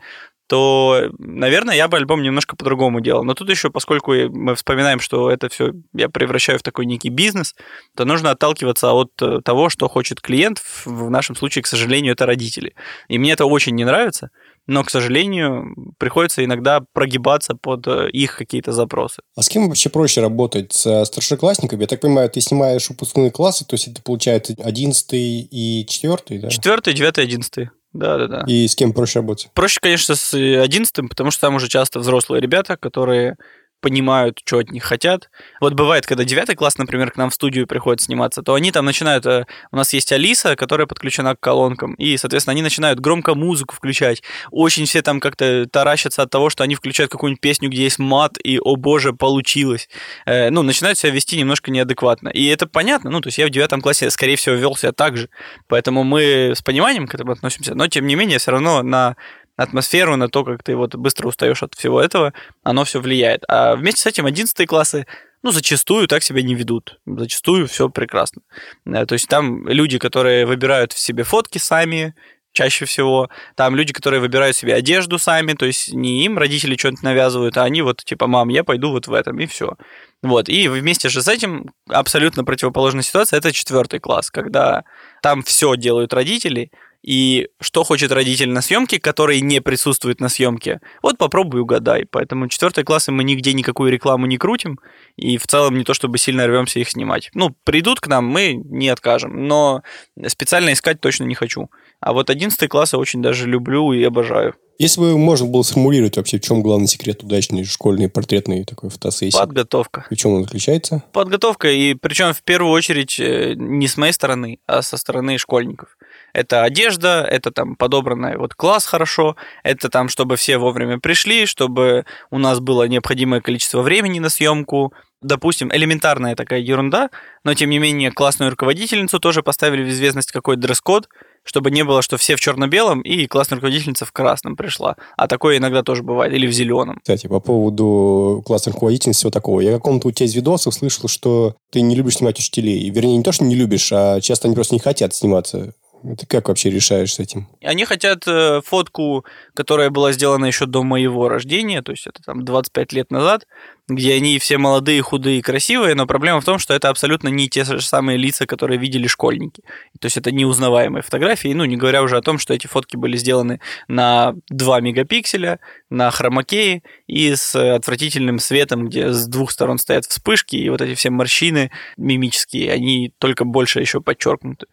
то, 0.47 1.09
наверное, 1.19 1.75
я 1.75 1.87
бы 1.87 1.97
альбом 1.97 2.21
немножко 2.21 2.57
по-другому 2.57 2.99
делал. 2.99 3.23
Но 3.23 3.33
тут 3.33 3.49
еще, 3.49 3.69
поскольку 3.69 4.13
мы 4.13 4.55
вспоминаем, 4.55 4.99
что 4.99 5.31
это 5.31 5.47
все 5.47 5.71
я 5.93 6.09
превращаю 6.09 6.59
в 6.59 6.63
такой 6.63 6.85
некий 6.85 7.09
бизнес, 7.09 7.55
то 7.95 8.03
нужно 8.03 8.31
отталкиваться 8.31 8.91
от 8.91 9.11
э, 9.21 9.39
того, 9.41 9.69
что 9.69 9.87
хочет 9.87 10.19
клиент. 10.19 10.61
В 10.85 11.09
нашем 11.09 11.35
случае, 11.35 11.63
к 11.63 11.67
сожалению, 11.67 12.13
это 12.13 12.25
родители. 12.25 12.75
И 13.07 13.17
мне 13.17 13.31
это 13.31 13.45
очень 13.45 13.75
не 13.75 13.85
нравится 13.85 14.31
но, 14.67 14.84
к 14.84 14.89
сожалению, 14.89 15.73
приходится 15.97 16.43
иногда 16.43 16.82
прогибаться 16.93 17.56
под 17.56 17.88
э, 17.88 18.10
их 18.12 18.38
какие-то 18.38 18.73
запросы. 18.73 19.21
А 19.36 19.41
с 19.41 19.49
кем 19.49 19.67
вообще 19.67 19.89
проще 19.89 20.21
работать? 20.21 20.73
С 20.73 21.06
старшеклассниками? 21.06 21.82
Я 21.82 21.88
так 21.88 22.01
понимаю, 22.01 22.30
ты 22.30 22.41
снимаешь 22.41 22.89
выпускные 22.89 23.32
классы, 23.32 23.65
то 23.65 23.75
есть 23.75 23.88
это 23.88 24.01
получается 24.01 24.53
11 24.58 25.08
и 25.13 25.86
4, 25.88 26.39
да? 26.39 26.49
4, 26.49 26.93
9, 26.93 27.17
11. 27.17 27.69
Да, 27.93 28.17
да, 28.17 28.27
да. 28.27 28.43
И 28.47 28.67
с 28.67 28.75
кем 28.75 28.93
проще 28.93 29.19
работать? 29.19 29.49
Проще, 29.53 29.80
конечно, 29.82 30.15
с 30.15 30.34
11, 30.34 31.10
потому 31.10 31.32
что 31.32 31.41
там 31.41 31.56
уже 31.56 31.67
часто 31.67 31.99
взрослые 31.99 32.41
ребята, 32.41 32.77
которые 32.77 33.38
понимают, 33.81 34.39
что 34.43 34.59
от 34.59 34.71
них 34.71 34.83
хотят. 34.83 35.29
Вот 35.61 35.73
бывает, 35.73 36.05
когда 36.05 36.23
девятый 36.23 36.55
класс, 36.55 36.77
например, 36.77 37.11
к 37.11 37.17
нам 37.17 37.29
в 37.29 37.33
студию 37.33 37.67
приходит 37.67 38.01
сниматься, 38.01 38.41
то 38.41 38.53
они 38.53 38.71
там 38.71 38.85
начинают... 38.85 39.25
Э, 39.25 39.45
у 39.71 39.75
нас 39.75 39.93
есть 39.93 40.11
Алиса, 40.11 40.55
которая 40.55 40.87
подключена 40.87 41.35
к 41.35 41.39
колонкам, 41.39 41.93
и, 41.95 42.17
соответственно, 42.17 42.53
они 42.53 42.61
начинают 42.61 42.99
громко 42.99 43.35
музыку 43.35 43.75
включать. 43.75 44.23
Очень 44.51 44.85
все 44.85 45.01
там 45.01 45.19
как-то 45.19 45.67
таращатся 45.69 46.23
от 46.23 46.29
того, 46.29 46.49
что 46.49 46.63
они 46.63 46.75
включают 46.75 47.11
какую-нибудь 47.11 47.41
песню, 47.41 47.69
где 47.69 47.83
есть 47.83 47.99
мат, 47.99 48.37
и, 48.43 48.59
о 48.59 48.75
боже, 48.75 49.13
получилось. 49.13 49.89
Э, 50.25 50.49
ну, 50.49 50.63
начинают 50.63 50.97
себя 50.97 51.11
вести 51.11 51.37
немножко 51.37 51.71
неадекватно. 51.71 52.29
И 52.29 52.45
это 52.47 52.67
понятно, 52.67 53.09
ну, 53.09 53.21
то 53.21 53.27
есть 53.27 53.37
я 53.37 53.47
в 53.47 53.51
девятом 53.51 53.81
классе, 53.81 54.09
скорее 54.09 54.35
всего, 54.35 54.55
вел 54.55 54.75
себя 54.75 54.91
так 54.91 55.17
же. 55.17 55.29
Поэтому 55.67 56.03
мы 56.03 56.53
с 56.55 56.61
пониманием 56.61 57.07
к 57.07 57.13
этому 57.13 57.31
относимся, 57.31 57.75
но, 57.75 57.87
тем 57.87 58.07
не 58.07 58.15
менее, 58.15 58.39
все 58.39 58.51
равно 58.51 58.81
на 58.81 59.15
атмосферу, 59.57 60.15
на 60.15 60.29
то, 60.29 60.45
как 60.45 60.63
ты 60.63 60.75
вот 60.75 60.95
быстро 60.95 61.27
устаешь 61.27 61.63
от 61.63 61.75
всего 61.75 61.99
этого, 61.99 62.33
оно 62.63 62.85
все 62.85 63.01
влияет. 63.01 63.43
А 63.49 63.75
вместе 63.75 64.01
с 64.01 64.05
этим 64.05 64.25
11 64.25 64.67
классы 64.67 65.05
ну, 65.43 65.51
зачастую 65.51 66.07
так 66.07 66.23
себя 66.23 66.41
не 66.41 66.55
ведут. 66.55 66.99
Зачастую 67.05 67.67
все 67.67 67.89
прекрасно. 67.89 68.41
Э, 68.85 69.05
то 69.05 69.13
есть 69.13 69.27
там 69.27 69.67
люди, 69.67 69.97
которые 69.99 70.45
выбирают 70.45 70.93
в 70.93 70.99
себе 70.99 71.23
фотки 71.23 71.57
сами, 71.57 72.15
чаще 72.57 72.85
всего. 72.85 73.29
Там 73.55 73.75
люди, 73.75 73.93
которые 73.93 74.19
выбирают 74.19 74.57
себе 74.57 74.73
одежду 74.73 75.19
сами, 75.19 75.53
то 75.53 75.65
есть 75.65 75.93
не 75.93 76.25
им 76.25 76.37
родители 76.37 76.75
что-нибудь 76.75 77.03
навязывают, 77.03 77.55
а 77.57 77.63
они 77.63 77.81
вот 77.83 78.03
типа, 78.03 78.25
мам, 78.27 78.49
я 78.49 78.63
пойду 78.63 78.91
вот 78.91 79.07
в 79.07 79.13
этом, 79.13 79.39
и 79.39 79.45
все. 79.45 79.77
Вот, 80.23 80.49
и 80.49 80.67
вместе 80.67 81.09
же 81.09 81.21
с 81.21 81.27
этим 81.27 81.71
абсолютно 81.87 82.43
противоположная 82.43 83.03
ситуация, 83.03 83.37
это 83.37 83.51
четвертый 83.51 83.99
класс, 83.99 84.31
когда 84.31 84.83
там 85.21 85.43
все 85.43 85.75
делают 85.77 86.13
родители, 86.13 86.71
и 87.07 87.47
что 87.61 87.85
хочет 87.85 88.11
родитель 88.11 88.49
на 88.49 88.61
съемке, 88.61 88.99
который 88.99 89.39
не 89.39 89.61
присутствует 89.61 90.19
на 90.19 90.27
съемке. 90.27 90.81
Вот 91.01 91.17
попробуй 91.17 91.61
угадай. 91.61 92.05
Поэтому 92.05 92.49
четвертые 92.49 92.83
классы 92.83 93.13
мы 93.13 93.23
нигде 93.23 93.53
никакую 93.53 93.93
рекламу 93.93 94.25
не 94.25 94.37
крутим, 94.37 94.77
и 95.15 95.37
в 95.37 95.47
целом 95.47 95.77
не 95.77 95.85
то 95.85 95.93
чтобы 95.93 96.17
сильно 96.17 96.45
рвемся 96.45 96.81
их 96.81 96.89
снимать. 96.89 97.29
Ну, 97.33 97.55
придут 97.63 98.01
к 98.01 98.07
нам, 98.07 98.25
мы 98.25 98.55
не 98.55 98.89
откажем, 98.89 99.47
но 99.47 99.83
специально 100.27 100.73
искать 100.73 100.99
точно 100.99 101.23
не 101.23 101.35
хочу. 101.35 101.69
А 102.01 102.11
вот 102.11 102.29
одиннадцатые 102.29 102.67
классы 102.67 102.97
очень 102.97 103.21
даже 103.21 103.47
люблю 103.47 103.93
и 103.93 104.03
обожаю. 104.03 104.55
Если 104.79 104.99
бы 104.99 105.17
можно 105.17 105.47
было 105.47 105.63
сформулировать 105.63 106.17
вообще, 106.17 106.37
в 106.37 106.41
чем 106.41 106.61
главный 106.61 106.87
секрет 106.87 107.23
удачной 107.23 107.63
школьной 107.63 108.09
портретной 108.09 108.63
такой 108.63 108.91
фотосессии? 108.91 109.35
Подготовка. 109.35 110.05
В 110.09 110.15
чем 110.15 110.33
он 110.33 110.43
заключается? 110.43 111.03
Подготовка, 111.13 111.71
и 111.71 111.95
причем 111.95 112.33
в 112.33 112.43
первую 112.43 112.71
очередь 112.71 113.19
э, 113.19 113.53
не 113.55 113.87
с 113.87 113.97
моей 113.97 114.13
стороны, 114.13 114.59
а 114.67 114.83
со 114.83 114.97
стороны 114.97 115.39
школьников. 115.39 115.97
Это 116.38 116.62
одежда, 116.62 117.26
это 117.28 117.50
там 117.50 117.76
подобранный 117.76 118.38
вот 118.38 118.54
класс 118.54 118.86
хорошо, 118.86 119.36
это 119.63 119.89
там, 119.89 120.08
чтобы 120.08 120.36
все 120.36 120.60
вовремя 120.60 121.00
пришли, 121.00 121.47
чтобы 121.47 122.06
у 122.30 122.38
нас 122.38 122.60
было 122.60 122.88
необходимое 122.88 123.41
количество 123.41 123.82
времени 123.82 124.19
на 124.19 124.30
съемку, 124.30 124.93
допустим, 125.23 125.71
элементарная 125.73 126.36
такая 126.36 126.60
ерунда, 126.60 127.10
но 127.43 127.56
тем 127.56 127.71
не 127.71 127.80
менее 127.80 128.12
классную 128.12 128.52
руководительницу 128.52 129.19
тоже 129.19 129.41
поставили 129.41 129.84
в 129.84 129.89
известность 129.89 130.32
какой 130.32 130.58
дресс-код, 130.58 131.10
чтобы 131.43 131.71
не 131.71 131.84
было, 131.84 132.04
что 132.04 132.17
все 132.17 132.36
в 132.36 132.39
черно-белом 132.39 133.02
и 133.02 133.26
классная 133.26 133.56
руководительница 133.56 134.06
в 134.06 134.12
красном 134.12 134.56
пришла. 134.56 134.95
А 135.15 135.28
такое 135.28 135.58
иногда 135.58 135.82
тоже 135.82 136.04
бывает, 136.04 136.34
или 136.34 136.45
в 136.45 136.52
зеленом. 136.52 137.00
Кстати, 137.02 137.26
по 137.26 137.39
поводу 137.39 138.43
классной 138.45 138.73
руководительницы 138.73 139.21
всего 139.21 139.32
такого. 139.32 139.62
Я 139.62 139.71
каком-то 139.71 140.10
у 140.10 140.12
тебя 140.12 140.28
из 140.28 140.36
видосов 140.36 140.76
слышал, 140.76 141.10
что 141.10 141.56
ты 141.71 141.82
не 141.82 141.95
любишь 141.95 142.17
снимать 142.17 142.38
учителей. 142.38 142.88
Вернее, 142.91 143.17
не 143.17 143.23
то, 143.23 143.32
что 143.32 143.43
не 143.43 143.56
любишь, 143.56 143.91
а 143.91 144.21
часто 144.21 144.47
они 144.47 144.54
просто 144.54 144.76
не 144.76 144.80
хотят 144.80 145.15
сниматься 145.15 145.73
ты 146.17 146.25
как 146.25 146.47
вообще 146.47 146.69
решаешь 146.69 147.13
с 147.13 147.19
этим? 147.19 147.47
Они 147.62 147.86
хотят 147.86 148.27
э, 148.27 148.62
фотку, 148.65 149.25
которая 149.53 149.89
была 149.89 150.12
сделана 150.12 150.45
еще 150.45 150.65
до 150.65 150.83
моего 150.83 151.29
рождения, 151.29 151.81
то 151.81 151.91
есть 151.91 152.07
это 152.07 152.21
там 152.23 152.45
25 152.45 152.93
лет 152.93 153.12
назад, 153.12 153.47
где 153.88 154.15
они 154.15 154.38
все 154.38 154.57
молодые, 154.57 155.01
худые, 155.01 155.41
красивые, 155.41 155.95
но 155.95 156.05
проблема 156.05 156.41
в 156.41 156.45
том, 156.45 156.60
что 156.60 156.73
это 156.73 156.89
абсолютно 156.89 157.29
не 157.29 157.49
те 157.49 157.63
же 157.63 157.81
самые 157.81 158.17
лица, 158.17 158.45
которые 158.45 158.77
видели 158.77 159.07
школьники. 159.07 159.63
То 159.99 160.05
есть 160.05 160.17
это 160.17 160.31
неузнаваемые 160.31 161.01
фотографии, 161.01 161.53
ну, 161.53 161.63
не 161.65 161.77
говоря 161.77 162.03
уже 162.03 162.17
о 162.17 162.21
том, 162.21 162.38
что 162.38 162.53
эти 162.53 162.67
фотки 162.67 162.97
были 162.97 163.15
сделаны 163.15 163.62
на 163.88 164.36
2 164.49 164.81
мегапикселя, 164.81 165.60
на 165.89 166.12
хромакее 166.12 166.83
и 167.07 167.33
с 167.33 167.55
отвратительным 167.55 168.39
светом, 168.39 168.88
где 168.88 169.12
с 169.12 169.25
двух 169.27 169.51
сторон 169.51 169.77
стоят 169.77 170.05
вспышки, 170.05 170.57
и 170.57 170.69
вот 170.69 170.81
эти 170.81 170.93
все 170.95 171.10
морщины 171.10 171.71
мимические, 171.95 172.71
они 172.73 173.13
только 173.19 173.45
больше 173.45 173.79
еще 173.79 174.01
подчеркнуты. 174.01 174.67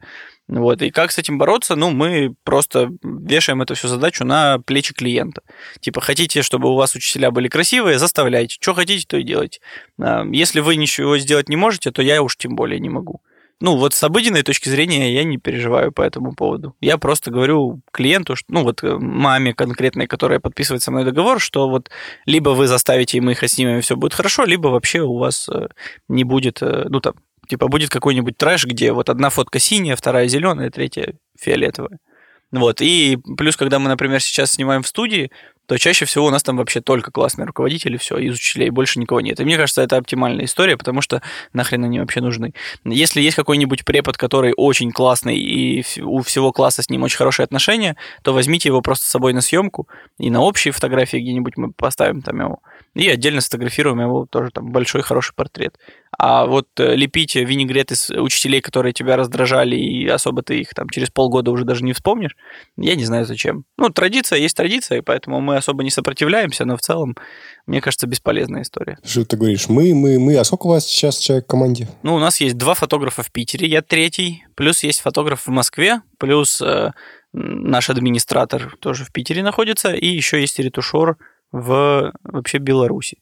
Вот. 0.46 0.82
И 0.82 0.90
как 0.90 1.10
с 1.10 1.18
этим 1.18 1.38
бороться? 1.38 1.74
Ну, 1.74 1.90
мы 1.90 2.34
просто 2.44 2.90
вешаем 3.02 3.62
эту 3.62 3.74
всю 3.74 3.88
задачу 3.88 4.24
на 4.24 4.58
плечи 4.58 4.92
клиента. 4.92 5.42
Типа, 5.80 6.00
хотите, 6.00 6.42
чтобы 6.42 6.70
у 6.70 6.74
вас 6.74 6.94
учителя 6.94 7.30
были 7.30 7.48
красивые, 7.48 7.98
заставляйте. 7.98 8.56
Что 8.60 8.74
хотите, 8.74 9.06
то 9.06 9.16
и 9.16 9.22
делайте. 9.22 9.60
А, 9.98 10.24
если 10.30 10.60
вы 10.60 10.76
ничего 10.76 11.18
сделать 11.18 11.48
не 11.48 11.56
можете, 11.56 11.90
то 11.90 12.02
я 12.02 12.22
уж 12.22 12.36
тем 12.36 12.56
более 12.56 12.78
не 12.78 12.90
могу. 12.90 13.22
Ну, 13.60 13.76
вот 13.76 13.94
с 13.94 14.02
обыденной 14.02 14.42
точки 14.42 14.68
зрения 14.68 15.14
я 15.14 15.24
не 15.24 15.38
переживаю 15.38 15.92
по 15.92 16.02
этому 16.02 16.34
поводу. 16.34 16.74
Я 16.80 16.98
просто 16.98 17.30
говорю 17.30 17.80
клиенту, 17.92 18.34
ну, 18.48 18.62
вот 18.62 18.82
э, 18.82 18.98
маме 18.98 19.54
конкретной, 19.54 20.06
которая 20.06 20.40
подписывает 20.40 20.82
со 20.82 20.90
мной 20.90 21.04
договор, 21.04 21.40
что 21.40 21.68
вот 21.70 21.88
либо 22.26 22.50
вы 22.50 22.66
заставите, 22.66 23.16
и 23.16 23.20
мы 23.20 23.32
их 23.32 23.42
отснимем, 23.42 23.78
и 23.78 23.80
все 23.80 23.96
будет 23.96 24.12
хорошо, 24.12 24.44
либо 24.44 24.68
вообще 24.68 25.00
у 25.00 25.16
вас 25.16 25.48
э, 25.48 25.68
не 26.08 26.24
будет, 26.24 26.60
э, 26.62 26.86
ну, 26.88 27.00
там, 27.00 27.14
Типа 27.48 27.68
будет 27.68 27.90
какой-нибудь 27.90 28.36
трэш, 28.36 28.64
где 28.66 28.92
вот 28.92 29.10
одна 29.10 29.30
фотка 29.30 29.58
синяя, 29.58 29.96
вторая 29.96 30.28
зеленая, 30.28 30.70
третья 30.70 31.14
фиолетовая. 31.38 31.98
Вот, 32.52 32.80
и 32.80 33.18
плюс, 33.36 33.56
когда 33.56 33.80
мы, 33.80 33.88
например, 33.88 34.20
сейчас 34.20 34.52
снимаем 34.52 34.82
в 34.82 34.86
студии, 34.86 35.32
то 35.66 35.78
чаще 35.78 36.04
всего 36.04 36.26
у 36.26 36.30
нас 36.30 36.42
там 36.42 36.56
вообще 36.56 36.80
только 36.80 37.10
классные 37.10 37.46
руководители, 37.46 37.96
все, 37.96 38.18
из 38.18 38.34
учителей, 38.34 38.70
больше 38.70 39.00
никого 39.00 39.20
нет. 39.20 39.40
И 39.40 39.44
мне 39.44 39.56
кажется, 39.56 39.82
это 39.82 39.96
оптимальная 39.96 40.44
история, 40.44 40.76
потому 40.76 41.00
что 41.00 41.22
нахрен 41.52 41.84
они 41.84 42.00
вообще 42.00 42.20
нужны. 42.20 42.52
Если 42.84 43.20
есть 43.22 43.36
какой-нибудь 43.36 43.84
препод, 43.84 44.16
который 44.16 44.52
очень 44.56 44.92
классный, 44.92 45.36
и 45.36 45.84
у 46.02 46.22
всего 46.22 46.52
класса 46.52 46.82
с 46.82 46.90
ним 46.90 47.02
очень 47.02 47.16
хорошие 47.16 47.44
отношения, 47.44 47.96
то 48.22 48.32
возьмите 48.32 48.68
его 48.68 48.82
просто 48.82 49.06
с 49.06 49.08
собой 49.08 49.32
на 49.32 49.40
съемку, 49.40 49.88
и 50.18 50.30
на 50.30 50.40
общие 50.40 50.72
фотографии 50.72 51.16
где-нибудь 51.16 51.56
мы 51.56 51.72
поставим 51.72 52.20
там 52.22 52.40
его, 52.40 52.60
и 52.94 53.08
отдельно 53.08 53.40
сфотографируем 53.40 54.00
его 54.00 54.26
тоже 54.26 54.50
там 54.50 54.70
большой 54.70 55.02
хороший 55.02 55.34
портрет. 55.34 55.76
А 56.16 56.46
вот 56.46 56.68
э, 56.78 56.94
лепить 56.94 57.34
винегрет 57.34 57.90
из 57.90 58.10
учителей, 58.10 58.60
которые 58.60 58.92
тебя 58.92 59.16
раздражали, 59.16 59.76
и 59.76 60.06
особо 60.06 60.42
ты 60.42 60.60
их 60.60 60.72
там 60.74 60.88
через 60.88 61.10
полгода 61.10 61.50
уже 61.50 61.64
даже 61.64 61.84
не 61.84 61.92
вспомнишь, 61.92 62.36
я 62.76 62.94
не 62.94 63.04
знаю 63.04 63.26
зачем. 63.26 63.64
Ну, 63.76 63.90
традиция 63.90 64.38
есть 64.38 64.56
традиция, 64.56 65.02
поэтому 65.02 65.40
мы 65.40 65.56
особо 65.56 65.82
не 65.82 65.90
сопротивляемся, 65.90 66.64
но 66.64 66.76
в 66.76 66.80
целом, 66.80 67.16
мне 67.66 67.80
кажется, 67.80 68.06
бесполезная 68.06 68.62
история. 68.62 68.98
Что 69.04 69.24
ты 69.24 69.36
говоришь? 69.36 69.68
Мы, 69.68 69.94
мы, 69.94 70.20
мы. 70.20 70.36
А 70.36 70.44
сколько 70.44 70.66
у 70.66 70.70
вас 70.70 70.86
сейчас 70.86 71.18
человек 71.18 71.46
в 71.46 71.48
команде? 71.48 71.88
Ну, 72.02 72.14
у 72.14 72.18
нас 72.20 72.40
есть 72.40 72.56
два 72.56 72.74
фотографа 72.74 73.22
в 73.22 73.32
Питере, 73.32 73.66
я 73.66 73.82
третий, 73.82 74.44
плюс 74.54 74.84
есть 74.84 75.00
фотограф 75.00 75.46
в 75.46 75.50
Москве, 75.50 76.00
плюс 76.18 76.60
э, 76.62 76.92
наш 77.32 77.90
администратор 77.90 78.76
тоже 78.78 79.04
в 79.04 79.10
Питере 79.10 79.42
находится, 79.42 79.92
и 79.92 80.06
еще 80.06 80.40
есть 80.40 80.58
ретушер 80.60 81.16
в 81.54 82.12
вообще 82.24 82.58
Беларуси. 82.58 83.18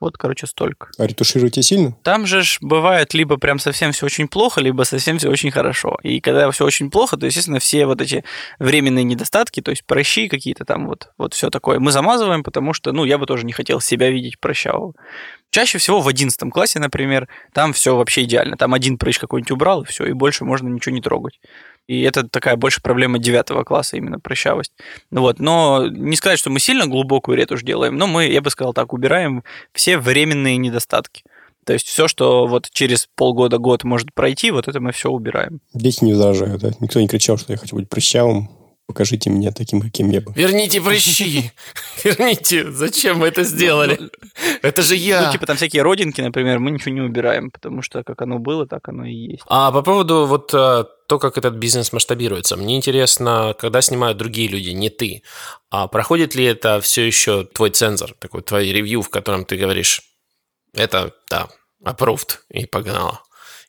Вот, 0.00 0.16
короче, 0.18 0.46
столько. 0.46 0.88
А 0.98 1.06
ретушируете 1.06 1.62
сильно? 1.62 1.96
Там 2.02 2.26
же 2.26 2.42
ж 2.42 2.58
бывает 2.60 3.14
либо 3.14 3.36
прям 3.36 3.58
совсем 3.58 3.92
все 3.92 4.06
очень 4.06 4.26
плохо, 4.26 4.60
либо 4.60 4.82
совсем 4.82 5.18
все 5.18 5.30
очень 5.30 5.50
хорошо. 5.50 5.98
И 6.02 6.20
когда 6.20 6.50
все 6.50 6.64
очень 6.64 6.90
плохо, 6.90 7.16
то, 7.16 7.26
естественно, 7.26 7.58
все 7.58 7.86
вот 7.86 8.00
эти 8.00 8.24
временные 8.58 9.04
недостатки, 9.04 9.60
то 9.60 9.70
есть 9.70 9.84
прыщи 9.84 10.28
какие-то 10.28 10.64
там, 10.64 10.86
вот, 10.86 11.10
вот 11.18 11.34
все 11.34 11.50
такое, 11.50 11.78
мы 11.78 11.92
замазываем, 11.92 12.42
потому 12.42 12.72
что, 12.72 12.92
ну, 12.92 13.04
я 13.04 13.18
бы 13.18 13.26
тоже 13.26 13.44
не 13.44 13.52
хотел 13.52 13.80
себя 13.80 14.10
видеть 14.10 14.40
прыщавого. 14.40 14.94
Чаще 15.54 15.78
всего 15.78 16.00
в 16.00 16.08
11 16.08 16.50
классе, 16.50 16.80
например, 16.80 17.28
там 17.52 17.72
все 17.72 17.94
вообще 17.94 18.24
идеально. 18.24 18.56
Там 18.56 18.74
один 18.74 18.98
прыщ 18.98 19.20
какой-нибудь 19.20 19.52
убрал, 19.52 19.82
и 19.82 19.84
все, 19.86 20.04
и 20.04 20.12
больше 20.12 20.44
можно 20.44 20.66
ничего 20.66 20.92
не 20.92 21.00
трогать. 21.00 21.38
И 21.86 22.02
это 22.02 22.28
такая 22.28 22.56
больше 22.56 22.82
проблема 22.82 23.20
девятого 23.20 23.62
класса, 23.62 23.96
именно 23.96 24.18
прыщавость. 24.18 24.72
Вот. 25.12 25.38
Но 25.38 25.86
не 25.86 26.16
сказать, 26.16 26.40
что 26.40 26.50
мы 26.50 26.58
сильно 26.58 26.88
глубокую 26.88 27.36
ретушь 27.36 27.62
делаем, 27.62 27.96
но 27.96 28.08
мы, 28.08 28.26
я 28.26 28.40
бы 28.40 28.50
сказал 28.50 28.72
так, 28.72 28.92
убираем 28.92 29.44
все 29.72 29.96
временные 29.96 30.56
недостатки. 30.56 31.22
То 31.64 31.72
есть 31.72 31.86
все, 31.86 32.08
что 32.08 32.48
вот 32.48 32.68
через 32.72 33.08
полгода-год 33.14 33.84
может 33.84 34.12
пройти, 34.12 34.50
вот 34.50 34.66
это 34.66 34.80
мы 34.80 34.90
все 34.90 35.08
убираем. 35.08 35.60
Дети 35.72 36.02
не 36.02 36.14
возражают, 36.14 36.62
да? 36.62 36.72
Никто 36.80 37.00
не 37.00 37.06
кричал, 37.06 37.38
что 37.38 37.52
я 37.52 37.58
хочу 37.58 37.76
быть 37.76 37.88
прыщавым. 37.88 38.50
Покажите 38.86 39.30
меня 39.30 39.50
таким, 39.50 39.80
каким 39.80 40.10
я 40.10 40.20
был. 40.20 40.32
Верните 40.34 40.80
прыщи! 40.80 41.50
Верните! 42.04 42.70
Зачем 42.70 43.20
вы 43.20 43.28
это 43.28 43.42
сделали? 43.42 43.98
Это 44.60 44.82
же 44.82 44.94
я! 44.94 45.26
Ну, 45.26 45.32
типа 45.32 45.46
там 45.46 45.56
всякие 45.56 45.82
родинки, 45.82 46.20
например, 46.20 46.58
мы 46.58 46.70
ничего 46.70 46.94
не 46.94 47.00
убираем, 47.00 47.50
потому 47.50 47.80
что 47.80 48.04
как 48.04 48.20
оно 48.20 48.38
было, 48.38 48.66
так 48.66 48.86
оно 48.88 49.06
и 49.06 49.14
есть. 49.14 49.42
А 49.46 49.72
по 49.72 49.80
поводу 49.80 50.26
вот 50.26 50.52
э, 50.52 50.84
то, 51.06 51.18
как 51.18 51.38
этот 51.38 51.54
бизнес 51.54 51.94
масштабируется. 51.94 52.56
Мне 52.56 52.76
интересно, 52.76 53.54
когда 53.58 53.80
снимают 53.80 54.18
другие 54.18 54.48
люди, 54.48 54.70
не 54.70 54.90
ты, 54.90 55.22
а 55.70 55.88
проходит 55.88 56.34
ли 56.34 56.44
это 56.44 56.80
все 56.82 57.06
еще 57.06 57.44
твой 57.44 57.70
цензор, 57.70 58.14
такой 58.18 58.42
твой 58.42 58.70
ревью, 58.70 59.00
в 59.00 59.08
котором 59.08 59.46
ты 59.46 59.56
говоришь, 59.56 60.02
это, 60.74 61.14
да, 61.30 61.48
approved, 61.84 62.38
и 62.50 62.66
погнало. 62.66 63.22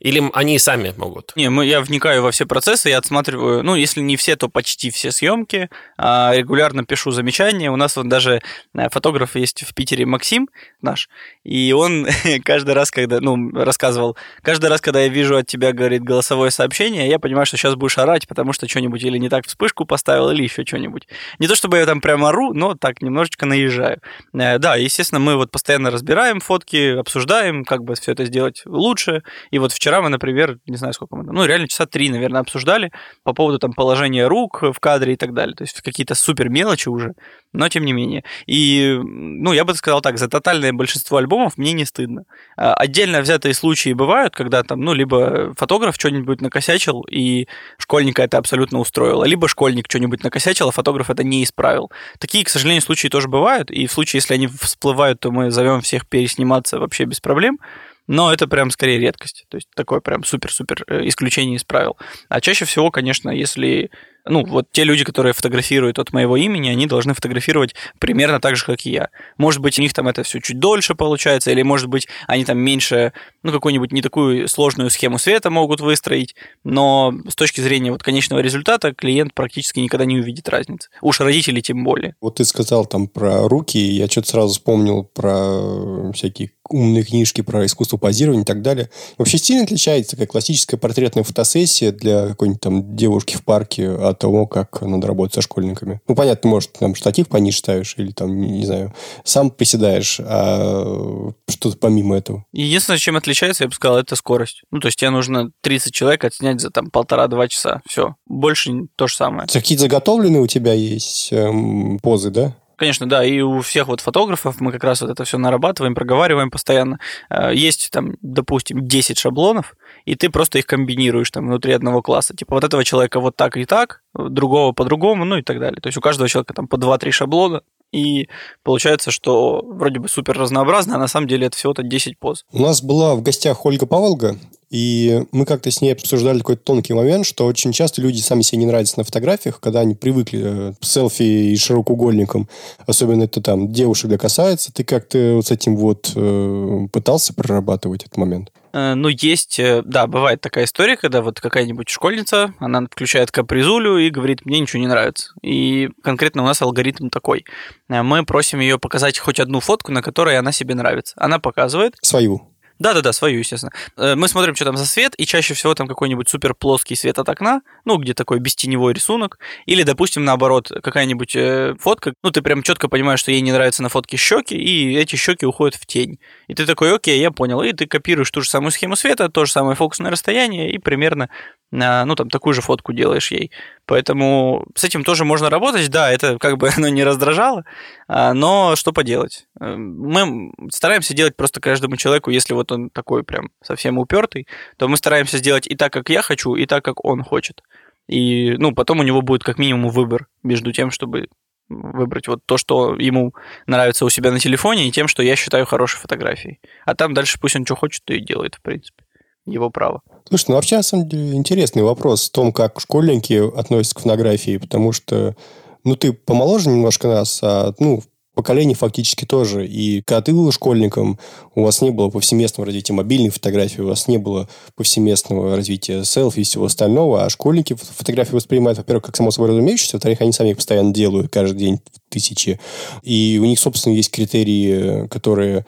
Или 0.05 0.21
они 0.33 0.59
сами 0.59 0.93
могут? 0.97 1.31
Не, 1.35 1.49
мы, 1.49 1.65
я 1.65 1.81
вникаю 1.81 2.21
во 2.21 2.29
все 2.29 2.45
процессы, 2.45 2.89
я 2.89 2.99
отсматриваю, 2.99 3.63
ну, 3.63 3.73
если 3.73 4.01
не 4.01 4.17
все, 4.17 4.35
то 4.35 4.49
почти 4.49 4.91
все 4.91 5.09
съемки, 5.09 5.67
а, 5.97 6.31
регулярно 6.35 6.85
пишу 6.85 7.09
замечания. 7.09 7.71
У 7.71 7.75
нас 7.75 7.97
вот 7.97 8.07
даже 8.07 8.39
э, 8.75 8.89
фотограф 8.91 9.35
есть 9.35 9.63
в 9.63 9.73
Питере 9.73 10.05
Максим 10.05 10.47
наш, 10.79 11.09
и 11.43 11.73
он 11.73 12.07
каждый 12.45 12.75
раз, 12.75 12.91
когда, 12.91 13.19
ну, 13.19 13.49
рассказывал, 13.51 14.15
каждый 14.43 14.69
раз, 14.69 14.79
когда 14.79 15.01
я 15.01 15.07
вижу 15.07 15.37
от 15.37 15.47
тебя, 15.47 15.73
говорит, 15.73 16.03
голосовое 16.03 16.51
сообщение, 16.51 17.09
я 17.09 17.17
понимаю, 17.17 17.47
что 17.47 17.57
сейчас 17.57 17.73
будешь 17.73 17.97
орать, 17.97 18.27
потому 18.27 18.53
что 18.53 18.67
что-нибудь 18.67 19.03
или 19.03 19.17
не 19.17 19.29
так 19.29 19.47
вспышку 19.47 19.85
поставил, 19.85 20.29
или 20.29 20.43
еще 20.43 20.63
что-нибудь. 20.67 21.07
Не 21.39 21.47
то 21.47 21.55
чтобы 21.55 21.77
я 21.77 21.85
там 21.87 21.99
прямо 21.99 22.29
ору, 22.29 22.53
но 22.53 22.75
так 22.75 23.01
немножечко 23.01 23.47
наезжаю. 23.47 24.01
Э, 24.35 24.59
да, 24.59 24.75
естественно, 24.75 25.19
мы 25.19 25.35
вот 25.35 25.49
постоянно 25.49 25.89
разбираем 25.89 26.41
фотки, 26.41 26.95
обсуждаем, 26.95 27.65
как 27.65 27.83
бы 27.83 27.95
все 27.95 28.11
это 28.11 28.25
сделать 28.25 28.61
лучше. 28.67 29.23
И 29.49 29.57
вот 29.57 29.71
вчера 29.71 29.94
мы, 30.01 30.09
например, 30.09 30.59
не 30.65 30.77
знаю, 30.77 30.93
сколько 30.93 31.15
мы, 31.15 31.23
ну, 31.23 31.45
реально 31.45 31.67
часа 31.67 31.85
три, 31.85 32.09
наверное, 32.09 32.41
обсуждали 32.41 32.91
по 33.23 33.33
поводу 33.33 33.59
там 33.59 33.73
положения 33.73 34.27
рук 34.27 34.61
в 34.61 34.79
кадре 34.79 35.13
и 35.13 35.15
так 35.15 35.33
далее. 35.33 35.55
То 35.55 35.63
есть 35.63 35.81
какие-то 35.81 36.15
супер 36.15 36.49
мелочи 36.49 36.89
уже, 36.89 37.13
но 37.53 37.69
тем 37.69 37.85
не 37.85 37.93
менее. 37.93 38.23
И, 38.45 38.99
ну, 39.03 39.53
я 39.53 39.65
бы 39.65 39.73
сказал 39.75 40.01
так, 40.01 40.17
за 40.17 40.27
тотальное 40.27 40.73
большинство 40.73 41.17
альбомов 41.17 41.57
мне 41.57 41.73
не 41.73 41.85
стыдно. 41.85 42.23
А, 42.57 42.73
отдельно 42.73 43.21
взятые 43.21 43.53
случаи 43.53 43.93
бывают, 43.93 44.35
когда 44.35 44.63
там, 44.63 44.81
ну, 44.81 44.93
либо 44.93 45.53
фотограф 45.57 45.95
что-нибудь 45.95 46.41
накосячил, 46.41 47.01
и 47.09 47.47
школьника 47.77 48.23
это 48.23 48.37
абсолютно 48.37 48.79
устроило, 48.79 49.23
либо 49.25 49.47
школьник 49.47 49.85
что-нибудь 49.89 50.23
накосячил, 50.23 50.69
а 50.69 50.71
фотограф 50.71 51.09
это 51.09 51.23
не 51.23 51.43
исправил. 51.43 51.91
Такие, 52.19 52.43
к 52.43 52.49
сожалению, 52.49 52.81
случаи 52.81 53.07
тоже 53.07 53.27
бывают, 53.27 53.71
и 53.71 53.87
в 53.87 53.91
случае, 53.91 54.19
если 54.19 54.33
они 54.33 54.47
всплывают, 54.47 55.19
то 55.19 55.31
мы 55.31 55.51
зовем 55.51 55.81
всех 55.81 56.07
пересниматься 56.07 56.79
вообще 56.79 57.05
без 57.05 57.19
проблем 57.19 57.59
но 58.07 58.31
это 58.31 58.47
прям 58.47 58.69
скорее 58.71 58.99
редкость. 58.99 59.45
То 59.49 59.57
есть 59.57 59.69
такое 59.75 59.99
прям 59.99 60.23
супер-супер 60.23 60.83
э, 60.87 61.07
исключение 61.07 61.55
из 61.55 61.63
правил. 61.63 61.97
А 62.29 62.41
чаще 62.41 62.65
всего, 62.65 62.91
конечно, 62.91 63.29
если 63.29 63.89
ну, 64.25 64.45
вот 64.45 64.67
те 64.71 64.83
люди, 64.83 65.03
которые 65.03 65.33
фотографируют 65.33 65.99
от 65.99 66.13
моего 66.13 66.37
имени, 66.37 66.69
они 66.69 66.87
должны 66.87 67.13
фотографировать 67.13 67.75
примерно 67.99 68.39
так 68.39 68.55
же, 68.55 68.65
как 68.65 68.85
и 68.85 68.91
я. 68.91 69.09
Может 69.37 69.61
быть, 69.61 69.77
у 69.79 69.81
них 69.81 69.93
там 69.93 70.07
это 70.07 70.23
все 70.23 70.39
чуть 70.39 70.59
дольше 70.59 70.95
получается, 70.95 71.51
или, 71.51 71.61
может 71.61 71.87
быть, 71.87 72.07
они 72.27 72.45
там 72.45 72.57
меньше, 72.57 73.13
ну, 73.43 73.51
какую-нибудь 73.51 73.91
не 73.91 74.01
такую 74.01 74.47
сложную 74.47 74.89
схему 74.89 75.17
света 75.17 75.49
могут 75.49 75.79
выстроить, 75.79 76.35
но 76.63 77.13
с 77.27 77.35
точки 77.35 77.61
зрения 77.61 77.91
вот 77.91 78.03
конечного 78.03 78.39
результата 78.39 78.93
клиент 78.93 79.33
практически 79.33 79.79
никогда 79.79 80.05
не 80.05 80.17
увидит 80.17 80.49
разницы. 80.49 80.89
Уж 81.01 81.19
родители 81.19 81.61
тем 81.61 81.83
более. 81.83 82.15
Вот 82.21 82.35
ты 82.35 82.45
сказал 82.45 82.85
там 82.85 83.07
про 83.07 83.47
руки, 83.47 83.77
я 83.77 84.07
что-то 84.07 84.29
сразу 84.29 84.53
вспомнил 84.53 85.03
про 85.03 86.11
всякие 86.13 86.51
умные 86.69 87.03
книжки 87.03 87.41
про 87.41 87.65
искусство 87.65 87.97
позирования 87.97 88.41
и 88.43 88.45
так 88.45 88.61
далее. 88.61 88.89
Вообще 89.17 89.37
сильно 89.37 89.63
отличается 89.63 90.11
такая 90.11 90.27
классическая 90.27 90.77
портретная 90.77 91.23
фотосессия 91.23 91.91
для 91.91 92.27
какой-нибудь 92.27 92.61
там 92.61 92.95
девушки 92.95 93.35
в 93.35 93.43
парке 93.43 93.89
от 93.89 94.14
того, 94.15 94.47
как 94.47 94.81
надо 94.81 95.07
работать 95.07 95.35
со 95.35 95.41
школьниками. 95.41 96.01
Ну, 96.07 96.15
понятно, 96.15 96.49
может, 96.49 96.73
там 96.73 96.95
штатив 96.95 97.27
пониже 97.27 97.57
ставишь 97.57 97.95
или 97.97 98.11
там, 98.11 98.39
не, 98.39 98.49
не 98.49 98.65
знаю, 98.65 98.93
сам 99.23 99.49
приседаешь, 99.49 100.19
а 100.19 101.31
что-то 101.49 101.77
помимо 101.77 102.17
этого. 102.17 102.45
Единственное, 102.51 102.99
чем 102.99 103.17
отличается, 103.17 103.63
я 103.63 103.67
бы 103.67 103.75
сказал, 103.75 103.97
это 103.97 104.15
скорость. 104.15 104.63
Ну, 104.71 104.79
то 104.79 104.87
есть 104.87 104.99
тебе 104.99 105.09
нужно 105.09 105.51
30 105.61 105.93
человек 105.93 106.23
отснять 106.23 106.61
за 106.61 106.69
там 106.71 106.89
полтора-два 106.89 107.47
часа. 107.47 107.81
Все. 107.87 108.15
Больше 108.25 108.71
то 108.95 109.07
же 109.07 109.15
самое. 109.15 109.47
Какие-то 109.47 109.83
заготовленные 109.83 110.41
у 110.41 110.47
тебя 110.47 110.73
есть 110.73 111.31
эм, 111.31 111.99
позы, 111.99 112.29
да? 112.29 112.55
Конечно, 112.75 113.07
да, 113.07 113.23
и 113.23 113.39
у 113.41 113.61
всех 113.61 113.87
вот 113.87 114.01
фотографов 114.01 114.59
мы 114.59 114.71
как 114.71 114.83
раз 114.83 115.01
вот 115.01 115.09
это 115.09 115.23
все 115.23 115.37
нарабатываем, 115.37 115.95
проговариваем 115.95 116.51
постоянно. 116.51 116.99
Э, 117.29 117.53
есть 117.53 117.89
там, 117.91 118.15
допустим, 118.21 118.87
10 118.87 119.17
шаблонов, 119.17 119.75
и 120.05 120.15
ты 120.15 120.29
просто 120.29 120.59
их 120.59 120.65
комбинируешь 120.65 121.31
там 121.31 121.47
внутри 121.47 121.73
одного 121.73 122.01
класса. 122.01 122.35
Типа 122.35 122.55
вот 122.55 122.63
этого 122.63 122.83
человека 122.83 123.19
вот 123.19 123.35
так 123.35 123.57
и 123.57 123.65
так, 123.65 124.01
другого 124.13 124.73
по-другому, 124.73 125.25
ну 125.25 125.37
и 125.37 125.41
так 125.41 125.59
далее. 125.59 125.79
То 125.81 125.87
есть 125.87 125.97
у 125.97 126.01
каждого 126.01 126.29
человека 126.29 126.53
там 126.53 126.67
по 126.67 126.75
2-3 126.75 127.11
шаблона, 127.11 127.61
и 127.91 128.27
получается, 128.63 129.11
что 129.11 129.63
вроде 129.65 129.99
бы 129.99 130.09
супер 130.09 130.37
разнообразно, 130.37 130.95
а 130.95 130.99
на 130.99 131.07
самом 131.07 131.27
деле 131.27 131.47
это 131.47 131.57
всего-то 131.57 131.81
10 131.83 132.19
поз. 132.19 132.45
У 132.51 132.59
нас 132.59 132.81
была 132.81 133.15
в 133.15 133.21
гостях 133.21 133.65
Ольга 133.65 133.85
Паволга, 133.85 134.37
и 134.69 135.23
мы 135.31 135.45
как-то 135.45 135.71
с 135.71 135.81
ней 135.81 135.91
обсуждали 135.91 136.39
такой 136.39 136.55
тонкий 136.55 136.93
момент, 136.93 137.25
что 137.25 137.45
очень 137.45 137.71
часто 137.71 138.01
люди 138.01 138.19
сами 138.19 138.41
себе 138.41 138.59
не 138.59 138.65
нравятся 138.65 138.99
на 138.99 139.03
фотографиях, 139.03 139.59
когда 139.59 139.81
они 139.81 139.95
привыкли 139.95 140.41
э, 140.43 140.73
к 140.79 140.85
селфи 140.85 141.23
и 141.23 141.57
широкоугольникам. 141.57 142.49
Особенно 142.85 143.23
это 143.23 143.41
там 143.41 143.71
девушек 143.71 144.05
касается. 144.19 144.71
Ты 144.73 144.83
как-то 144.83 145.33
вот 145.35 145.47
с 145.47 145.51
этим 145.51 145.75
вот 145.75 146.11
э, 146.15 146.87
пытался 146.91 147.33
прорабатывать 147.33 148.03
этот 148.03 148.17
момент? 148.17 148.51
Э, 148.73 148.93
ну, 148.93 149.07
есть, 149.07 149.59
э, 149.59 149.81
да, 149.85 150.07
бывает 150.07 150.41
такая 150.41 150.65
история, 150.65 150.97
когда 150.97 151.21
вот 151.21 151.39
какая-нибудь 151.39 151.89
школьница, 151.89 152.53
она 152.59 152.85
включает 152.85 153.31
капризулю 153.31 153.97
и 153.97 154.09
говорит, 154.09 154.45
мне 154.45 154.59
ничего 154.59 154.81
не 154.81 154.87
нравится. 154.87 155.31
И 155.41 155.89
конкретно 156.03 156.43
у 156.43 156.45
нас 156.45 156.61
алгоритм 156.61 157.09
такой. 157.09 157.45
Мы 157.87 158.25
просим 158.25 158.59
ее 158.59 158.77
показать 158.77 159.17
хоть 159.17 159.39
одну 159.39 159.59
фотку, 159.59 159.91
на 159.91 160.01
которой 160.01 160.37
она 160.37 160.51
себе 160.51 160.75
нравится. 160.75 161.13
Она 161.17 161.39
показывает. 161.39 161.95
Свою. 162.01 162.49
Да-да-да, 162.79 163.13
свою, 163.13 163.39
естественно. 163.39 163.71
Э, 163.97 164.15
мы 164.15 164.27
смотрим, 164.27 164.55
что 164.55 164.65
там 164.65 164.75
за 164.77 164.85
свет, 164.85 165.13
и 165.17 165.25
чаще 165.25 165.53
всего 165.53 165.73
там 165.75 165.87
какой-нибудь 165.87 166.27
супер 166.27 166.53
плоский 166.53 166.95
свет 166.95 167.17
от 167.19 167.29
окна, 167.29 167.61
ну, 167.85 167.97
где 167.97 168.13
такой 168.13 168.39
бестеневой 168.39 168.93
рисунок, 168.93 169.39
или, 169.65 169.83
допустим, 169.83 170.25
наоборот, 170.25 170.71
какая-нибудь 170.83 171.35
э, 171.35 171.75
фотка, 171.79 172.13
ну, 172.23 172.31
ты 172.31 172.41
прям 172.41 172.63
четко 172.63 172.89
понимаешь, 172.89 173.21
что 173.21 173.31
ей 173.31 173.41
не 173.41 173.51
нравятся 173.51 173.81
на 173.81 173.89
фотке 173.89 174.17
щеки, 174.17 174.55
и 174.55 174.95
эти 174.97 175.15
щеки 175.15 175.45
уходят 175.45 175.75
в 175.75 175.85
тень. 175.85 176.19
И 176.47 176.53
ты 176.53 176.65
такой, 176.65 176.93
окей, 176.93 177.19
я 177.19 177.31
понял, 177.31 177.61
и 177.61 177.71
ты 177.71 177.87
копируешь 177.87 178.31
ту 178.31 178.41
же 178.41 178.49
самую 178.49 178.71
схему 178.71 178.95
света, 178.95 179.29
то 179.29 179.45
же 179.45 179.51
самое 179.51 179.75
фокусное 179.75 180.11
расстояние, 180.11 180.71
и 180.71 180.77
примерно 180.77 181.29
ну, 181.75 182.15
там, 182.15 182.29
такую 182.29 182.53
же 182.53 182.61
фотку 182.61 182.93
делаешь 182.93 183.31
ей. 183.31 183.51
Поэтому 183.85 184.65
с 184.75 184.83
этим 184.85 185.03
тоже 185.03 185.25
можно 185.25 185.49
работать. 185.49 185.89
Да, 185.89 186.09
это 186.09 186.37
как 186.37 186.57
бы 186.57 186.69
оно 186.77 186.87
не 186.87 187.03
раздражало, 187.03 187.65
а, 188.07 188.33
но 188.33 188.75
что 188.75 188.93
поделать. 188.93 189.47
Э, 189.59 189.75
мы 189.75 190.53
стараемся 190.71 191.13
делать 191.13 191.35
просто 191.35 191.59
каждому 191.59 191.97
человеку, 191.97 192.31
если 192.31 192.53
вот 192.53 192.71
он 192.71 192.89
такой 192.89 193.23
прям 193.23 193.49
совсем 193.61 193.97
упертый, 193.97 194.47
то 194.77 194.87
мы 194.87 194.95
стараемся 194.97 195.37
сделать 195.37 195.67
и 195.67 195.75
так, 195.75 195.91
как 195.91 196.09
я 196.09 196.21
хочу, 196.21 196.55
и 196.55 196.65
так, 196.65 196.83
как 196.85 197.03
он 197.03 197.23
хочет. 197.23 197.61
И, 198.07 198.55
ну, 198.57 198.73
потом 198.73 198.99
у 198.99 199.03
него 199.03 199.21
будет 199.21 199.43
как 199.43 199.57
минимум 199.57 199.89
выбор 199.89 200.27
между 200.43 200.71
тем, 200.71 200.91
чтобы 200.91 201.27
выбрать 201.67 202.27
вот 202.27 202.45
то, 202.45 202.57
что 202.57 202.95
ему 202.95 203.33
нравится 203.65 204.05
у 204.05 204.09
себя 204.09 204.31
на 204.31 204.39
телефоне, 204.39 204.87
и 204.87 204.91
тем, 204.91 205.07
что 205.07 205.23
я 205.23 205.35
считаю 205.35 205.65
хорошей 205.65 205.97
фотографией. 205.97 206.59
А 206.85 206.95
там 206.95 207.13
дальше 207.13 207.39
пусть 207.41 207.55
он 207.55 207.65
что 207.65 207.75
хочет, 207.75 208.03
то 208.05 208.13
и 208.13 208.19
делает, 208.19 208.55
в 208.55 208.61
принципе 208.61 209.04
его 209.45 209.69
право. 209.69 210.01
Слушай, 210.27 210.45
ну 210.49 210.55
вообще, 210.55 210.77
на 210.77 210.83
самом 210.83 211.07
деле, 211.07 211.33
интересный 211.33 211.83
вопрос 211.83 212.27
в 212.27 212.31
том, 212.31 212.51
как 212.51 212.79
школьники 212.79 213.57
относятся 213.57 213.95
к 213.95 213.99
фотографии, 213.99 214.57
потому 214.57 214.91
что, 214.91 215.35
ну, 215.83 215.95
ты 215.95 216.13
помоложе 216.13 216.69
немножко 216.69 217.07
нас, 217.07 217.39
а, 217.43 217.73
ну, 217.79 218.01
поколение 218.35 218.75
фактически 218.75 219.25
тоже. 219.25 219.65
И 219.65 220.01
когда 220.01 220.21
ты 220.21 220.33
был 220.33 220.51
школьником, 220.51 221.17
у 221.55 221.63
вас 221.63 221.81
не 221.81 221.89
было 221.89 222.09
повсеместного 222.09 222.65
развития 222.65 222.93
мобильной 222.93 223.29
фотографии, 223.29 223.81
у 223.81 223.87
вас 223.87 224.07
не 224.07 224.17
было 224.17 224.47
повсеместного 224.75 225.55
развития 225.55 226.03
селфи 226.03 226.41
и 226.41 226.43
всего 226.43 226.65
остального, 226.65 227.23
а 227.23 227.29
школьники 227.29 227.75
фотографии 227.75 228.35
воспринимают, 228.35 228.77
во-первых, 228.77 229.05
как 229.05 229.15
само 229.15 229.31
собой 229.31 229.49
разумеющееся, 229.49 229.95
во-вторых, 229.95 230.21
они 230.21 230.33
сами 230.33 230.49
их 230.49 230.57
постоянно 230.57 230.93
делают 230.93 231.31
каждый 231.31 231.57
день 231.57 231.79
тысячи. 232.09 232.59
И 233.01 233.39
у 233.41 233.45
них, 233.45 233.57
собственно, 233.57 233.93
есть 233.93 234.11
критерии, 234.11 235.07
которые 235.07 235.65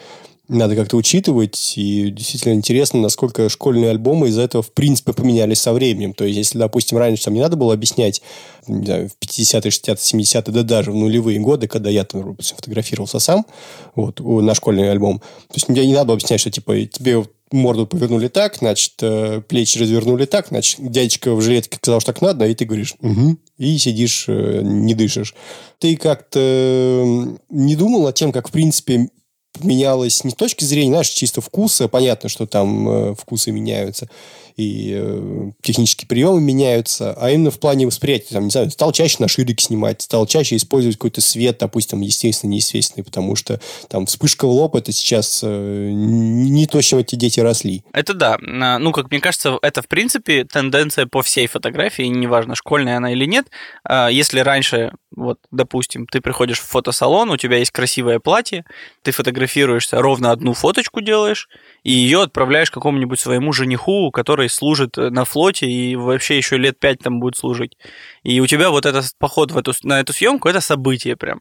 надо 0.47 0.75
как-то 0.75 0.97
учитывать. 0.97 1.73
И 1.75 2.09
действительно 2.09 2.53
интересно, 2.53 2.99
насколько 2.99 3.49
школьные 3.49 3.91
альбомы 3.91 4.29
из-за 4.29 4.41
этого, 4.41 4.63
в 4.63 4.71
принципе, 4.71 5.13
поменялись 5.13 5.59
со 5.59 5.73
временем. 5.73 6.13
То 6.13 6.25
есть, 6.25 6.37
если, 6.37 6.57
допустим, 6.57 6.97
раньше 6.97 7.25
там 7.25 7.33
не 7.33 7.41
надо 7.41 7.57
было 7.57 7.73
объяснять, 7.73 8.21
не 8.67 8.85
знаю, 8.85 9.09
в 9.09 9.25
50-е, 9.25 9.71
60-е, 9.71 9.95
70-е, 9.95 10.53
да 10.53 10.63
даже 10.63 10.91
в 10.91 10.95
нулевые 10.95 11.39
годы, 11.39 11.67
когда 11.67 11.89
я 11.89 12.03
там, 12.03 12.23
допустим, 12.23 12.57
фотографировался 12.57 13.19
сам 13.19 13.45
вот, 13.95 14.19
на 14.19 14.53
школьный 14.55 14.89
альбом, 14.91 15.19
то 15.19 15.55
есть, 15.55 15.69
мне 15.69 15.85
не 15.85 15.93
надо 15.93 16.05
было 16.05 16.15
объяснять, 16.15 16.41
что, 16.41 16.51
типа, 16.51 16.85
тебе 16.85 17.23
морду 17.51 17.87
повернули 17.87 18.27
так, 18.27 18.57
значит, 18.57 18.93
э, 19.01 19.41
плечи 19.47 19.77
развернули 19.77 20.25
так, 20.25 20.47
значит, 20.49 20.79
дядечка 20.79 21.33
в 21.33 21.41
жилетке 21.41 21.77
сказал, 21.77 22.01
что 22.01 22.11
так 22.11 22.21
надо, 22.21 22.45
и 22.45 22.53
ты 22.53 22.65
говоришь, 22.65 22.95
угу, 23.01 23.37
и 23.57 23.77
сидишь, 23.77 24.25
э, 24.27 24.61
не 24.63 24.93
дышишь. 24.93 25.33
Ты 25.79 25.95
как-то 25.95 27.37
не 27.49 27.75
думал 27.75 28.03
над 28.03 28.15
тем, 28.15 28.31
как, 28.31 28.49
в 28.49 28.51
принципе, 28.51 29.09
поменялось 29.57 30.23
не 30.23 30.31
с 30.31 30.35
точки 30.35 30.63
зрения, 30.63 30.91
знаешь, 30.91 31.09
чисто 31.09 31.41
вкуса, 31.41 31.87
понятно, 31.87 32.29
что 32.29 32.45
там 32.45 32.89
э, 32.89 33.15
вкусы 33.15 33.51
меняются, 33.51 34.09
и 34.57 34.93
э, 34.99 35.51
технические 35.61 36.07
приемы 36.07 36.41
меняются, 36.41 37.13
а 37.13 37.29
именно 37.29 37.51
в 37.51 37.59
плане 37.59 37.85
восприятия. 37.85 38.33
Там, 38.33 38.45
не 38.45 38.49
знаю, 38.49 38.71
стал 38.71 38.91
чаще 38.91 39.17
на 39.19 39.27
ширик 39.27 39.61
снимать, 39.61 40.01
стал 40.01 40.25
чаще 40.25 40.55
использовать 40.55 40.97
какой-то 40.97 41.21
свет, 41.21 41.57
допустим, 41.59 42.01
естественный, 42.01 42.53
неестественный, 42.53 43.03
потому 43.03 43.35
что 43.35 43.59
там 43.87 44.07
вспышка 44.07 44.47
в 44.47 44.51
лоб 44.51 44.75
это 44.75 44.91
сейчас 44.91 45.41
э, 45.43 45.89
не 45.91 46.65
то, 46.65 46.81
с 46.81 46.85
чем 46.85 46.99
эти 46.99 47.15
дети 47.15 47.39
росли. 47.39 47.83
Это 47.93 48.13
да. 48.13 48.37
Ну, 48.39 48.91
как 48.91 49.11
мне 49.11 49.19
кажется, 49.19 49.59
это 49.61 49.81
в 49.81 49.87
принципе 49.87 50.43
тенденция 50.43 51.05
по 51.05 51.21
всей 51.21 51.47
фотографии, 51.47 52.03
неважно, 52.03 52.55
школьная 52.55 52.97
она 52.97 53.11
или 53.11 53.25
нет. 53.25 53.47
А, 53.83 54.07
если 54.07 54.39
раньше, 54.39 54.91
вот, 55.15 55.39
допустим, 55.51 56.07
ты 56.07 56.19
приходишь 56.19 56.59
в 56.59 56.65
фотосалон, 56.65 57.29
у 57.29 57.37
тебя 57.37 57.57
есть 57.57 57.71
красивое 57.71 58.19
платье, 58.19 58.65
ты 59.03 59.11
фотографируешься, 59.11 60.01
ровно 60.01 60.31
одну 60.31 60.53
фоточку 60.53 61.01
делаешь, 61.01 61.47
и 61.87 61.91
ее 61.91 62.23
отправляешь 62.23 62.69
какому-нибудь 62.69 63.17
своему 63.17 63.53
жениху, 63.53 64.11
который 64.11 64.49
служит 64.49 64.97
э, 64.97 65.09
на 65.09 65.23
флоте 65.23 65.67
и 65.67 65.95
вообще 65.95 66.35
еще 66.35 66.57
лет 66.57 66.77
пять 66.77 66.99
там 66.99 67.21
будет 67.21 67.37
служить. 67.37 67.77
И 68.23 68.41
у 68.41 68.45
тебя 68.45 68.71
вот 68.71 68.85
этот 68.85 69.05
поход 69.17 69.53
в 69.53 69.57
эту, 69.57 69.71
на 69.83 70.01
эту 70.01 70.11
съемку 70.11 70.49
это 70.49 70.59
событие 70.59 71.15
прям 71.15 71.39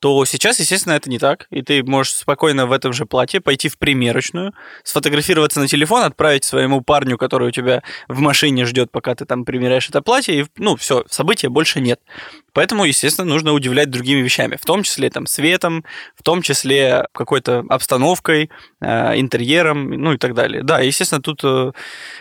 то 0.00 0.24
сейчас, 0.24 0.60
естественно, 0.60 0.94
это 0.94 1.10
не 1.10 1.18
так. 1.18 1.46
И 1.50 1.62
ты 1.62 1.82
можешь 1.82 2.14
спокойно 2.14 2.66
в 2.66 2.72
этом 2.72 2.92
же 2.92 3.06
платье 3.06 3.40
пойти 3.40 3.68
в 3.68 3.78
примерочную, 3.78 4.52
сфотографироваться 4.82 5.60
на 5.60 5.68
телефон, 5.68 6.04
отправить 6.04 6.44
своему 6.44 6.80
парню, 6.80 7.18
который 7.18 7.48
у 7.48 7.50
тебя 7.50 7.82
в 8.08 8.20
машине 8.20 8.64
ждет, 8.64 8.90
пока 8.90 9.14
ты 9.14 9.24
там 9.24 9.44
примеряешь 9.44 9.88
это 9.88 10.02
платье, 10.02 10.40
и, 10.40 10.46
ну, 10.58 10.76
все, 10.76 11.04
события 11.08 11.48
больше 11.48 11.80
нет. 11.80 12.00
Поэтому, 12.54 12.84
естественно, 12.84 13.28
нужно 13.28 13.52
удивлять 13.52 13.90
другими 13.90 14.20
вещами, 14.20 14.56
в 14.60 14.64
том 14.64 14.84
числе 14.84 15.10
там 15.10 15.26
светом, 15.26 15.84
в 16.16 16.22
том 16.22 16.40
числе 16.40 17.06
какой-то 17.12 17.64
обстановкой, 17.68 18.48
э, 18.80 19.18
интерьером, 19.18 19.90
ну 19.90 20.12
и 20.12 20.18
так 20.18 20.34
далее. 20.34 20.62
Да, 20.62 20.80
естественно, 20.80 21.20
тут 21.20 21.40
э, 21.42 21.72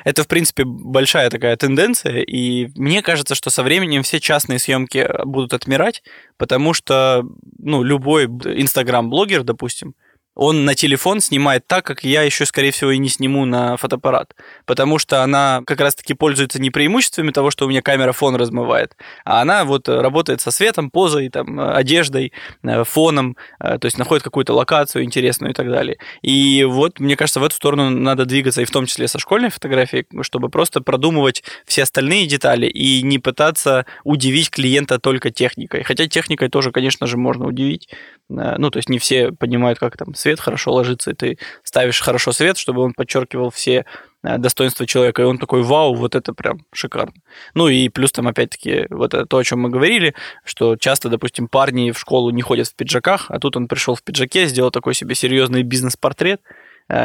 это, 0.03 0.23
в 0.23 0.27
принципе, 0.27 0.63
большая 0.65 1.29
такая 1.29 1.55
тенденция, 1.55 2.21
и 2.21 2.69
мне 2.75 3.03
кажется, 3.03 3.35
что 3.35 3.51
со 3.51 3.61
временем 3.61 4.01
все 4.01 4.19
частные 4.19 4.57
съемки 4.57 5.07
будут 5.23 5.53
отмирать, 5.53 6.01
потому 6.37 6.73
что, 6.73 7.23
ну, 7.63 7.83
любой 7.83 8.25
инстаграм-блогер, 8.25 9.43
допустим, 9.43 9.95
он 10.35 10.65
на 10.65 10.75
телефон 10.75 11.19
снимает 11.19 11.67
так, 11.67 11.85
как 11.85 12.03
я 12.03 12.23
еще, 12.23 12.45
скорее 12.45 12.71
всего, 12.71 12.91
и 12.91 12.97
не 12.97 13.09
сниму 13.09 13.45
на 13.45 13.77
фотоаппарат. 13.77 14.35
Потому 14.65 14.99
что 14.99 15.23
она 15.23 15.61
как 15.65 15.79
раз-таки 15.79 16.13
пользуется 16.13 16.59
не 16.59 16.71
преимуществами 16.71 17.31
того, 17.31 17.51
что 17.51 17.65
у 17.65 17.69
меня 17.69 17.81
камера 17.81 18.11
фон 18.11 18.35
размывает, 18.35 18.95
а 19.25 19.41
она 19.41 19.65
вот 19.65 19.87
работает 19.87 20.41
со 20.41 20.51
светом, 20.51 20.89
позой, 20.89 21.29
там, 21.29 21.59
одеждой, 21.59 22.33
э, 22.63 22.83
фоном, 22.83 23.37
э, 23.59 23.77
то 23.77 23.85
есть 23.85 23.97
находит 23.97 24.23
какую-то 24.23 24.53
локацию 24.53 25.03
интересную 25.03 25.51
и 25.51 25.53
так 25.53 25.69
далее. 25.69 25.97
И 26.21 26.63
вот, 26.63 26.99
мне 26.99 27.15
кажется, 27.15 27.39
в 27.39 27.43
эту 27.43 27.55
сторону 27.55 27.89
надо 27.89 28.25
двигаться, 28.25 28.61
и 28.61 28.65
в 28.65 28.71
том 28.71 28.85
числе 28.85 29.07
со 29.07 29.19
школьной 29.19 29.49
фотографией, 29.49 30.05
чтобы 30.21 30.49
просто 30.49 30.81
продумывать 30.81 31.43
все 31.65 31.83
остальные 31.83 32.27
детали 32.27 32.67
и 32.67 33.01
не 33.03 33.19
пытаться 33.19 33.85
удивить 34.03 34.49
клиента 34.49 34.99
только 34.99 35.29
техникой. 35.31 35.83
Хотя 35.83 36.07
техникой 36.07 36.49
тоже, 36.49 36.71
конечно 36.71 37.07
же, 37.07 37.17
можно 37.17 37.45
удивить. 37.45 37.89
Э, 38.37 38.55
ну, 38.57 38.69
то 38.69 38.77
есть 38.77 38.89
не 38.89 38.99
все 38.99 39.31
понимают, 39.31 39.79
как 39.79 39.97
там 39.97 40.13
свет 40.13 40.39
хорошо 40.39 40.73
ложится, 40.73 41.11
и 41.11 41.13
ты 41.13 41.37
ставишь 41.63 42.01
хорошо 42.01 42.31
свет, 42.31 42.57
чтобы 42.57 42.81
он 42.81 42.93
подчеркивал 42.93 43.49
все 43.49 43.85
э, 44.23 44.37
достоинства 44.37 44.85
человека, 44.85 45.21
и 45.21 45.25
он 45.25 45.37
такой, 45.37 45.63
вау, 45.63 45.95
вот 45.95 46.15
это 46.15 46.33
прям 46.33 46.65
шикарно. 46.73 47.13
Ну 47.53 47.67
и 47.67 47.89
плюс 47.89 48.11
там 48.11 48.27
опять-таки 48.27 48.87
вот 48.89 49.13
это 49.13 49.25
то, 49.25 49.37
о 49.37 49.43
чем 49.43 49.61
мы 49.61 49.69
говорили, 49.69 50.13
что 50.43 50.75
часто, 50.75 51.09
допустим, 51.09 51.47
парни 51.47 51.91
в 51.91 51.99
школу 51.99 52.29
не 52.31 52.41
ходят 52.41 52.67
в 52.67 52.75
пиджаках, 52.75 53.25
а 53.29 53.39
тут 53.39 53.55
он 53.55 53.67
пришел 53.67 53.95
в 53.95 54.03
пиджаке, 54.03 54.47
сделал 54.47 54.71
такой 54.71 54.93
себе 54.93 55.15
серьезный 55.15 55.63
бизнес-портрет, 55.63 56.41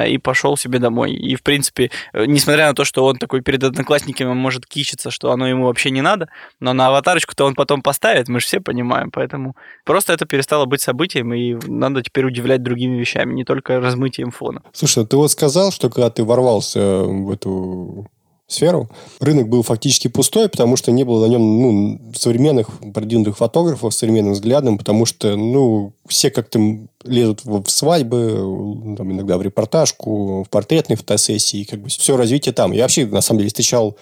и 0.06 0.18
пошел 0.18 0.56
себе 0.56 0.78
домой. 0.78 1.12
И, 1.12 1.36
в 1.36 1.42
принципе, 1.42 1.90
э, 2.12 2.24
несмотря 2.26 2.68
на 2.68 2.74
то, 2.74 2.84
что 2.84 3.04
он 3.04 3.16
такой 3.16 3.40
перед 3.42 3.62
одноклассниками 3.62 4.32
может 4.32 4.66
кичиться, 4.66 5.10
что 5.10 5.32
оно 5.32 5.48
ему 5.48 5.66
вообще 5.66 5.90
не 5.90 6.02
надо, 6.02 6.28
но 6.60 6.72
на 6.72 6.88
аватарочку-то 6.88 7.44
он 7.44 7.54
потом 7.54 7.82
поставит, 7.82 8.28
мы 8.28 8.40
же 8.40 8.46
все 8.46 8.60
понимаем, 8.60 9.10
поэтому 9.10 9.56
просто 9.84 10.12
это 10.12 10.26
перестало 10.26 10.66
быть 10.66 10.80
событием, 10.80 11.32
и 11.34 11.54
надо 11.66 12.02
теперь 12.02 12.24
удивлять 12.24 12.62
другими 12.62 12.98
вещами, 12.98 13.34
не 13.34 13.44
только 13.44 13.80
размытием 13.80 14.30
фона. 14.30 14.62
Слушай, 14.72 15.06
ты 15.06 15.16
вот 15.16 15.30
сказал, 15.30 15.72
что 15.72 15.90
когда 15.90 16.10
ты 16.10 16.24
ворвался 16.24 17.04
в 17.04 17.30
эту 17.30 18.08
сферу. 18.48 18.88
Рынок 19.20 19.48
был 19.48 19.62
фактически 19.62 20.08
пустой, 20.08 20.48
потому 20.48 20.76
что 20.76 20.90
не 20.90 21.04
было 21.04 21.26
на 21.26 21.30
нем 21.30 21.62
ну, 21.62 22.00
современных 22.14 22.70
продвинутых 22.94 23.36
фотографов 23.36 23.92
с 23.92 23.98
современным 23.98 24.32
взглядом, 24.32 24.78
потому 24.78 25.04
что 25.04 25.36
ну, 25.36 25.92
все 26.08 26.30
как-то 26.30 26.58
лезут 27.04 27.42
в 27.44 27.68
свадьбы, 27.68 28.94
там, 28.96 29.12
иногда 29.12 29.36
в 29.36 29.42
репортажку, 29.42 30.44
в 30.44 30.48
портретные 30.48 30.96
фотосессии, 30.96 31.64
как 31.64 31.80
бы 31.80 31.90
все 31.90 32.16
развитие 32.16 32.54
там. 32.54 32.72
Я 32.72 32.82
вообще, 32.82 33.06
на 33.06 33.20
самом 33.20 33.40
деле, 33.40 33.48
встречал 33.48 33.96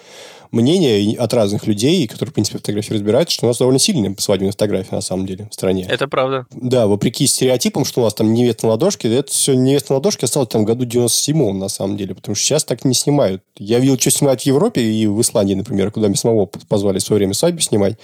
мнение 0.51 1.17
от 1.17 1.33
разных 1.33 1.67
людей, 1.67 2.07
которые, 2.07 2.31
в 2.31 2.33
принципе, 2.33 2.57
фотографии 2.57 2.93
разбираются, 2.93 3.35
что 3.35 3.45
у 3.45 3.49
нас 3.49 3.57
довольно 3.57 3.79
сильная 3.79 4.15
свадебная 4.17 4.51
фотография, 4.51 4.95
на 4.95 5.01
самом 5.01 5.25
деле, 5.25 5.47
в 5.49 5.53
стране. 5.53 5.85
Это 5.89 6.07
правда. 6.07 6.45
Да, 6.51 6.87
вопреки 6.87 7.27
стереотипам, 7.27 7.85
что 7.85 8.01
у 8.01 8.03
нас 8.03 8.13
там 8.13 8.33
невеста 8.33 8.65
на 8.65 8.71
ладошке, 8.71 9.13
это 9.13 9.31
все 9.31 9.53
невеста 9.53 9.93
на 9.93 9.97
ладошке 9.97 10.25
осталось 10.25 10.49
там 10.49 10.63
в 10.63 10.65
году 10.65 10.85
97-м, 10.85 11.59
на 11.59 11.69
самом 11.69 11.97
деле, 11.97 12.15
потому 12.15 12.35
что 12.35 12.45
сейчас 12.45 12.63
так 12.63 12.85
не 12.85 12.93
снимают. 12.93 13.43
Я 13.57 13.79
видел, 13.79 13.97
что 13.99 14.11
снимают 14.11 14.41
в 14.41 14.45
Европе 14.45 14.81
и 14.81 15.07
в 15.07 15.19
Исландии, 15.21 15.53
например, 15.53 15.91
куда 15.91 16.07
меня 16.07 16.17
самого 16.17 16.45
позвали 16.45 16.99
в 16.99 17.03
свое 17.03 17.17
время 17.19 17.33
свадьбу 17.33 17.61
снимать. 17.61 17.97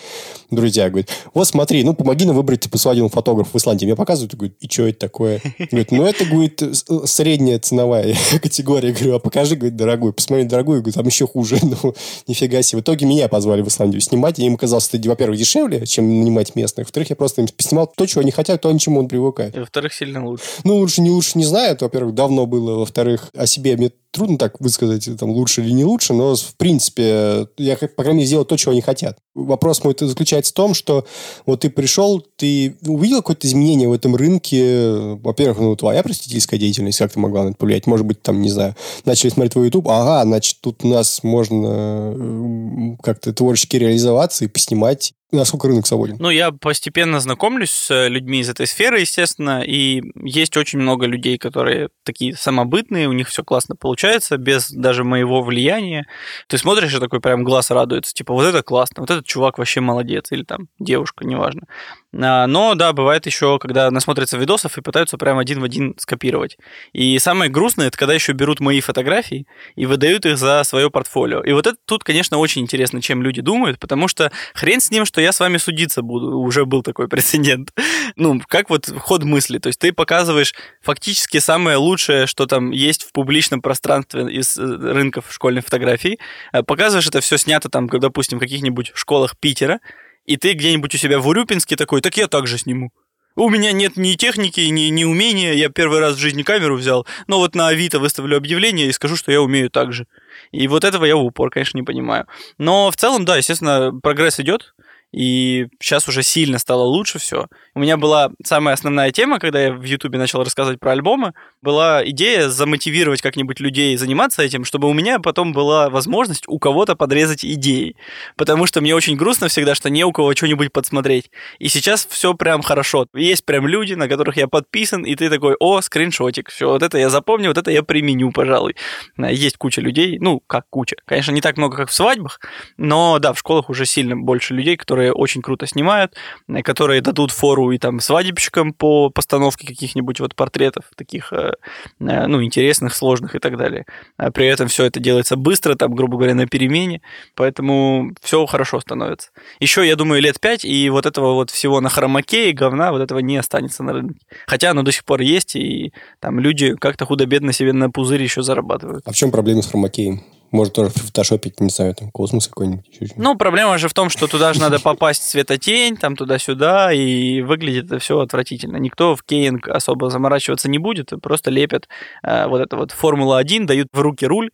Друзья 0.51 0.89
говорят, 0.89 1.09
вот 1.33 1.47
смотри, 1.47 1.83
ну, 1.83 1.93
помоги 1.93 2.25
нам 2.25 2.35
выбрать 2.35 2.61
типа 2.61 2.77
свадебного 2.77 3.09
фотографа 3.09 3.51
в 3.51 3.55
Исландии. 3.55 3.85
Мне 3.85 3.95
показывают, 3.95 4.33
и 4.33 4.37
говорят, 4.37 4.57
и 4.59 4.69
что 4.69 4.87
это 4.87 4.99
такое? 4.99 5.41
Говорят, 5.57 5.91
ну, 5.91 6.05
это, 6.05 6.25
говорит, 6.25 6.61
средняя 7.05 7.59
ценовая 7.59 8.15
категория. 8.41 8.89
Я 8.89 8.93
говорю, 8.93 9.15
а 9.15 9.19
покажи, 9.19 9.55
говорит, 9.55 9.75
дорогую. 9.75 10.13
Посмотри, 10.13 10.45
дорогую, 10.45 10.79
говорит, 10.79 10.95
там 10.95 11.05
еще 11.05 11.27
хуже. 11.27 11.57
Ну, 11.83 11.93
нифига 12.33 12.61
себе. 12.61 12.79
В 12.79 12.83
итоге 12.83 13.05
меня 13.05 13.27
позвали 13.27 13.61
в 13.61 13.67
Исландию 13.67 14.01
снимать, 14.01 14.39
и 14.39 14.45
им 14.45 14.57
казалось, 14.57 14.89
это, 14.91 15.07
во-первых, 15.07 15.37
дешевле, 15.37 15.85
чем 15.85 16.07
нанимать 16.07 16.55
местных. 16.55 16.87
Во-вторых, 16.87 17.09
я 17.09 17.15
просто 17.15 17.41
им 17.41 17.47
снимал 17.57 17.87
то, 17.87 18.05
чего 18.05 18.21
они 18.21 18.31
хотят, 18.31 18.61
то, 18.61 18.77
чему 18.77 18.99
он 18.99 19.07
привыкает. 19.07 19.55
И 19.55 19.59
во-вторых, 19.59 19.93
сильно 19.93 20.25
лучше. 20.25 20.43
Ну, 20.63 20.77
лучше 20.77 21.01
не 21.01 21.09
лучше 21.09 21.37
не 21.37 21.45
знаю. 21.45 21.73
Это, 21.73 21.85
во-первых, 21.85 22.13
давно 22.13 22.45
было. 22.45 22.79
Во-вторых, 22.79 23.29
о 23.35 23.45
себе 23.45 23.77
мне 23.77 23.91
трудно 24.13 24.37
так 24.37 24.61
высказать, 24.61 25.09
там, 25.19 25.31
лучше 25.31 25.61
или 25.61 25.71
не 25.71 25.83
лучше, 25.83 26.13
но, 26.13 26.35
в 26.35 26.55
принципе, 26.55 27.47
я, 27.57 27.75
по 27.75 28.03
крайней 28.03 28.19
мере, 28.19 28.27
сделал 28.27 28.45
то, 28.45 28.55
чего 28.55 28.71
они 28.71 28.81
хотят. 28.81 29.17
Вопрос 29.33 29.83
мой 29.83 29.95
заключается 29.99 30.51
в 30.51 30.55
том, 30.55 30.75
что 30.75 31.05
вот 31.47 31.61
ты 31.61 31.71
пришел, 31.71 32.23
ты 32.35 32.77
увидел 32.85 33.17
какое-то 33.17 33.47
изменение 33.47 33.89
в 33.89 33.93
этом 33.93 34.15
рынке. 34.15 35.15
Во-первых, 35.15 35.59
ну, 35.59 35.75
твоя 35.75 36.03
просветительская 36.03 36.59
деятельность, 36.59 36.99
как 36.99 37.11
ты 37.11 37.19
могла 37.19 37.43
на 37.43 37.49
это 37.49 37.57
повлиять? 37.57 37.87
Может 37.87 38.05
быть, 38.05 38.21
там, 38.21 38.41
не 38.41 38.49
знаю, 38.49 38.75
начали 39.03 39.31
смотреть 39.31 39.53
твой 39.53 39.65
YouTube, 39.65 39.87
ага, 39.89 40.23
значит, 40.23 40.57
тут 40.61 40.83
у 40.83 40.87
нас 40.87 41.23
можно 41.23 42.95
как-то 43.01 43.33
творчески 43.33 43.77
реализоваться 43.77 44.45
и 44.45 44.47
поснимать 44.47 45.13
насколько 45.37 45.67
рынок 45.67 45.87
свободен? 45.87 46.17
Ну, 46.19 46.29
я 46.29 46.51
постепенно 46.51 47.19
знакомлюсь 47.19 47.71
с 47.71 48.07
людьми 48.07 48.39
из 48.39 48.49
этой 48.49 48.67
сферы, 48.67 48.99
естественно, 48.99 49.61
и 49.61 50.01
есть 50.15 50.55
очень 50.57 50.79
много 50.79 51.05
людей, 51.05 51.37
которые 51.37 51.89
такие 52.03 52.35
самобытные, 52.35 53.07
у 53.07 53.13
них 53.13 53.27
все 53.27 53.43
классно 53.43 53.75
получается, 53.75 54.37
без 54.37 54.71
даже 54.71 55.03
моего 55.03 55.41
влияния. 55.41 56.07
Ты 56.47 56.57
смотришь, 56.57 56.93
и 56.93 56.99
такой 56.99 57.19
прям 57.19 57.43
глаз 57.43 57.71
радуется, 57.71 58.13
типа, 58.13 58.33
вот 58.33 58.45
это 58.45 58.63
классно, 58.63 59.01
вот 59.01 59.09
этот 59.09 59.25
чувак 59.25 59.57
вообще 59.57 59.81
молодец, 59.81 60.31
или 60.31 60.43
там 60.43 60.67
девушка, 60.79 61.25
неважно. 61.25 61.67
А, 62.15 62.47
но, 62.47 62.75
да, 62.75 62.93
бывает 62.93 63.25
еще, 63.25 63.57
когда 63.59 63.89
насмотрятся 63.91 64.37
видосов 64.37 64.77
и 64.77 64.81
пытаются 64.81 65.17
прям 65.17 65.37
один 65.37 65.59
в 65.59 65.63
один 65.63 65.95
скопировать. 65.97 66.57
И 66.91 67.17
самое 67.19 67.49
грустное, 67.49 67.87
это 67.87 67.97
когда 67.97 68.13
еще 68.13 68.33
берут 68.33 68.59
мои 68.59 68.81
фотографии 68.81 69.47
и 69.75 69.85
выдают 69.85 70.25
их 70.25 70.37
за 70.37 70.63
свое 70.63 70.91
портфолио. 70.91 71.41
И 71.41 71.53
вот 71.53 71.67
это 71.67 71.77
тут, 71.85 72.03
конечно, 72.03 72.37
очень 72.37 72.61
интересно, 72.61 73.01
чем 73.01 73.23
люди 73.23 73.41
думают, 73.41 73.79
потому 73.79 74.07
что 74.07 74.31
хрен 74.53 74.79
с 74.79 74.91
ним, 74.91 75.05
что 75.05 75.21
я 75.21 75.31
с 75.31 75.39
вами 75.39 75.57
судиться 75.57 76.01
буду. 76.01 76.37
Уже 76.37 76.65
был 76.65 76.83
такой 76.83 77.07
прецедент. 77.07 77.71
Ну, 78.15 78.39
как 78.47 78.69
вот 78.69 78.87
ход 78.99 79.23
мысли. 79.23 79.57
То 79.57 79.67
есть 79.67 79.79
ты 79.79 79.91
показываешь 79.91 80.53
фактически 80.81 81.39
самое 81.39 81.77
лучшее, 81.77 82.27
что 82.27 82.45
там 82.45 82.69
есть 82.69 83.03
в 83.03 83.11
публичном 83.11 83.61
пространстве 83.61 84.27
из 84.31 84.55
э, 84.55 84.61
рынков 84.61 85.25
школьной 85.31 85.61
фотографии. 85.61 86.19
Э, 86.51 86.61
показываешь 86.61 87.07
это 87.07 87.21
все 87.21 87.37
снято 87.37 87.69
там, 87.69 87.87
допустим, 87.87 88.37
в 88.37 88.41
каких-нибудь 88.41 88.91
школах 88.93 89.35
Питера, 89.39 89.79
и 90.25 90.37
ты 90.37 90.53
где-нибудь 90.53 90.93
у 90.95 90.97
себя 90.97 91.19
в 91.19 91.27
Урюпинске 91.27 91.75
такой, 91.75 92.01
так 92.01 92.17
я 92.17 92.27
также 92.27 92.57
сниму. 92.57 92.91
У 93.35 93.49
меня 93.49 93.71
нет 93.71 93.97
ни 93.97 94.13
техники, 94.13 94.59
ни, 94.61 94.89
ни 94.89 95.03
умения, 95.05 95.53
я 95.53 95.69
первый 95.69 95.99
раз 95.99 96.15
в 96.15 96.19
жизни 96.19 96.43
камеру 96.43 96.75
взял, 96.75 97.07
но 97.25 97.39
вот 97.39 97.55
на 97.55 97.69
Авито 97.69 97.97
выставлю 97.97 98.37
объявление 98.37 98.87
и 98.87 98.91
скажу, 98.91 99.15
что 99.15 99.31
я 99.31 99.41
умею 99.41 99.71
так 99.71 99.91
же. 99.91 100.05
И 100.51 100.67
вот 100.67 100.83
этого 100.83 101.05
я 101.05 101.15
в 101.15 101.23
упор, 101.23 101.49
конечно, 101.49 101.77
не 101.77 101.83
понимаю. 101.83 102.27
Но 102.59 102.91
в 102.91 102.95
целом, 102.95 103.25
да, 103.25 103.37
естественно, 103.37 103.91
прогресс 104.03 104.39
идет, 104.39 104.75
и 105.13 105.67
сейчас 105.79 106.07
уже 106.09 106.23
сильно 106.23 106.57
стало 106.57 106.81
лучше 106.83 107.19
все. 107.19 107.47
У 107.75 107.79
меня 107.79 107.97
была 107.97 108.31
самая 108.43 108.73
основная 108.73 109.11
тема, 109.11 109.39
когда 109.39 109.61
я 109.61 109.71
в 109.71 109.83
Ютубе 109.83 110.17
начал 110.17 110.43
рассказывать 110.43 110.79
про 110.79 110.91
альбомы, 110.91 111.33
была 111.61 112.03
идея 112.09 112.49
замотивировать 112.49 113.21
как-нибудь 113.21 113.59
людей 113.59 113.95
заниматься 113.95 114.41
этим, 114.41 114.65
чтобы 114.65 114.89
у 114.89 114.93
меня 114.93 115.19
потом 115.19 115.53
была 115.53 115.89
возможность 115.89 116.45
у 116.47 116.57
кого-то 116.57 116.95
подрезать 116.95 117.45
идеи. 117.45 117.95
Потому 118.35 118.65
что 118.65 118.81
мне 118.81 118.95
очень 118.95 119.15
грустно 119.15 119.47
всегда, 119.47 119.75
что 119.75 119.89
не 119.89 120.03
у 120.03 120.11
кого 120.11 120.33
что-нибудь 120.33 120.71
подсмотреть. 120.71 121.29
И 121.59 121.67
сейчас 121.69 122.07
все 122.09 122.33
прям 122.33 122.63
хорошо. 122.63 123.07
Есть 123.13 123.45
прям 123.45 123.67
люди, 123.67 123.93
на 123.93 124.07
которых 124.07 124.37
я 124.37 124.47
подписан, 124.47 125.03
и 125.03 125.15
ты 125.15 125.29
такой, 125.29 125.55
о, 125.59 125.81
скриншотик, 125.81 126.49
все, 126.49 126.69
вот 126.69 126.81
это 126.81 126.97
я 126.97 127.09
запомню, 127.09 127.49
вот 127.49 127.57
это 127.59 127.69
я 127.69 127.83
применю, 127.83 128.31
пожалуй. 128.31 128.75
Есть 129.17 129.57
куча 129.57 129.79
людей, 129.79 130.17
ну, 130.19 130.39
как 130.39 130.65
куча. 130.69 130.95
Конечно, 131.05 131.31
не 131.31 131.41
так 131.41 131.57
много, 131.57 131.77
как 131.77 131.89
в 131.89 131.93
свадьбах, 131.93 132.39
но 132.77 133.19
да, 133.19 133.33
в 133.33 133.39
школах 133.39 133.69
уже 133.69 133.85
сильно 133.85 134.15
больше 134.15 134.53
людей, 134.53 134.75
которые 134.75 135.02
которые 135.03 135.13
очень 135.13 135.41
круто 135.41 135.67
снимают, 135.67 136.15
э, 136.47 136.61
которые 136.61 137.01
дадут 137.01 137.31
фору 137.31 137.71
и 137.71 137.77
там 137.77 137.99
свадебщикам 137.99 138.73
по 138.73 139.09
постановке 139.09 139.67
каких-нибудь 139.67 140.19
вот 140.19 140.35
портретов 140.35 140.85
таких, 140.95 141.33
э, 141.33 141.53
э, 141.99 142.27
ну, 142.27 142.41
интересных, 142.43 142.93
сложных 142.95 143.35
и 143.35 143.39
так 143.39 143.57
далее. 143.57 143.85
А 144.17 144.31
при 144.31 144.47
этом 144.47 144.67
все 144.67 144.85
это 144.85 144.99
делается 144.99 145.35
быстро, 145.35 145.75
там, 145.75 145.93
грубо 145.93 146.17
говоря, 146.17 146.35
на 146.35 146.47
перемене, 146.47 147.01
поэтому 147.35 148.13
все 148.21 148.45
хорошо 148.45 148.79
становится. 148.79 149.29
Еще, 149.59 149.85
я 149.85 149.95
думаю, 149.95 150.21
лет 150.21 150.39
пять, 150.39 150.63
и 150.63 150.89
вот 150.89 151.05
этого 151.05 151.33
вот 151.33 151.49
всего 151.49 151.81
на 151.81 151.89
хромаке 151.89 152.49
и 152.49 152.53
говна, 152.53 152.91
вот 152.91 153.01
этого 153.01 153.19
не 153.19 153.37
останется 153.37 153.83
на 153.83 153.93
рынке. 153.93 154.19
Хотя 154.47 154.71
оно 154.71 154.83
до 154.83 154.91
сих 154.91 155.03
пор 155.03 155.21
есть, 155.21 155.55
и 155.55 155.91
там 156.19 156.39
люди 156.39 156.75
как-то 156.75 157.05
худо-бедно 157.05 157.51
себе 157.51 157.73
на 157.73 157.89
пузырь 157.89 158.23
еще 158.23 158.41
зарабатывают. 158.41 159.03
А 159.05 159.11
в 159.11 159.15
чем 159.15 159.31
проблема 159.31 159.61
с 159.61 159.67
хромакеем? 159.67 160.21
Может, 160.53 160.73
тоже 160.73 160.89
фотошопить, 160.91 161.59
не 161.59 161.69
знаю, 161.69 161.95
там, 161.95 162.11
космос 162.11 162.47
какой-нибудь. 162.47 162.85
Ну, 163.17 163.35
проблема 163.35 163.79
же 163.79 163.87
в 163.87 163.93
том, 163.95 164.11
что 164.11 164.27
туда 164.27 164.53
же 164.53 164.61
надо 164.61 164.79
попасть 164.79 165.23
светотень, 165.23 165.97
там 165.97 166.15
туда-сюда, 166.15 166.93
и 166.93 167.41
выглядит 167.41 167.85
это 167.85 167.97
все 167.97 168.19
отвратительно. 168.19 168.77
Никто 168.77 169.15
в 169.15 169.23
кейинг 169.23 169.67
особо 169.67 170.11
заморачиваться 170.11 170.69
не 170.69 170.77
будет, 170.77 171.11
просто 171.23 171.49
лепят 171.49 171.89
э, 172.21 172.45
вот 172.45 172.61
это 172.61 172.77
вот 172.77 172.91
Формула-1, 172.91 173.65
дают 173.65 173.87
в 173.91 173.99
руки 173.99 174.27
руль, 174.27 174.51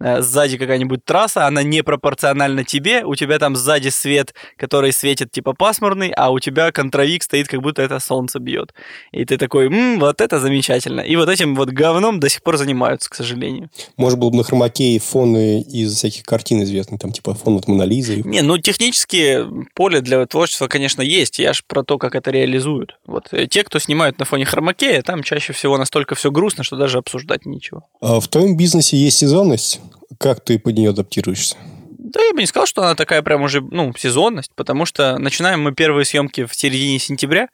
сзади 0.00 0.58
какая-нибудь 0.58 1.04
трасса, 1.04 1.46
она 1.46 1.62
не 1.62 1.82
пропорциональна 1.82 2.64
тебе, 2.64 3.04
у 3.04 3.14
тебя 3.14 3.38
там 3.38 3.56
сзади 3.56 3.88
свет, 3.88 4.34
который 4.56 4.92
светит 4.92 5.30
типа 5.30 5.52
пасмурный, 5.52 6.10
а 6.10 6.30
у 6.30 6.40
тебя 6.40 6.72
контровик 6.72 7.22
стоит, 7.22 7.48
как 7.48 7.62
будто 7.62 7.82
это 7.82 8.00
солнце 8.00 8.38
бьет. 8.38 8.74
И 9.12 9.24
ты 9.24 9.38
такой, 9.38 9.66
М, 9.66 10.00
вот 10.00 10.20
это 10.20 10.40
замечательно. 10.40 11.00
И 11.00 11.16
вот 11.16 11.28
этим 11.28 11.54
вот 11.54 11.70
говном 11.70 12.20
до 12.20 12.28
сих 12.28 12.42
пор 12.42 12.56
занимаются, 12.56 13.10
к 13.10 13.14
сожалению. 13.14 13.70
Может, 13.96 14.18
было 14.18 14.30
бы 14.30 14.36
на 14.38 14.44
хромакее 14.44 14.98
фоны 14.98 15.60
из 15.60 15.94
всяких 15.96 16.24
картин 16.24 16.62
известных, 16.62 17.00
там 17.00 17.12
типа 17.12 17.34
фон 17.34 17.56
от 17.56 17.68
Монолизы. 17.68 18.22
Не, 18.24 18.42
ну 18.42 18.58
технически 18.58 19.44
поле 19.74 20.00
для 20.00 20.24
творчества, 20.26 20.68
конечно, 20.68 21.02
есть. 21.02 21.38
Я 21.38 21.52
ж 21.52 21.62
про 21.66 21.82
то, 21.82 21.98
как 21.98 22.14
это 22.14 22.30
реализуют. 22.30 22.98
Вот 23.06 23.28
э, 23.32 23.46
те, 23.46 23.62
кто 23.64 23.78
снимают 23.78 24.18
на 24.18 24.24
фоне 24.24 24.44
хромакея, 24.44 25.02
там 25.02 25.22
чаще 25.22 25.52
всего 25.52 25.78
настолько 25.78 26.14
все 26.14 26.30
грустно, 26.30 26.64
что 26.64 26.76
даже 26.76 26.98
обсуждать 26.98 27.46
нечего. 27.46 27.84
А 28.00 28.20
в 28.20 28.28
твоем 28.28 28.56
бизнесе 28.56 28.96
есть 28.96 29.18
сезонность? 29.18 29.80
Как 30.22 30.44
ты 30.44 30.58
под 30.58 30.76
нее 30.76 30.90
адаптируешься? 30.90 31.56
Да, 31.98 32.22
я 32.22 32.32
бы 32.32 32.40
не 32.40 32.46
сказал, 32.46 32.66
что 32.66 32.82
она 32.82 32.94
такая 32.94 33.22
прям 33.22 33.42
уже, 33.42 33.60
ну, 33.60 33.92
сезонность, 33.96 34.52
потому 34.54 34.84
что 34.84 35.18
начинаем 35.18 35.62
мы 35.62 35.72
первые 35.72 36.04
съемки 36.04 36.44
в 36.44 36.54
середине 36.54 36.98
сентября 36.98 37.48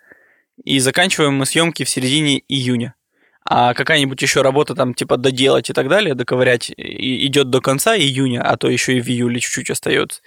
и 0.64 0.78
заканчиваем 0.80 1.34
мы 1.34 1.46
съемки 1.46 1.84
в 1.84 1.88
середине 1.88 2.42
июня. 2.48 2.94
А 3.50 3.72
какая-нибудь 3.72 4.20
еще 4.20 4.42
работа 4.42 4.74
там 4.74 4.92
типа 4.92 5.16
доделать 5.16 5.70
и 5.70 5.72
так 5.72 5.88
далее, 5.88 6.14
доковырять, 6.14 6.70
идет 6.76 7.48
до 7.48 7.62
конца 7.62 7.96
июня, 7.96 8.42
а 8.42 8.58
то 8.58 8.68
еще 8.68 8.98
и 8.98 9.00
в 9.00 9.08
июле 9.08 9.40
чуть-чуть 9.40 9.70
остается. 9.70 10.20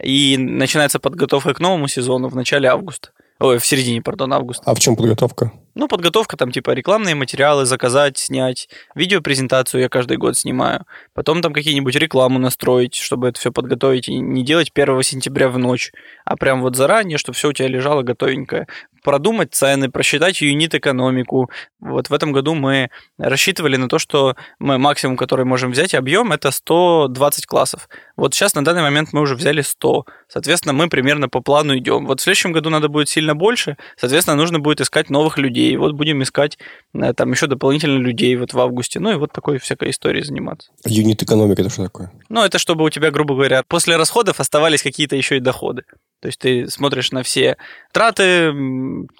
И 0.00 0.36
начинается 0.38 1.00
подготовка 1.00 1.54
к 1.54 1.60
новому 1.60 1.88
сезону 1.88 2.28
в 2.28 2.36
начале 2.36 2.68
августа. 2.68 3.10
Ой, 3.40 3.58
в 3.58 3.66
середине, 3.66 4.02
пардон, 4.02 4.32
августа. 4.32 4.62
А 4.64 4.74
в 4.74 4.80
чем 4.80 4.94
подготовка? 4.94 5.52
Ну, 5.78 5.86
подготовка 5.86 6.36
там 6.36 6.50
типа 6.50 6.72
рекламные 6.72 7.14
материалы 7.14 7.64
заказать, 7.64 8.18
снять, 8.18 8.68
видеопрезентацию 8.96 9.80
я 9.80 9.88
каждый 9.88 10.16
год 10.16 10.36
снимаю, 10.36 10.86
потом 11.14 11.40
там 11.40 11.52
какие-нибудь 11.52 11.94
рекламу 11.94 12.40
настроить, 12.40 12.96
чтобы 12.96 13.28
это 13.28 13.38
все 13.38 13.52
подготовить 13.52 14.08
и 14.08 14.18
не 14.18 14.44
делать 14.44 14.72
1 14.74 15.02
сентября 15.04 15.48
в 15.48 15.56
ночь, 15.56 15.92
а 16.24 16.36
прям 16.36 16.62
вот 16.62 16.74
заранее, 16.74 17.16
чтобы 17.16 17.36
все 17.36 17.50
у 17.50 17.52
тебя 17.52 17.68
лежало 17.68 18.02
готовенькое 18.02 18.66
продумать 19.02 19.54
цены, 19.54 19.90
просчитать 19.90 20.40
юнит-экономику. 20.40 21.50
Вот 21.80 22.10
в 22.10 22.12
этом 22.12 22.32
году 22.32 22.54
мы 22.54 22.90
рассчитывали 23.18 23.76
на 23.76 23.88
то, 23.88 23.98
что 23.98 24.36
мы 24.58 24.78
максимум, 24.78 25.16
который 25.16 25.44
можем 25.44 25.70
взять, 25.70 25.94
объем, 25.94 26.32
это 26.32 26.50
120 26.50 27.46
классов. 27.46 27.88
Вот 28.16 28.34
сейчас 28.34 28.54
на 28.54 28.64
данный 28.64 28.82
момент 28.82 29.12
мы 29.12 29.20
уже 29.20 29.34
взяли 29.34 29.60
100. 29.62 30.06
Соответственно, 30.28 30.72
мы 30.72 30.88
примерно 30.88 31.28
по 31.28 31.40
плану 31.40 31.76
идем. 31.76 32.06
Вот 32.06 32.20
в 32.20 32.22
следующем 32.22 32.52
году 32.52 32.70
надо 32.70 32.88
будет 32.88 33.08
сильно 33.08 33.34
больше. 33.34 33.76
Соответственно, 33.96 34.36
нужно 34.36 34.58
будет 34.58 34.80
искать 34.80 35.10
новых 35.10 35.38
людей. 35.38 35.76
Вот 35.76 35.92
будем 35.92 36.22
искать 36.22 36.58
э, 36.94 37.12
там 37.14 37.30
еще 37.30 37.46
дополнительно 37.46 37.98
людей 37.98 38.36
вот 38.36 38.52
в 38.52 38.60
августе. 38.60 39.00
Ну 39.00 39.12
и 39.12 39.14
вот 39.14 39.32
такой 39.32 39.58
всякой 39.58 39.90
историей 39.90 40.24
заниматься. 40.24 40.70
Юнит-экономика 40.84 41.62
это 41.62 41.70
что 41.70 41.84
такое? 41.84 42.12
Ну, 42.28 42.44
это 42.44 42.58
чтобы 42.58 42.84
у 42.84 42.90
тебя, 42.90 43.10
грубо 43.10 43.34
говоря, 43.34 43.62
после 43.66 43.96
расходов 43.96 44.40
оставались 44.40 44.82
какие-то 44.82 45.16
еще 45.16 45.36
и 45.36 45.40
доходы. 45.40 45.84
То 46.20 46.26
есть 46.26 46.38
ты 46.38 46.68
смотришь 46.68 47.12
на 47.12 47.22
все 47.22 47.56
траты, 47.92 48.52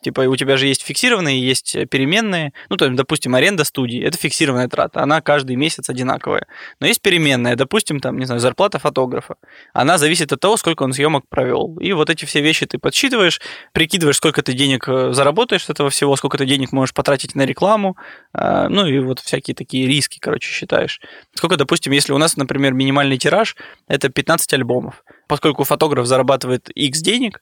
типа 0.03 0.23
у 0.23 0.37
тебя 0.37 0.57
же 0.57 0.67
есть 0.67 0.83
фиксированные, 0.83 1.41
есть 1.41 1.77
переменные. 1.91 2.53
Ну, 2.69 2.77
то 2.77 2.87
есть, 2.87 2.97
допустим, 2.97 3.35
аренда 3.35 3.65
студии, 3.65 4.03
это 4.03 4.19
фиксированная 4.19 4.69
трата, 4.69 5.03
она 5.03 5.21
каждый 5.21 5.57
месяц 5.57 5.89
одинаковая. 5.89 6.47
Но 6.81 6.87
есть 6.87 7.01
переменная, 7.01 7.57
допустим, 7.57 8.01
там, 8.01 8.19
не 8.19 8.27
знаю, 8.27 8.41
зарплата 8.41 8.79
фотографа. 8.79 9.37
Она 9.73 9.99
зависит 9.99 10.33
от 10.33 10.41
того, 10.41 10.57
сколько 10.57 10.83
он 10.83 10.93
съемок 10.93 11.29
провел. 11.29 11.77
И 11.81 11.93
вот 11.93 12.11
эти 12.11 12.25
все 12.25 12.41
вещи 12.41 12.67
ты 12.67 12.79
подсчитываешь, 12.79 13.41
прикидываешь, 13.73 14.17
сколько 14.17 14.43
ты 14.43 14.53
денег 14.53 14.89
э, 14.89 15.13
заработаешь 15.13 15.65
с 15.65 15.71
этого 15.71 15.91
всего, 15.91 16.17
сколько 16.17 16.39
ты 16.39 16.47
денег 16.47 16.73
можешь 16.73 16.95
потратить 16.95 17.35
на 17.35 17.47
рекламу, 17.47 17.97
а, 18.33 18.69
ну 18.69 18.87
и 18.87 18.99
вот 18.99 19.21
всякие 19.21 19.55
такие 19.55 19.87
риски, 19.87 20.19
короче, 20.19 20.51
считаешь. 20.51 21.01
Сколько, 21.35 21.57
допустим, 21.57 21.93
если 21.93 22.13
у 22.13 22.19
нас, 22.19 22.37
например, 22.37 22.75
минимальный 22.75 23.19
тираж, 23.19 23.57
это 23.87 24.09
15 24.09 24.53
альбомов. 24.55 25.05
Поскольку 25.29 25.63
фотограф 25.63 26.07
зарабатывает 26.07 26.69
X 26.71 27.01
денег, 27.01 27.41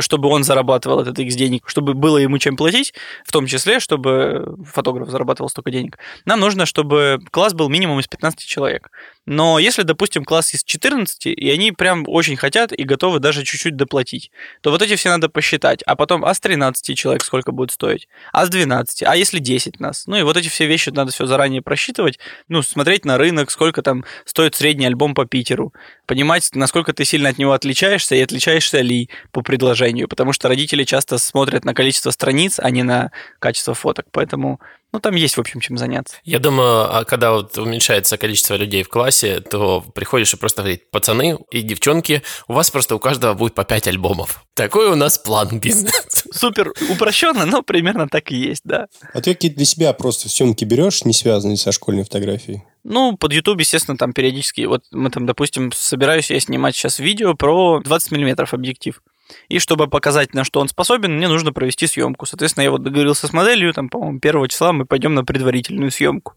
чтобы 0.00 0.28
он 0.28 0.44
зарабатывал 0.44 1.00
этот 1.00 1.18
X 1.18 1.34
денег, 1.34 1.68
чтобы 1.68 1.92
было 1.92 2.16
ему 2.16 2.38
чем 2.38 2.56
платить, 2.56 2.94
в 3.24 3.32
том 3.32 3.46
числе, 3.46 3.80
чтобы 3.80 4.56
фотограф 4.64 5.10
зарабатывал 5.10 5.50
столько 5.50 5.70
денег, 5.70 5.98
нам 6.24 6.40
нужно, 6.40 6.64
чтобы 6.64 7.18
класс 7.30 7.52
был 7.52 7.68
минимум 7.68 8.00
из 8.00 8.06
15 8.06 8.40
человек. 8.40 8.90
Но 9.26 9.58
если, 9.58 9.82
допустим, 9.82 10.24
класс 10.24 10.54
из 10.54 10.62
14, 10.62 11.26
и 11.26 11.50
они 11.50 11.72
прям 11.72 12.04
очень 12.06 12.36
хотят 12.36 12.72
и 12.72 12.84
готовы 12.84 13.18
даже 13.18 13.44
чуть-чуть 13.44 13.76
доплатить, 13.76 14.30
то 14.60 14.70
вот 14.70 14.80
эти 14.82 14.94
все 14.94 15.10
надо 15.10 15.28
посчитать. 15.28 15.82
А 15.82 15.96
потом, 15.96 16.24
а 16.24 16.32
с 16.32 16.38
13 16.38 16.96
человек 16.96 17.24
сколько 17.24 17.50
будет 17.50 17.72
стоить? 17.72 18.06
А 18.32 18.46
с 18.46 18.48
12? 18.48 19.02
А 19.02 19.16
если 19.16 19.40
10 19.40 19.80
нас? 19.80 20.06
Ну 20.06 20.16
и 20.16 20.22
вот 20.22 20.36
эти 20.36 20.48
все 20.48 20.66
вещи 20.66 20.90
надо 20.90 21.10
все 21.10 21.26
заранее 21.26 21.60
просчитывать. 21.60 22.20
Ну, 22.48 22.62
смотреть 22.62 23.04
на 23.04 23.18
рынок, 23.18 23.50
сколько 23.50 23.82
там 23.82 24.04
стоит 24.24 24.54
средний 24.54 24.86
альбом 24.86 25.14
по 25.14 25.26
Питеру. 25.26 25.74
Понимать, 26.06 26.50
насколько 26.54 26.92
ты 26.92 27.04
сильно 27.04 27.15
от 27.24 27.38
него 27.38 27.52
отличаешься 27.52 28.14
и 28.14 28.20
отличаешься 28.20 28.80
ли 28.80 29.08
по 29.32 29.40
предложению. 29.40 30.08
Потому 30.08 30.32
что 30.32 30.48
родители 30.48 30.84
часто 30.84 31.16
смотрят 31.16 31.64
на 31.64 31.72
количество 31.72 32.10
страниц, 32.10 32.58
а 32.58 32.68
не 32.70 32.82
на 32.82 33.12
качество 33.38 33.72
фоток. 33.72 34.06
Поэтому 34.10 34.60
ну, 34.92 35.00
там 35.00 35.14
есть, 35.14 35.36
в 35.36 35.40
общем, 35.40 35.60
чем 35.60 35.76
заняться. 35.76 36.16
Я 36.24 36.38
думаю, 36.38 36.96
а 36.96 37.04
когда 37.04 37.32
вот 37.32 37.58
уменьшается 37.58 38.16
количество 38.16 38.54
людей 38.54 38.82
в 38.82 38.88
классе, 38.88 39.40
то 39.40 39.84
приходишь 39.94 40.32
и 40.32 40.36
просто 40.38 40.62
говорить, 40.62 40.90
пацаны 40.90 41.38
и 41.50 41.60
девчонки, 41.60 42.22
у 42.48 42.54
вас 42.54 42.70
просто 42.70 42.94
у 42.96 42.98
каждого 42.98 43.34
будет 43.34 43.54
по 43.54 43.64
5 43.64 43.88
альбомов. 43.88 44.44
Такой 44.54 44.86
у 44.88 44.94
нас 44.94 45.18
план 45.18 45.60
бизнеса. 45.60 46.02
Супер 46.32 46.72
упрощенно, 46.88 47.44
но 47.44 47.62
примерно 47.62 48.08
так 48.08 48.30
и 48.32 48.36
есть, 48.36 48.62
да. 48.64 48.86
А 49.12 49.20
ты 49.20 49.34
какие-то 49.34 49.58
для 49.58 49.66
себя 49.66 49.92
просто 49.92 50.30
съемки 50.30 50.64
берешь, 50.64 51.04
не 51.04 51.12
связанные 51.12 51.58
со 51.58 51.72
школьной 51.72 52.04
фотографией? 52.04 52.62
Ну, 52.88 53.16
под 53.16 53.32
YouTube, 53.32 53.58
естественно, 53.58 53.98
там 53.98 54.12
периодически, 54.12 54.64
вот 54.64 54.84
мы 54.92 55.10
там, 55.10 55.26
допустим, 55.26 55.72
собираюсь 55.72 56.30
я 56.30 56.38
снимать 56.38 56.76
сейчас 56.76 57.00
видео 57.00 57.34
про 57.34 57.80
20 57.80 58.12
миллиметров 58.12 58.54
объектив. 58.54 59.02
И 59.48 59.58
чтобы 59.58 59.88
показать, 59.88 60.34
на 60.34 60.44
что 60.44 60.60
он 60.60 60.68
способен, 60.68 61.16
мне 61.16 61.26
нужно 61.26 61.52
провести 61.52 61.88
съемку. 61.88 62.26
Соответственно, 62.26 62.62
я 62.62 62.70
вот 62.70 62.84
договорился 62.84 63.26
с 63.26 63.32
моделью, 63.32 63.74
там, 63.74 63.88
по-моему, 63.88 64.20
первого 64.20 64.48
числа 64.48 64.72
мы 64.72 64.84
пойдем 64.84 65.14
на 65.14 65.24
предварительную 65.24 65.90
съемку. 65.90 66.34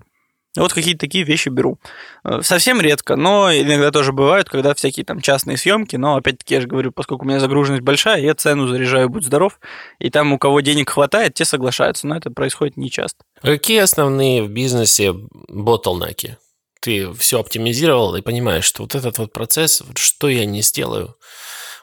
Вот 0.58 0.74
какие-то 0.74 1.00
такие 1.00 1.24
вещи 1.24 1.50
беру. 1.50 1.80
Э, 2.24 2.42
совсем 2.42 2.82
редко, 2.82 3.16
но 3.16 3.54
иногда 3.54 3.92
тоже 3.92 4.12
бывают, 4.14 4.50
когда 4.50 4.74
всякие 4.74 5.06
там 5.06 5.22
частные 5.22 5.58
съемки, 5.58 5.96
но 5.96 6.16
опять-таки 6.16 6.56
я 6.56 6.62
же 6.62 6.68
говорю, 6.68 6.92
поскольку 6.92 7.26
у 7.26 7.28
меня 7.28 7.40
загруженность 7.40 7.84
большая, 7.84 8.22
я 8.22 8.34
цену 8.34 8.68
заряжаю, 8.68 9.10
будь 9.10 9.26
здоров, 9.26 9.60
и 10.00 10.10
там 10.10 10.34
у 10.34 10.40
кого 10.40 10.62
денег 10.62 10.90
хватает, 10.90 11.36
те 11.36 11.46
соглашаются, 11.46 12.08
но 12.08 12.18
это 12.18 12.32
происходит 12.32 12.78
нечасто. 12.78 13.24
Какие 13.42 13.80
основные 13.80 14.44
в 14.44 14.50
бизнесе 14.50 15.14
ботлнеки? 15.14 16.38
Ты 16.82 17.12
все 17.14 17.40
оптимизировал 17.40 18.16
и 18.16 18.22
понимаешь, 18.22 18.64
что 18.64 18.84
вот 18.84 18.96
этот 18.96 19.18
вот 19.18 19.34
процесс, 19.34 19.82
вот 19.82 19.98
что 19.98 20.30
я 20.30 20.46
не 20.46 20.62
сделаю, 20.62 21.16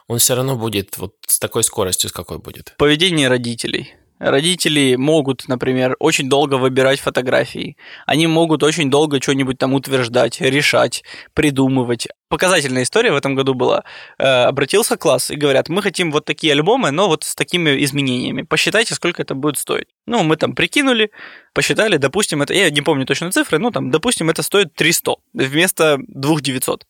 он 0.07 0.19
все 0.19 0.35
равно 0.35 0.55
будет 0.55 0.97
вот 0.97 1.13
с 1.27 1.39
такой 1.39 1.63
скоростью, 1.63 2.09
с 2.09 2.13
какой 2.13 2.39
будет. 2.39 2.73
Поведение 2.77 3.27
родителей. 3.27 3.95
Родители 4.19 4.95
могут, 4.95 5.47
например, 5.47 5.95
очень 5.99 6.29
долго 6.29 6.55
выбирать 6.55 6.99
фотографии. 6.99 7.77
Они 8.05 8.25
могут 8.27 8.63
очень 8.63 8.89
долго 8.89 9.21
что-нибудь 9.21 9.57
там 9.57 9.73
утверждать, 9.73 10.41
решать, 10.41 11.03
придумывать. 11.33 12.07
Показательная 12.29 12.83
история 12.83 13.11
в 13.11 13.15
этом 13.15 13.35
году 13.35 13.53
была. 13.53 13.83
Э, 14.17 14.45
обратился 14.45 14.97
класс 14.97 15.29
и 15.29 15.35
говорят, 15.35 15.69
мы 15.69 15.81
хотим 15.81 16.11
вот 16.11 16.25
такие 16.25 16.53
альбомы, 16.53 16.91
но 16.91 17.07
вот 17.07 17.23
с 17.23 17.35
такими 17.35 17.83
изменениями. 17.83 18.41
Посчитайте, 18.41 18.95
сколько 18.95 19.21
это 19.21 19.35
будет 19.35 19.57
стоить. 19.57 19.87
Ну, 20.07 20.23
мы 20.23 20.35
там 20.35 20.55
прикинули, 20.55 21.11
посчитали, 21.53 21.97
допустим, 21.97 22.41
это, 22.41 22.53
я 22.53 22.69
не 22.69 22.81
помню 22.81 23.05
точно 23.05 23.31
цифры, 23.31 23.59
ну, 23.59 23.71
там, 23.71 23.91
допустим, 23.91 24.29
это 24.29 24.41
стоит 24.41 24.73
300 24.73 25.15
вместо 25.33 25.97
2900. 26.07 26.85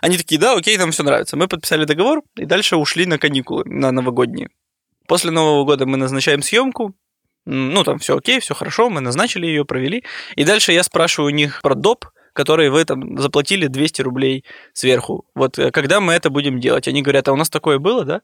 Они 0.00 0.16
такие, 0.16 0.40
да, 0.40 0.54
окей, 0.54 0.76
нам 0.76 0.90
все 0.90 1.02
нравится. 1.02 1.36
Мы 1.36 1.48
подписали 1.48 1.84
договор 1.84 2.22
и 2.36 2.44
дальше 2.44 2.76
ушли 2.76 3.06
на 3.06 3.18
каникулы, 3.18 3.64
на 3.66 3.92
новогодние. 3.92 4.48
После 5.12 5.30
Нового 5.30 5.64
года 5.64 5.84
мы 5.84 5.98
назначаем 5.98 6.40
съемку, 6.40 6.94
ну, 7.44 7.84
там 7.84 7.98
все 7.98 8.16
окей, 8.16 8.40
все 8.40 8.54
хорошо, 8.54 8.88
мы 8.88 9.02
назначили 9.02 9.44
ее, 9.44 9.66
провели. 9.66 10.04
И 10.36 10.44
дальше 10.44 10.72
я 10.72 10.82
спрашиваю 10.82 11.30
у 11.30 11.36
них 11.36 11.60
про 11.60 11.74
доп, 11.74 12.06
которые 12.32 12.70
вы 12.70 12.82
там 12.86 13.18
заплатили 13.18 13.66
200 13.66 14.00
рублей 14.00 14.46
сверху. 14.72 15.26
Вот 15.34 15.58
э, 15.58 15.70
когда 15.70 16.00
мы 16.00 16.14
это 16.14 16.30
будем 16.30 16.60
делать? 16.60 16.88
Они 16.88 17.02
говорят, 17.02 17.28
а 17.28 17.34
у 17.34 17.36
нас 17.36 17.50
такое 17.50 17.78
было, 17.78 18.06
да? 18.06 18.22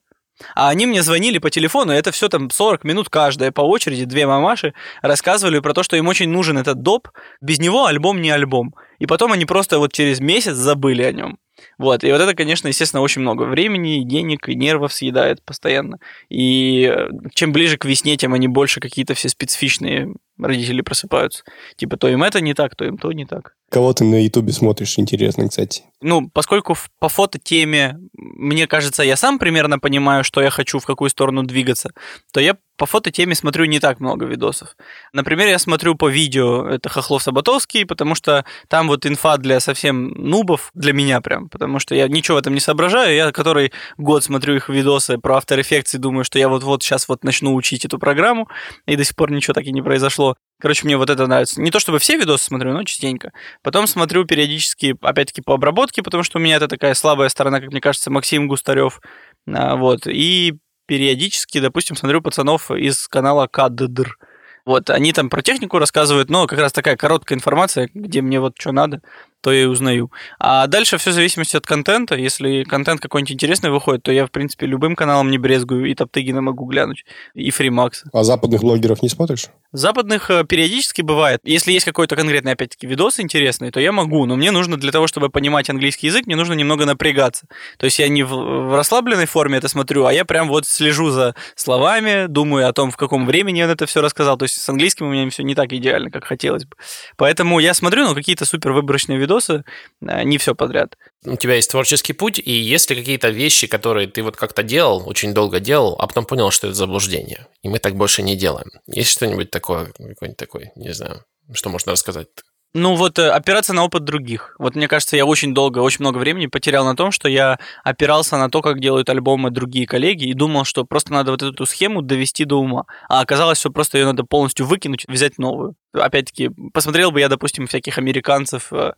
А 0.55 0.70
они 0.70 0.86
мне 0.86 1.03
звонили 1.03 1.36
по 1.36 1.51
телефону, 1.51 1.93
это 1.93 2.11
все 2.11 2.30
там 2.30 2.49
40 2.49 2.84
минут 2.84 3.11
каждая 3.11 3.53
по 3.53 3.61
очереди, 3.61 4.07
две 4.07 4.26
мамаши, 4.26 4.72
рассказывали 5.03 5.59
про 5.59 5.74
то, 5.74 5.82
что 5.82 5.95
им 5.95 6.09
очень 6.09 6.30
нужен 6.30 6.57
этот 6.57 6.80
доп, 6.80 7.09
без 7.43 7.59
него 7.59 7.84
альбом 7.84 8.22
не 8.22 8.30
альбом. 8.30 8.74
И 8.99 9.05
потом 9.05 9.32
они 9.32 9.45
просто 9.45 9.78
вот 9.78 9.93
через 9.93 10.20
месяц 10.20 10.55
забыли 10.55 11.03
о 11.03 11.12
нем. 11.12 11.39
Вот, 11.78 12.02
и 12.02 12.10
вот 12.10 12.20
это, 12.20 12.34
конечно, 12.34 12.66
естественно, 12.66 13.02
очень 13.02 13.22
много 13.22 13.44
времени, 13.44 14.02
денег 14.04 14.48
и 14.48 14.56
нервов 14.56 14.92
съедает 14.92 15.42
постоянно. 15.44 15.98
И 16.28 16.92
э, 16.92 17.08
чем 17.34 17.52
ближе 17.52 17.78
к 17.78 17.84
весне, 17.84 18.16
тем 18.16 18.34
они 18.34 18.48
больше 18.48 18.80
какие-то 18.80 19.14
все 19.14 19.28
специфичные 19.28 20.12
родители 20.36 20.82
просыпаются. 20.82 21.44
Типа, 21.76 21.96
то 21.96 22.08
им 22.08 22.24
это 22.24 22.40
не 22.40 22.54
так, 22.54 22.74
то 22.74 22.84
им 22.84 22.98
то 22.98 23.12
не 23.12 23.26
так. 23.26 23.54
Кого 23.70 23.92
ты 23.92 24.04
на 24.04 24.22
Ютубе 24.22 24.52
смотришь, 24.52 24.98
интересно, 24.98 25.48
кстати? 25.48 25.82
Ну, 26.00 26.30
поскольку 26.30 26.74
по 27.00 27.08
фототеме, 27.10 27.98
мне 28.14 28.66
кажется, 28.66 29.02
я 29.02 29.16
сам 29.16 29.38
примерно 29.38 29.78
понимаю, 29.78 30.24
что 30.24 30.40
я 30.40 30.48
хочу, 30.48 30.78
в 30.78 30.86
какую 30.86 31.10
сторону 31.10 31.42
двигаться, 31.42 31.90
то 32.32 32.40
я 32.40 32.56
по 32.78 32.86
фототеме 32.86 33.34
смотрю 33.34 33.66
не 33.66 33.80
так 33.80 34.00
много 34.00 34.24
видосов. 34.24 34.76
Например, 35.12 35.48
я 35.48 35.58
смотрю 35.58 35.96
по 35.96 36.08
видео, 36.08 36.66
это 36.66 36.88
Хохлов 36.88 37.22
Саботовский, 37.24 37.84
потому 37.84 38.14
что 38.14 38.44
там 38.68 38.88
вот 38.88 39.04
инфа 39.04 39.36
для 39.36 39.60
совсем 39.60 40.12
нубов, 40.12 40.70
для 40.74 40.92
меня 40.92 41.20
прям, 41.20 41.48
потому 41.48 41.80
что 41.80 41.94
я 41.94 42.08
ничего 42.08 42.36
в 42.36 42.40
этом 42.40 42.54
не 42.54 42.60
соображаю, 42.60 43.14
я 43.14 43.32
который 43.32 43.72
год 43.98 44.24
смотрю 44.24 44.54
их 44.54 44.68
видосы 44.68 45.18
про 45.18 45.38
After 45.38 45.60
Effects 45.60 45.96
и 45.96 45.98
думаю, 45.98 46.24
что 46.24 46.38
я 46.38 46.48
вот-вот 46.48 46.82
сейчас 46.82 47.08
вот 47.08 47.24
начну 47.24 47.54
учить 47.54 47.84
эту 47.84 47.98
программу, 47.98 48.48
и 48.86 48.96
до 48.96 49.04
сих 49.04 49.16
пор 49.16 49.32
ничего 49.32 49.52
так 49.52 49.64
и 49.64 49.72
не 49.72 49.82
произошло. 49.82 50.36
Короче, 50.61 50.84
мне 50.84 50.96
вот 50.96 51.09
это 51.09 51.26
нравится. 51.26 51.61
Не 51.61 51.70
то 51.70 51.78
чтобы 51.78 51.98
все 51.98 52.16
видосы 52.16 52.44
смотрю, 52.44 52.72
но 52.72 52.82
частенько. 52.82 53.32
Потом 53.62 53.86
смотрю 53.86 54.24
периодически, 54.24 54.96
опять-таки, 55.00 55.40
по 55.40 55.54
обработке, 55.54 56.02
потому 56.02 56.24
что 56.24 56.38
у 56.38 56.40
меня 56.40 56.56
это 56.56 56.66
такая 56.66 56.94
слабая 56.94 57.28
сторона, 57.28 57.61
как 57.61 57.70
мне 57.70 57.80
кажется, 57.80 58.11
Максим 58.11 58.48
Густарев. 58.48 59.00
А, 59.46 59.76
вот. 59.76 60.06
И 60.06 60.54
периодически, 60.86 61.61
допустим, 61.61 61.96
смотрю 61.96 62.22
пацанов 62.22 62.70
из 62.70 63.06
канала 63.06 63.46
КАДДР. 63.46 64.16
Вот, 64.64 64.90
они 64.90 65.14
там 65.14 65.30
про 65.30 65.40
технику 65.42 65.78
рассказывают, 65.78 66.28
но 66.28 66.46
как 66.46 66.59
раз 66.59 66.72
такая 66.72 66.96
короткая 66.96 67.38
информация, 67.38 67.88
где 67.94 68.20
мне 68.20 68.38
вот 68.38 68.54
что 68.59 68.72
надо 68.72 69.00
то 69.41 69.53
я 69.53 69.62
и 69.62 69.66
узнаю. 69.66 70.11
А 70.39 70.66
дальше 70.66 70.99
все 70.99 71.11
в 71.11 71.14
зависимости 71.14 71.57
от 71.57 71.66
контента. 71.66 72.16
Если 72.16 72.64
контент 72.64 73.01
какой-нибудь 73.01 73.32
интересный 73.32 73.70
выходит, 73.70 74.03
то 74.03 74.12
я, 74.12 74.26
в 74.26 74.30
принципе, 74.30 74.66
любым 74.66 74.97
каналом 74.97 75.30
не 75.30 75.39
брезгую. 75.39 75.86
И 75.86 75.95
Топтыгина 75.95 76.41
могу 76.41 76.64
глянуть, 76.66 77.05
и 77.34 77.51
Фримакс. 77.51 78.05
А 78.12 78.24
западных 78.24 78.61
блогеров 78.61 79.03
не 79.03 79.09
смотришь? 79.09 79.47
Западных 79.72 80.30
э, 80.30 80.45
периодически 80.45 81.03
бывает. 81.03 81.41
Если 81.45 81.72
есть 81.72 81.84
какой-то 81.84 82.16
конкретный, 82.16 82.53
опять-таки, 82.53 82.86
видос 82.86 83.20
интересный, 83.20 83.70
то 83.70 83.80
я 83.80 83.93
могу. 83.93 84.24
Но 84.26 84.34
мне 84.34 84.51
нужно 84.51 84.76
для 84.76 84.91
того, 84.93 85.07
чтобы 85.07 85.28
понимать 85.28 85.68
английский 85.68 86.07
язык, 86.07 86.26
мне 86.26 86.36
нужно 86.36 86.55
немного 86.55 86.86
напрягаться. 86.86 87.47
То 87.78 87.84
есть 87.84 87.99
я 87.99 88.09
не 88.09 88.22
в, 88.22 88.30
в 88.30 88.74
расслабленной 88.74 89.26
форме 89.26 89.59
это 89.59 89.68
смотрю, 89.68 90.07
а 90.07 90.12
я 90.12 90.24
прям 90.24 90.49
вот 90.49 90.66
слежу 90.66 91.11
за 91.11 91.34
словами, 91.55 92.26
думаю 92.28 92.68
о 92.68 92.72
том, 92.72 92.91
в 92.91 92.97
каком 92.97 93.26
времени 93.26 93.62
он 93.62 93.70
это 93.70 93.86
все 93.86 94.01
рассказал. 94.01 94.39
То 94.39 94.45
есть 94.45 94.61
с 94.61 94.68
английским 94.68 95.07
у 95.07 95.11
меня 95.11 95.28
все 95.30 95.43
не 95.43 95.55
так 95.55 95.72
идеально, 95.72 96.11
как 96.11 96.24
хотелось 96.24 96.64
бы. 96.64 96.76
Поэтому 97.16 97.59
я 97.59 97.74
смотрю, 97.74 98.07
ну, 98.07 98.14
какие-то 98.14 98.47
супер 98.47 98.72
выборочные 98.72 99.18
видосы, 99.18 99.27
видосы, 99.28 99.64
э, 100.00 100.24
не 100.24 100.38
все 100.38 100.54
подряд. 100.54 100.96
У 101.24 101.36
тебя 101.36 101.54
есть 101.54 101.70
творческий 101.70 102.14
путь, 102.14 102.38
и 102.38 102.52
есть 102.52 102.90
ли 102.90 102.96
какие-то 102.96 103.28
вещи, 103.28 103.66
которые 103.66 104.08
ты 104.08 104.22
вот 104.22 104.36
как-то 104.36 104.62
делал, 104.62 105.02
очень 105.06 105.34
долго 105.34 105.60
делал, 105.60 105.96
а 105.98 106.06
потом 106.06 106.24
понял, 106.24 106.50
что 106.50 106.68
это 106.68 106.76
заблуждение, 106.76 107.46
и 107.62 107.68
мы 107.68 107.78
так 107.78 107.94
больше 107.94 108.22
не 108.22 108.36
делаем. 108.36 108.70
Есть 108.86 109.10
что-нибудь 109.10 109.50
такое, 109.50 109.86
какой-нибудь 109.86 110.36
такой, 110.36 110.70
не 110.76 110.92
знаю, 110.92 111.24
что 111.52 111.70
можно 111.70 111.92
рассказать? 111.92 112.28
Ну 112.74 112.96
вот 112.96 113.18
э, 113.18 113.30
опираться 113.30 113.72
на 113.72 113.82
опыт 113.84 114.04
других. 114.04 114.54
Вот 114.58 114.74
мне 114.76 114.88
кажется, 114.88 115.16
я 115.16 115.24
очень 115.24 115.54
долго, 115.54 115.78
очень 115.78 116.00
много 116.00 116.18
времени 116.18 116.46
потерял 116.46 116.84
на 116.84 116.94
том, 116.94 117.10
что 117.10 117.26
я 117.26 117.58
опирался 117.82 118.36
на 118.36 118.50
то, 118.50 118.60
как 118.60 118.78
делают 118.78 119.08
альбомы 119.08 119.50
другие 119.50 119.86
коллеги, 119.86 120.24
и 120.24 120.34
думал, 120.34 120.64
что 120.64 120.84
просто 120.84 121.12
надо 121.14 121.30
вот 121.30 121.42
эту 121.42 121.64
схему 121.64 122.02
довести 122.02 122.44
до 122.44 122.56
ума. 122.60 122.84
А 123.08 123.20
оказалось, 123.22 123.58
что 123.58 123.70
просто 123.70 123.96
ее 123.96 124.04
надо 124.04 124.24
полностью 124.24 124.66
выкинуть, 124.66 125.06
взять 125.08 125.38
новую. 125.38 125.76
Опять-таки, 125.94 126.50
посмотрел 126.74 127.10
бы 127.10 127.20
я, 127.20 127.30
допустим, 127.30 127.66
всяких 127.66 127.96
американцев 127.96 128.70
э, 128.72 128.92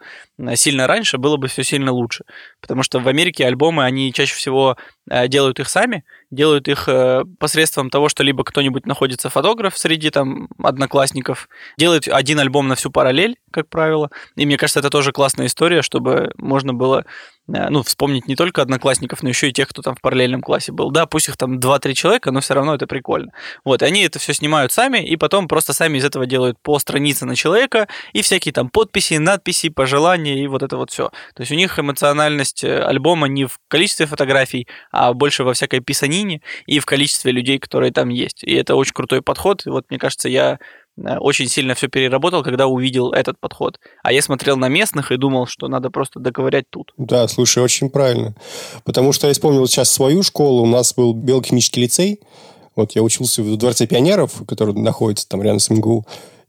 сильно 0.57 0.89
раньше, 0.89 1.19
было 1.19 1.37
бы 1.37 1.47
все 1.47 1.63
сильно 1.63 1.93
лучше. 1.93 2.25
Потому 2.61 2.83
что 2.83 3.01
в 3.01 3.09
Америке 3.09 3.47
альбомы, 3.47 3.85
они 3.85 4.13
чаще 4.13 4.35
всего 4.35 4.77
э, 5.09 5.29
делают 5.29 5.61
их 5.61 5.69
сами, 5.69 6.05
делают 6.31 6.69
их 6.69 6.89
посредством 7.39 7.91
того, 7.91 8.09
что 8.09 8.23
либо 8.23 8.45
кто-нибудь 8.45 8.87
находится 8.87 9.31
фотограф 9.31 9.77
среди 9.77 10.11
там 10.11 10.49
одноклассников, 10.63 11.49
делает 11.77 12.07
один 12.07 12.39
альбом 12.39 12.69
на 12.69 12.77
всю 12.77 12.91
параллель, 12.91 13.37
как 13.51 13.69
правило. 13.69 14.11
И 14.37 14.47
мне 14.47 14.57
кажется, 14.57 14.81
это 14.81 14.91
тоже 14.91 15.13
классная 15.13 15.47
история, 15.47 15.83
чтобы 15.83 16.33
можно 16.37 16.73
было 16.73 17.01
э, 17.01 17.05
ну, 17.51 17.83
вспомнить 17.83 18.29
не 18.29 18.37
только 18.37 18.63
одноклассников, 18.63 19.23
но 19.23 19.29
еще 19.29 19.49
и 19.49 19.53
тех, 19.53 19.69
кто 19.69 19.83
там 19.83 19.95
в 19.95 20.01
параллельном 20.01 20.43
классе 20.43 20.73
был. 20.73 20.91
Да, 20.91 21.07
пусть 21.07 21.29
их 21.29 21.37
там 21.37 21.59
2-3 21.59 21.95
человека, 21.95 22.31
но 22.31 22.41
все 22.41 22.55
равно 22.55 22.75
это 22.75 22.87
прикольно. 22.87 23.33
Вот, 23.65 23.83
и 23.83 23.85
они 23.85 24.03
это 24.03 24.19
все 24.19 24.33
снимают 24.33 24.73
сами, 24.73 24.99
и 24.99 25.17
потом 25.17 25.49
просто 25.49 25.73
сами 25.73 25.99
из 25.99 26.05
этого 26.05 26.27
делают 26.27 26.59
по 26.63 26.79
странице 26.79 27.27
на 27.27 27.37
человека, 27.37 27.89
и 28.13 28.23
всякие 28.23 28.53
там 28.53 28.71
подписи, 28.71 29.15
надписи, 29.15 29.69
пожелания, 29.69 30.43
и 30.43 30.47
вот 30.47 30.63
это 30.63 30.77
вот 30.77 30.91
все. 30.91 31.11
То 31.35 31.41
есть 31.41 31.53
у 31.53 31.57
них 31.57 31.79
эмоциональность 31.79 32.65
э, 32.65 32.83
альбома 32.83 33.27
не 33.29 33.47
в 33.47 33.59
количестве 33.69 34.07
фотографий, 34.07 34.67
а 34.93 35.13
больше 35.13 35.45
во 35.45 35.53
всякой 35.53 35.81
писанине 35.81 36.43
и 36.67 36.79
в 36.79 36.87
количестве 36.87 37.33
людей, 37.33 37.59
которые 37.59 37.93
там 37.93 38.09
есть. 38.09 38.45
И 38.45 38.55
это 38.55 38.77
очень 38.77 38.93
крутой 38.93 39.23
подход. 39.23 39.67
И 39.67 39.71
вот, 39.71 39.87
мне 39.91 39.99
кажется, 39.99 40.29
я 40.29 40.59
Э, 40.90 40.90
очень 41.21 41.49
сильно 41.49 41.75
все 41.75 41.89
переработал, 41.89 42.43
когда 42.43 42.67
увидел 42.67 43.13
этот 43.13 43.39
подход. 43.39 43.79
А 44.03 44.13
я 44.13 44.23
смотрел 44.23 44.57
на 44.57 44.69
местных 44.69 45.13
и 45.13 45.17
думал, 45.17 45.47
что 45.47 45.69
надо 45.69 45.91
просто 45.91 46.21
доковырять 46.21 46.69
тут. 46.71 46.93
Да, 46.97 47.27
слушай, 47.29 47.63
очень 47.63 47.91
правильно. 47.91 48.35
Потому 48.85 49.13
что 49.13 49.27
я 49.27 49.33
вспомнил 49.33 49.67
сейчас 49.67 49.91
свою 49.91 50.23
школу. 50.23 50.63
У 50.63 50.67
нас 50.67 50.95
был 50.95 51.15
биохимический 51.15 51.83
лицей. 51.83 52.21
Вот 52.77 52.93
я 52.93 53.03
учился 53.03 53.43
в 53.43 53.57
Дворце 53.57 53.87
пионеров, 53.87 54.43
который 54.47 54.75
находится 54.75 55.29
там 55.29 55.43
рядом 55.43 55.61
с 55.61 55.71
МГУ. 55.71 56.07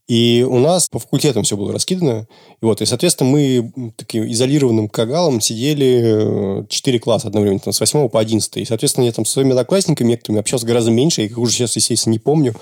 И 0.08 0.46
у 0.48 0.60
нас 0.60 0.90
по 0.90 1.00
факультетам 1.00 1.44
все 1.44 1.56
было 1.56 1.72
раскидано. 1.72 2.28
И 2.62 2.66
вот, 2.66 2.82
и, 2.82 2.86
соответственно, 2.86 3.30
мы 3.30 3.94
таким 3.96 4.30
изолированным 4.30 4.90
кагалом 4.90 5.40
сидели 5.40 6.66
4 6.68 6.98
э, 6.98 7.00
класса 7.00 7.28
одновременно, 7.30 7.62
там, 7.62 7.72
с 7.72 7.80
8 7.80 8.10
по 8.10 8.20
11. 8.20 8.58
И, 8.58 8.66
соответственно, 8.66 9.06
я 9.06 9.14
там 9.14 9.24
со 9.24 9.34
своими 9.34 9.52
одноклассниками 9.52 10.10
некоторыми 10.10 10.42
общался 10.42 10.66
гораздо 10.66 10.92
меньше, 10.92 11.22
я 11.22 11.28
их 11.28 11.38
уже 11.38 11.54
сейчас, 11.54 11.78
естественно, 11.78 12.12
не 12.12 12.20
помню 12.20 12.56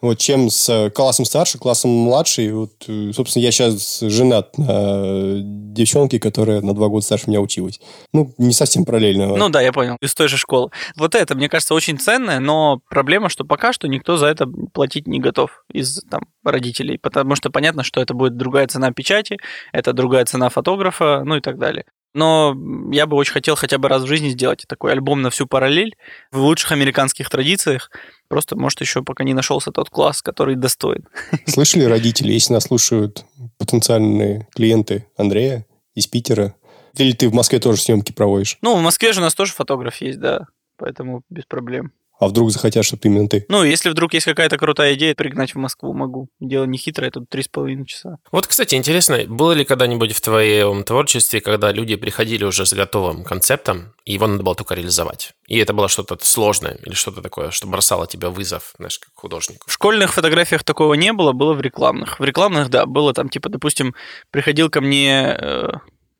вот, 0.00 0.18
чем 0.18 0.50
с 0.50 0.68
э, 0.68 0.90
классом 0.90 1.24
старше, 1.24 1.58
классом 1.58 1.90
младше. 1.90 2.52
Вот, 2.52 2.72
э, 2.88 3.12
собственно, 3.14 3.42
я 3.42 3.52
сейчас 3.52 4.00
женат 4.00 4.56
на 4.58 5.40
девчонке, 5.42 6.18
которая 6.18 6.60
на 6.60 6.74
два 6.74 6.88
года 6.88 7.04
старше 7.04 7.24
меня 7.28 7.40
училась. 7.40 7.80
Ну, 8.12 8.32
не 8.38 8.52
совсем 8.52 8.84
параллельно. 8.84 9.26
Ну 9.36 9.48
да, 9.48 9.60
я 9.60 9.72
понял. 9.72 9.96
Из 10.00 10.14
той 10.14 10.28
же 10.28 10.36
школы. 10.36 10.70
Вот 10.96 11.14
это, 11.14 11.34
мне 11.34 11.48
кажется, 11.48 11.74
очень 11.74 11.98
ценное, 11.98 12.40
но 12.40 12.80
проблема, 12.88 13.28
что 13.28 13.44
пока 13.44 13.72
что 13.72 13.88
никто 13.88 14.16
за 14.16 14.26
это 14.26 14.46
платить 14.46 15.06
не 15.06 15.20
готов 15.20 15.64
из 15.72 16.02
там, 16.10 16.22
родителей, 16.44 16.98
потому 16.98 17.34
что 17.34 17.50
понятно, 17.50 17.82
что 17.82 18.00
это 18.00 18.14
будет 18.14 18.36
другая 18.36 18.66
цена 18.66 18.92
печати, 18.92 19.38
это 19.72 19.92
другая 19.92 20.24
цена 20.24 20.48
фотографа, 20.48 21.22
ну 21.24 21.36
и 21.36 21.40
так 21.40 21.58
далее. 21.58 21.84
Но 22.12 22.56
я 22.90 23.06
бы 23.06 23.16
очень 23.16 23.32
хотел 23.32 23.54
хотя 23.54 23.78
бы 23.78 23.88
раз 23.88 24.02
в 24.02 24.06
жизни 24.06 24.30
сделать 24.30 24.64
такой 24.66 24.92
альбом 24.92 25.22
на 25.22 25.30
всю 25.30 25.46
параллель 25.46 25.96
в 26.32 26.38
лучших 26.38 26.72
американских 26.72 27.30
традициях. 27.30 27.90
Просто, 28.28 28.56
может, 28.56 28.80
еще 28.80 29.02
пока 29.02 29.24
не 29.24 29.34
нашелся 29.34 29.70
тот 29.70 29.90
класс, 29.90 30.22
который 30.22 30.56
достоин. 30.56 31.06
Слышали 31.46 31.84
родители, 31.84 32.32
если 32.32 32.52
нас 32.52 32.64
слушают 32.64 33.24
потенциальные 33.58 34.48
клиенты 34.54 35.06
Андрея 35.16 35.66
из 35.94 36.06
Питера, 36.06 36.54
или 36.96 37.12
ты 37.12 37.28
в 37.28 37.34
Москве 37.34 37.60
тоже 37.60 37.80
съемки 37.80 38.12
проводишь? 38.12 38.58
Ну, 38.62 38.76
в 38.76 38.82
Москве 38.82 39.12
же 39.12 39.20
у 39.20 39.22
нас 39.22 39.34
тоже 39.34 39.52
фотограф 39.52 39.96
есть, 40.00 40.18
да. 40.18 40.46
Поэтому 40.76 41.22
без 41.28 41.44
проблем. 41.44 41.92
А 42.20 42.28
вдруг 42.28 42.50
захотят, 42.50 42.84
чтобы 42.84 43.00
именно 43.04 43.28
ты? 43.28 43.46
Ну, 43.48 43.64
если 43.64 43.88
вдруг 43.88 44.12
есть 44.12 44.26
какая-то 44.26 44.58
крутая 44.58 44.94
идея, 44.94 45.14
пригнать 45.14 45.54
в 45.54 45.58
Москву 45.58 45.94
могу. 45.94 46.28
Дело 46.38 46.64
не 46.64 46.76
хитрое, 46.76 47.10
тут 47.10 47.30
три 47.30 47.42
с 47.42 47.48
половиной 47.48 47.86
часа. 47.86 48.18
Вот, 48.30 48.46
кстати, 48.46 48.74
интересно, 48.74 49.24
было 49.26 49.52
ли 49.52 49.64
когда-нибудь 49.64 50.12
в 50.12 50.20
твоем 50.20 50.84
творчестве, 50.84 51.40
когда 51.40 51.72
люди 51.72 51.96
приходили 51.96 52.44
уже 52.44 52.66
с 52.66 52.74
готовым 52.74 53.24
концептом, 53.24 53.94
и 54.04 54.12
его 54.12 54.26
надо 54.26 54.42
было 54.42 54.54
только 54.54 54.74
реализовать? 54.74 55.32
И 55.48 55.56
это 55.56 55.72
было 55.72 55.88
что-то 55.88 56.18
сложное 56.20 56.78
или 56.84 56.92
что-то 56.92 57.22
такое, 57.22 57.50
что 57.50 57.66
бросало 57.66 58.06
тебя 58.06 58.28
вызов, 58.28 58.74
знаешь, 58.76 58.98
как 58.98 59.10
художник? 59.14 59.62
В 59.66 59.72
школьных 59.72 60.12
фотографиях 60.12 60.62
такого 60.62 60.94
не 60.94 61.14
было, 61.14 61.32
было 61.32 61.54
в 61.54 61.62
рекламных. 61.62 62.20
В 62.20 62.24
рекламных, 62.24 62.68
да, 62.68 62.84
было 62.84 63.14
там, 63.14 63.30
типа, 63.30 63.48
допустим, 63.48 63.94
приходил 64.30 64.68
ко 64.68 64.82
мне 64.82 65.36
э, 65.40 65.72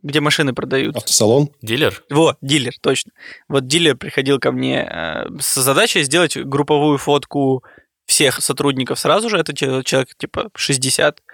где 0.03 0.21
машины 0.21 0.53
продают. 0.53 0.97
Автосалон? 0.97 1.51
Дилер? 1.63 2.03
Вот, 2.11 2.37
дилер, 2.41 2.73
точно. 2.81 3.13
Вот 3.49 3.67
дилер 3.67 3.97
приходил 3.97 4.39
ко 4.39 4.53
мне 4.53 4.89
э, 4.91 5.27
с 5.41 5.61
задачей 5.61 6.03
сделать 6.03 6.37
групповую 6.37 6.99
фотку 6.99 7.65
всех 8.11 8.43
сотрудников 8.43 8.99
сразу 8.99 9.31
же, 9.31 9.39
это 9.39 9.55
человек 9.55 10.17
типа 10.17 10.51
60, 10.57 11.21
а, 11.21 11.33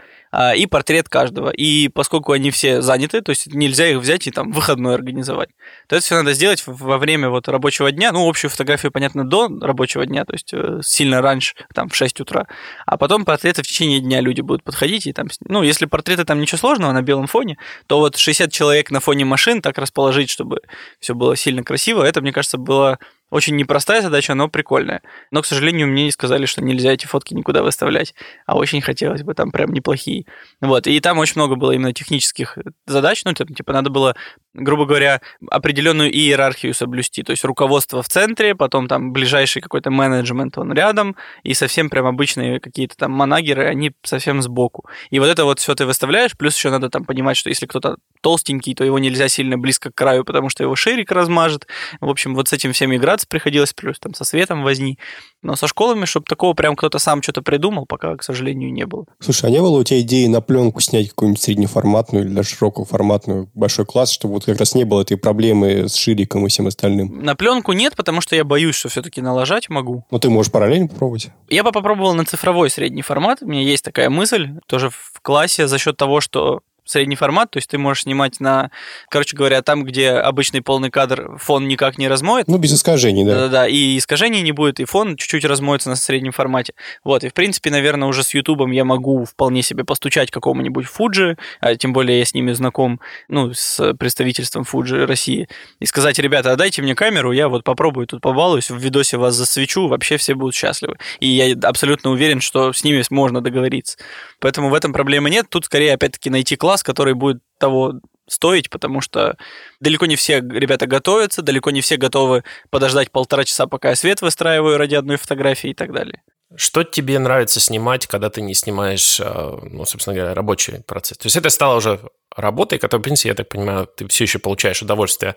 и 0.57 0.67
портрет 0.67 1.09
каждого. 1.09 1.51
И 1.51 1.89
поскольку 1.89 2.33
они 2.33 2.51
все 2.51 2.83
заняты, 2.83 3.23
то 3.23 3.31
есть 3.31 3.47
нельзя 3.55 3.89
их 3.89 3.99
взять 3.99 4.27
и 4.27 4.31
там 4.31 4.53
выходной 4.53 4.95
организовать, 4.95 5.51
то 5.89 5.97
это 5.97 6.05
все 6.05 6.17
надо 6.17 6.35
сделать 6.35 6.63
во 6.67 6.99
время 6.99 7.31
вот 7.31 7.49
рабочего 7.49 7.91
дня. 7.91 8.13
Ну, 8.13 8.29
общую 8.29 8.51
фотографию, 8.51 8.93
понятно, 8.93 9.25
до 9.25 9.49
рабочего 9.61 10.05
дня, 10.05 10.25
то 10.25 10.35
есть 10.35 10.53
э, 10.53 10.81
сильно 10.83 11.23
раньше, 11.23 11.55
там, 11.75 11.89
в 11.89 11.97
6 11.97 12.21
утра. 12.21 12.47
А 12.87 12.97
потом 12.97 13.25
портреты 13.25 13.63
в 13.63 13.67
течение 13.67 14.01
дня 14.01 14.21
люди 14.21 14.41
будут 14.41 14.63
подходить 14.63 15.07
и 15.07 15.13
там... 15.13 15.29
Ну, 15.49 15.63
если 15.63 15.87
портреты 15.87 16.25
там 16.25 16.41
ничего 16.41 16.59
сложного 16.59 16.93
на 16.93 17.03
белом 17.03 17.27
фоне, 17.27 17.57
то 17.87 17.99
вот 17.99 18.17
60 18.17 18.53
человек 18.53 18.91
на 18.91 19.01
фоне 19.01 19.25
машин 19.25 19.63
так 19.63 19.79
расположить, 19.79 20.31
чтобы 20.31 20.61
все 21.01 21.15
было 21.15 21.37
сильно 21.37 21.63
красиво, 21.63 22.03
это, 22.03 22.21
мне 22.21 22.33
кажется, 22.33 22.59
было 22.59 22.99
очень 23.31 23.57
непростая 23.57 24.03
задача, 24.03 24.35
но 24.35 24.49
прикольная. 24.49 25.03
Но, 25.31 25.43
к 25.43 25.47
сожалению, 25.47 25.89
мне 25.89 26.11
сказали, 26.13 26.47
что 26.47 26.63
нельзя 26.63 26.93
эти 26.93 27.07
фотки 27.07 27.35
никуда 27.35 27.63
выставлять. 27.63 28.15
А 28.47 28.57
очень 28.57 28.81
хотелось 28.81 29.23
бы, 29.23 29.35
там 29.35 29.51
прям 29.51 29.73
неплохие. 29.73 30.27
Вот. 30.61 30.87
И 30.87 31.01
там 31.01 31.19
очень 31.19 31.35
много 31.37 31.57
было 31.57 31.73
именно 31.73 31.93
технических 31.93 32.57
задач. 32.87 33.25
Ну, 33.25 33.35
там, 33.35 33.49
типа, 33.49 33.73
надо 33.73 33.91
было, 33.91 34.15
грубо 34.55 34.87
говоря, 34.87 35.21
определенную 35.51 36.13
иерархию 36.13 36.73
соблюсти. 36.73 37.25
То 37.25 37.33
есть 37.33 37.45
руководство 37.45 38.01
в 38.03 38.09
центре, 38.09 38.55
потом 38.55 38.87
там 38.87 39.13
ближайший 39.13 39.61
какой-то 39.61 39.91
менеджмент, 39.91 40.57
он 40.57 40.73
рядом, 40.73 41.17
и 41.43 41.55
совсем 41.55 41.91
прям 41.91 42.07
обычные 42.07 42.61
какие-то 42.61 42.97
там 42.97 43.11
манагеры, 43.11 43.67
они 43.67 43.93
совсем 44.05 44.41
сбоку. 44.41 44.89
И 45.11 45.19
вот 45.19 45.27
это 45.27 45.45
вот 45.45 45.59
все 45.59 45.75
ты 45.75 45.85
выставляешь, 45.85 46.37
плюс 46.37 46.57
еще 46.57 46.71
надо 46.71 46.91
там 46.91 47.05
понимать, 47.05 47.37
что 47.37 47.49
если 47.49 47.67
кто-то 47.67 47.97
толстенький, 48.27 48.75
то 48.75 48.85
его 48.85 49.01
нельзя 49.01 49.29
сильно 49.29 49.59
близко 49.59 49.91
к 49.91 49.95
краю, 49.97 50.25
потому 50.25 50.49
что 50.49 50.63
его 50.63 50.77
ширик 50.77 51.11
размажет. 51.11 51.67
В 52.01 52.09
общем, 52.09 52.35
вот 52.35 52.49
с 52.49 52.53
этим 52.53 52.73
всем 52.73 52.95
играть 52.95 53.17
разбираться 53.17 53.27
приходилось, 53.29 53.73
плюс 53.73 53.99
там 53.99 54.15
со 54.15 54.25
светом 54.25 54.63
возни. 54.63 54.99
Но 55.43 55.57
со 55.57 55.67
школами, 55.67 56.05
чтобы 56.05 56.27
такого 56.27 56.55
прям 56.55 56.77
кто-то 56.77 56.99
сам 56.99 57.23
что-то 57.23 57.43
придумал, 57.43 57.87
пока, 57.87 58.17
к 58.17 58.23
сожалению, 58.23 58.73
не 58.73 58.87
было. 58.87 59.05
Слушай, 59.21 59.47
а 59.47 59.51
не 59.51 59.61
было 59.61 59.79
у 59.79 59.85
тебя 59.85 60.01
идеи 60.01 60.27
на 60.27 60.41
пленку 60.41 60.81
снять 60.81 61.09
какую-нибудь 61.11 61.43
среднеформатную 61.43 62.25
или 62.25 62.35
даже 62.35 62.51
широкоформатную 62.51 63.51
большой 63.55 63.87
класс, 63.87 64.11
чтобы 64.11 64.35
вот 64.35 64.45
как 64.45 64.59
раз 64.59 64.75
не 64.75 64.85
было 64.85 65.03
этой 65.03 65.17
проблемы 65.17 65.89
с 65.89 65.95
шириком 65.95 66.47
и 66.47 66.49
всем 66.49 66.67
остальным? 66.67 67.23
На 67.23 67.35
пленку 67.35 67.73
нет, 67.73 67.97
потому 67.97 68.21
что 68.21 68.37
я 68.37 68.45
боюсь, 68.45 68.75
что 68.75 68.89
все-таки 68.89 69.21
налажать 69.21 69.69
могу. 69.69 70.05
Но 70.11 70.19
ты 70.19 70.29
можешь 70.29 70.53
параллельно 70.53 70.89
попробовать. 70.89 71.31
Я 71.49 71.63
бы 71.63 71.73
попробовал 71.73 72.15
на 72.15 72.25
цифровой 72.25 72.71
средний 72.71 73.03
формат. 73.03 73.43
У 73.43 73.47
меня 73.47 73.63
есть 73.63 73.85
такая 73.85 74.11
мысль, 74.11 74.51
тоже 74.67 74.91
в 74.91 75.21
классе, 75.23 75.69
за 75.69 75.79
счет 75.79 75.97
того, 75.97 76.21
что 76.21 76.61
средний 76.87 77.17
формат, 77.17 77.51
то 77.51 77.59
есть 77.59 77.69
ты 77.69 77.79
можешь 77.79 78.05
снимать 78.05 78.41
на, 78.41 78.71
короче 79.11 79.37
говоря, 79.37 79.63
там, 79.63 79.85
где 79.85 80.11
обычный 80.11 80.63
полный 80.63 80.91
кадр 80.91 81.37
фон 81.39 81.69
никак 81.69 81.99
не 81.99 82.09
размоет. 82.09 82.49
Ну, 82.49 82.59
без 82.59 82.73
искажений, 82.73 83.25
да. 83.25 83.35
Да-да, 83.35 83.69
и 83.69 83.99
искажений 83.99 84.43
не 84.43 84.53
будет, 84.53 84.81
и 84.81 84.85
фон 84.85 85.17
чуть-чуть 85.17 85.45
размоется 85.45 85.89
на 85.89 85.97
среднем 85.97 86.33
формате. 86.33 86.75
Вот, 87.05 87.25
и 87.25 87.29
в 87.29 87.35
принципе, 87.35 87.71
наверное, 87.71 88.09
уже 88.09 88.23
с 88.23 88.35
Ютубом 88.35 88.71
я 88.71 88.85
могу 88.85 89.25
вполне 89.25 89.63
себе 89.63 89.85
постучать 89.85 90.31
какому-нибудь 90.31 90.87
Фуджи, 90.87 91.37
а 91.61 91.75
тем 91.75 91.93
более 91.93 92.19
я 92.19 92.25
с 92.25 92.35
ними 92.35 92.53
знаком, 92.53 93.01
ну, 93.29 93.53
с 93.53 93.95
представительством 93.95 94.65
Фуджи 94.65 95.07
России, 95.07 95.49
и 95.81 95.87
сказать, 95.87 96.19
ребята, 96.19 96.53
отдайте 96.53 96.83
мне 96.83 96.95
камеру, 96.95 97.33
я 97.33 97.49
вот 97.49 97.65
попробую 97.65 98.07
тут 98.07 98.21
побалуюсь, 98.21 98.71
в 98.71 98.77
видосе 98.77 99.17
вас 99.17 99.35
засвечу, 99.35 99.89
вообще 99.89 100.17
все 100.17 100.35
будут 100.35 100.55
счастливы. 100.55 100.97
И 101.21 101.29
я 101.29 101.55
абсолютно 101.63 102.11
уверен, 102.11 102.41
что 102.41 102.73
с 102.73 102.85
ними 102.85 103.03
можно 103.11 103.41
договориться. 103.41 103.99
Поэтому 104.41 104.71
в 104.71 104.75
этом 104.75 104.93
проблемы 104.93 105.31
нет. 105.31 105.47
Тут 105.49 105.67
скорее, 105.67 105.95
опять-таки, 105.95 106.31
найти 106.31 106.57
класс, 106.57 106.76
который 106.83 107.15
будет 107.15 107.43
того 107.59 107.95
стоить, 108.29 108.71
потому 108.71 109.01
что 109.01 109.37
далеко 109.81 110.07
не 110.07 110.17
все 110.17 110.41
ребята 110.41 110.87
готовятся, 110.87 111.43
далеко 111.43 111.71
не 111.71 111.81
все 111.81 111.97
готовы 111.97 112.45
подождать 112.71 113.11
полтора 113.11 113.45
часа, 113.45 113.67
пока 113.67 113.91
я 113.91 113.97
свет 113.97 114.21
выстраиваю 114.21 114.79
ради 114.79 114.95
одной 114.95 115.17
фотографии 115.17 115.71
и 115.71 115.75
так 115.75 115.93
далее. 115.93 116.23
Что 116.55 116.85
тебе 116.85 117.19
нравится 117.19 117.59
снимать, 117.59 118.07
когда 118.07 118.31
ты 118.31 118.41
не 118.41 118.55
снимаешь, 118.55 119.21
а, 119.21 119.59
ну, 119.63 119.85
собственно 119.85 120.15
говоря, 120.15 120.35
рабочий 120.35 120.81
процесс? 120.87 121.19
То 121.19 121.27
есть 121.27 121.37
это 121.37 121.51
стало 121.51 121.77
уже 121.77 122.01
работой, 122.35 122.79
которая, 122.79 123.01
в 123.01 123.05
принципе, 123.05 123.31
я 123.31 123.35
так 123.35 123.49
понимаю, 123.49 123.87
ты 123.87 124.07
все 124.09 124.25
еще 124.25 124.39
получаешь 124.39 124.81
удовольствие 124.81 125.35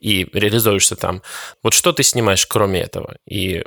и 0.00 0.28
реализуешься 0.32 0.96
там. 0.96 1.22
Вот 1.62 1.72
что 1.72 1.92
ты 1.92 2.02
снимаешь 2.02 2.46
кроме 2.46 2.82
этого? 2.82 3.16
И 3.26 3.64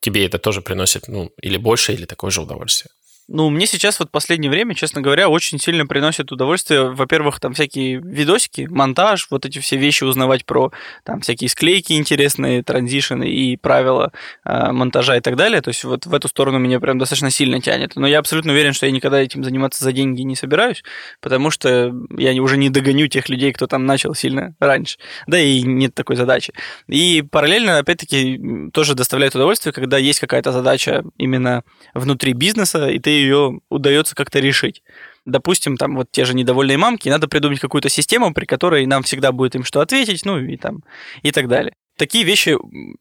тебе 0.00 0.26
это 0.26 0.38
тоже 0.38 0.62
приносит, 0.62 1.06
ну, 1.06 1.30
или 1.40 1.58
больше, 1.58 1.92
или 1.92 2.06
такое 2.06 2.30
же 2.30 2.42
удовольствие? 2.42 2.90
Ну, 3.28 3.50
мне 3.50 3.66
сейчас 3.66 3.98
вот 3.98 4.12
последнее 4.12 4.50
время, 4.50 4.74
честно 4.76 5.00
говоря, 5.00 5.28
очень 5.28 5.58
сильно 5.58 5.84
приносит 5.84 6.30
удовольствие, 6.30 6.90
во-первых, 6.92 7.40
там 7.40 7.54
всякие 7.54 7.96
видосики, 7.96 8.68
монтаж, 8.70 9.26
вот 9.30 9.44
эти 9.44 9.58
все 9.58 9.76
вещи 9.76 10.04
узнавать 10.04 10.44
про 10.44 10.70
там 11.02 11.20
всякие 11.20 11.50
склейки 11.50 11.94
интересные, 11.94 12.62
транзишены 12.62 13.28
и 13.28 13.56
правила 13.56 14.12
э, 14.44 14.70
монтажа 14.70 15.16
и 15.16 15.20
так 15.20 15.34
далее. 15.34 15.60
То 15.60 15.70
есть 15.70 15.82
вот 15.82 16.06
в 16.06 16.14
эту 16.14 16.28
сторону 16.28 16.60
меня 16.60 16.78
прям 16.78 16.98
достаточно 16.98 17.30
сильно 17.30 17.60
тянет. 17.60 17.96
Но 17.96 18.06
я 18.06 18.20
абсолютно 18.20 18.52
уверен, 18.52 18.72
что 18.72 18.86
я 18.86 18.92
никогда 18.92 19.20
этим 19.20 19.42
заниматься 19.42 19.82
за 19.82 19.90
деньги 19.90 20.22
не 20.22 20.36
собираюсь, 20.36 20.84
потому 21.20 21.50
что 21.50 21.92
я 22.16 22.40
уже 22.40 22.56
не 22.56 22.70
догоню 22.70 23.08
тех 23.08 23.28
людей, 23.28 23.52
кто 23.52 23.66
там 23.66 23.86
начал 23.86 24.14
сильно 24.14 24.54
раньше. 24.60 24.98
Да 25.26 25.36
и 25.36 25.62
нет 25.62 25.94
такой 25.94 26.14
задачи. 26.14 26.52
И 26.86 27.24
параллельно, 27.28 27.78
опять-таки, 27.78 28.70
тоже 28.72 28.94
доставляет 28.94 29.34
удовольствие, 29.34 29.72
когда 29.72 29.98
есть 29.98 30.20
какая-то 30.20 30.52
задача 30.52 31.02
именно 31.18 31.64
внутри 31.92 32.32
бизнеса, 32.32 32.86
и 32.86 33.00
ты 33.00 33.15
ее 33.16 33.60
удается 33.70 34.14
как-то 34.14 34.38
решить. 34.40 34.82
допустим, 35.24 35.76
там 35.76 35.96
вот 35.96 36.08
те 36.12 36.24
же 36.24 36.34
недовольные 36.34 36.78
мамки, 36.78 37.08
надо 37.08 37.28
придумать 37.28 37.60
какую-то 37.60 37.88
систему, 37.88 38.32
при 38.32 38.44
которой 38.44 38.86
нам 38.86 39.02
всегда 39.02 39.32
будет 39.32 39.56
им 39.56 39.64
что 39.64 39.80
ответить, 39.80 40.24
ну 40.24 40.38
и 40.38 40.56
там, 40.56 40.84
и 41.22 41.32
так 41.32 41.48
далее 41.48 41.74
такие 41.96 42.24
вещи 42.24 42.56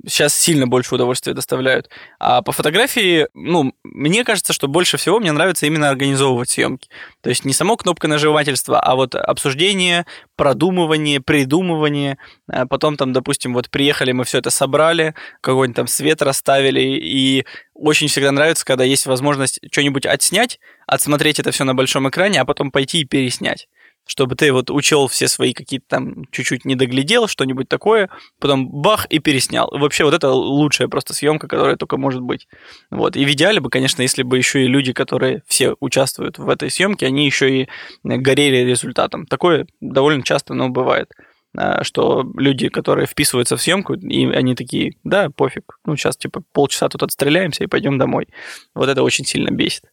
сейчас 0.07 0.35
сильно 0.35 0.67
больше 0.67 0.95
удовольствия 0.95 1.33
доставляют. 1.33 1.89
А 2.19 2.41
по 2.41 2.51
фотографии, 2.51 3.27
ну, 3.33 3.73
мне 3.83 4.23
кажется, 4.23 4.53
что 4.53 4.67
больше 4.67 4.97
всего 4.97 5.19
мне 5.19 5.31
нравится 5.31 5.65
именно 5.65 5.89
организовывать 5.89 6.49
съемки. 6.49 6.89
То 7.21 7.29
есть 7.29 7.45
не 7.45 7.53
само 7.53 7.77
кнопконажимательство, 7.77 8.79
а 8.79 8.95
вот 8.95 9.15
обсуждение, 9.15 10.05
продумывание, 10.35 11.21
придумывание. 11.21 12.17
А 12.47 12.65
потом 12.65 12.97
там, 12.97 13.13
допустим, 13.13 13.53
вот 13.53 13.69
приехали, 13.69 14.11
мы 14.11 14.23
все 14.23 14.39
это 14.39 14.49
собрали, 14.49 15.13
какой-нибудь 15.41 15.75
там 15.75 15.87
свет 15.87 16.21
расставили, 16.21 16.81
и 16.81 17.45
очень 17.73 18.07
всегда 18.07 18.31
нравится, 18.31 18.65
когда 18.65 18.83
есть 18.83 19.05
возможность 19.05 19.59
что-нибудь 19.71 20.05
отснять, 20.05 20.59
отсмотреть 20.87 21.39
это 21.39 21.51
все 21.51 21.63
на 21.65 21.75
большом 21.75 22.07
экране, 22.09 22.41
а 22.41 22.45
потом 22.45 22.71
пойти 22.71 23.01
и 23.01 23.05
переснять 23.05 23.67
чтобы 24.05 24.35
ты 24.35 24.51
вот 24.51 24.69
учел 24.69 25.07
все 25.07 25.27
свои 25.27 25.53
какие-то 25.53 25.85
там 25.87 26.25
чуть-чуть 26.31 26.65
не 26.65 26.75
доглядел, 26.75 27.27
что-нибудь 27.27 27.67
такое, 27.67 28.09
потом 28.39 28.67
бах 28.69 29.05
и 29.07 29.19
переснял. 29.19 29.69
вообще 29.71 30.03
вот 30.03 30.13
это 30.13 30.29
лучшая 30.29 30.87
просто 30.87 31.13
съемка, 31.13 31.47
которая 31.47 31.75
только 31.75 31.97
может 31.97 32.21
быть. 32.21 32.47
Вот. 32.91 33.15
И 33.15 33.25
в 33.25 33.31
идеале 33.31 33.59
бы, 33.59 33.69
конечно, 33.69 34.01
если 34.01 34.23
бы 34.23 34.37
еще 34.37 34.63
и 34.63 34.67
люди, 34.67 34.93
которые 34.93 35.43
все 35.47 35.75
участвуют 35.79 36.37
в 36.37 36.47
этой 36.49 36.69
съемке, 36.69 37.07
они 37.07 37.25
еще 37.25 37.61
и 37.61 37.69
горели 38.03 38.57
результатом. 38.69 39.25
Такое 39.25 39.67
довольно 39.81 40.23
часто, 40.23 40.53
но 40.53 40.69
бывает 40.69 41.11
а, 41.57 41.83
что 41.83 42.25
люди, 42.35 42.69
которые 42.69 43.07
вписываются 43.07 43.57
в 43.57 43.61
съемку, 43.61 43.93
и 43.93 44.25
они 44.27 44.55
такие, 44.55 44.93
да, 45.03 45.29
пофиг, 45.29 45.79
ну 45.85 45.95
сейчас 45.95 46.17
типа 46.17 46.43
полчаса 46.51 46.89
тут 46.89 47.03
отстреляемся 47.03 47.63
и 47.63 47.67
пойдем 47.67 47.97
домой. 47.97 48.27
Вот 48.73 48.89
это 48.89 49.03
очень 49.03 49.25
сильно 49.25 49.51
бесит. 49.51 49.83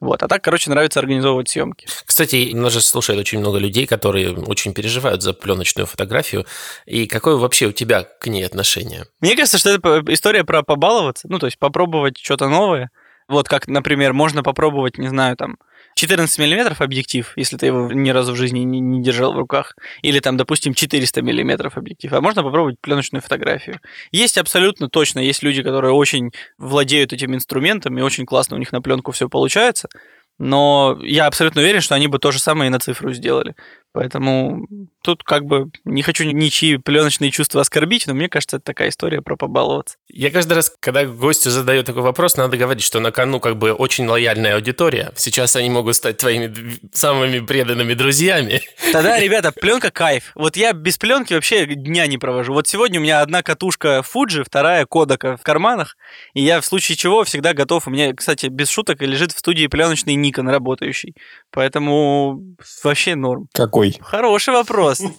Вот. 0.00 0.22
А 0.22 0.28
так, 0.28 0.42
короче, 0.42 0.70
нравится 0.70 0.98
организовывать 0.98 1.50
съемки. 1.50 1.86
Кстати, 2.06 2.52
нас 2.54 2.72
же 2.72 2.80
слушает 2.80 3.20
очень 3.20 3.38
много 3.38 3.58
людей, 3.58 3.86
которые 3.86 4.34
очень 4.34 4.72
переживают 4.72 5.22
за 5.22 5.34
пленочную 5.34 5.86
фотографию. 5.86 6.46
И 6.86 7.06
какое 7.06 7.36
вообще 7.36 7.66
у 7.66 7.72
тебя 7.72 8.04
к 8.04 8.26
ней 8.26 8.44
отношение? 8.44 9.04
Мне 9.20 9.36
кажется, 9.36 9.58
что 9.58 9.70
это 9.70 10.02
история 10.08 10.44
про 10.44 10.62
побаловаться, 10.62 11.28
ну, 11.28 11.38
то 11.38 11.46
есть 11.46 11.58
попробовать 11.58 12.18
что-то 12.18 12.48
новое. 12.48 12.90
Вот 13.28 13.48
как, 13.48 13.68
например, 13.68 14.12
можно 14.14 14.42
попробовать, 14.42 14.98
не 14.98 15.08
знаю, 15.08 15.36
там, 15.36 15.58
14 16.00 16.38
миллиметров 16.38 16.80
объектив, 16.80 17.30
если 17.36 17.58
ты 17.58 17.66
его 17.66 17.92
ни 17.92 18.08
разу 18.08 18.32
в 18.32 18.36
жизни 18.36 18.60
не, 18.60 18.80
не 18.80 19.02
держал 19.02 19.34
в 19.34 19.36
руках, 19.36 19.76
или 20.00 20.18
там, 20.20 20.38
допустим, 20.38 20.72
400 20.72 21.20
миллиметров 21.20 21.76
объектив, 21.76 22.10
а 22.14 22.22
можно 22.22 22.42
попробовать 22.42 22.80
пленочную 22.80 23.20
фотографию. 23.20 23.80
Есть 24.10 24.38
абсолютно 24.38 24.88
точно, 24.88 25.18
есть 25.18 25.42
люди, 25.42 25.62
которые 25.62 25.92
очень 25.92 26.32
владеют 26.56 27.12
этим 27.12 27.34
инструментом, 27.34 27.98
и 27.98 28.00
очень 28.02 28.24
классно 28.24 28.56
у 28.56 28.58
них 28.58 28.72
на 28.72 28.80
пленку 28.80 29.12
все 29.12 29.28
получается, 29.28 29.90
но 30.38 30.98
я 31.02 31.26
абсолютно 31.26 31.60
уверен, 31.60 31.82
что 31.82 31.94
они 31.94 32.06
бы 32.06 32.18
то 32.18 32.30
же 32.30 32.38
самое 32.38 32.68
и 32.68 32.72
на 32.72 32.78
цифру 32.78 33.12
сделали. 33.12 33.54
Поэтому 33.92 34.68
тут 35.02 35.24
как 35.24 35.44
бы 35.44 35.70
не 35.84 36.02
хочу 36.02 36.24
ничьи 36.24 36.76
пленочные 36.76 37.30
чувства 37.30 37.60
оскорбить, 37.60 38.06
но 38.06 38.14
мне 38.14 38.28
кажется, 38.28 38.58
это 38.58 38.66
такая 38.66 38.90
история 38.90 39.20
про 39.20 39.36
побаловаться. 39.36 39.96
Я 40.08 40.30
каждый 40.30 40.52
раз, 40.52 40.72
когда 40.78 41.04
гостю 41.04 41.50
задаю 41.50 41.82
такой 41.82 42.02
вопрос, 42.02 42.36
надо 42.36 42.56
говорить, 42.56 42.84
что 42.84 43.00
на 43.00 43.10
кону 43.10 43.40
как 43.40 43.56
бы 43.56 43.72
очень 43.72 44.06
лояльная 44.06 44.54
аудитория. 44.54 45.12
Сейчас 45.16 45.56
они 45.56 45.70
могут 45.70 45.96
стать 45.96 46.18
твоими 46.18 46.54
самыми 46.92 47.40
преданными 47.40 47.94
друзьями. 47.94 48.60
Тогда, 48.92 49.18
ребята, 49.18 49.50
пленка 49.52 49.90
кайф. 49.90 50.30
Вот 50.34 50.56
я 50.56 50.72
без 50.72 50.96
пленки 50.96 51.34
вообще 51.34 51.66
дня 51.66 52.06
не 52.06 52.18
провожу. 52.18 52.52
Вот 52.52 52.68
сегодня 52.68 53.00
у 53.00 53.02
меня 53.02 53.22
одна 53.22 53.42
катушка 53.42 54.02
Fuji, 54.04 54.44
вторая 54.44 54.86
Kodak 54.86 55.36
в 55.36 55.42
карманах, 55.42 55.96
и 56.34 56.42
я 56.42 56.60
в 56.60 56.66
случае 56.66 56.96
чего 56.96 57.24
всегда 57.24 57.54
готов. 57.54 57.88
У 57.88 57.90
меня, 57.90 58.14
кстати, 58.14 58.46
без 58.46 58.68
шуток 58.68 59.02
лежит 59.02 59.32
в 59.32 59.38
студии 59.38 59.66
пленочный 59.66 60.14
Nikon 60.14 60.48
работающий. 60.50 61.16
Поэтому 61.52 62.40
вообще 62.84 63.16
норм. 63.16 63.48
Какой? 63.52 63.98
Хороший 64.00 64.54
вопрос. 64.54 65.02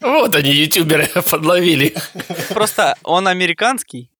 Вот 0.00 0.34
они, 0.36 0.50
ютуберы, 0.50 1.08
подловили. 1.30 1.94
Просто 2.50 2.94
он 3.02 3.26
американский, 3.26 4.10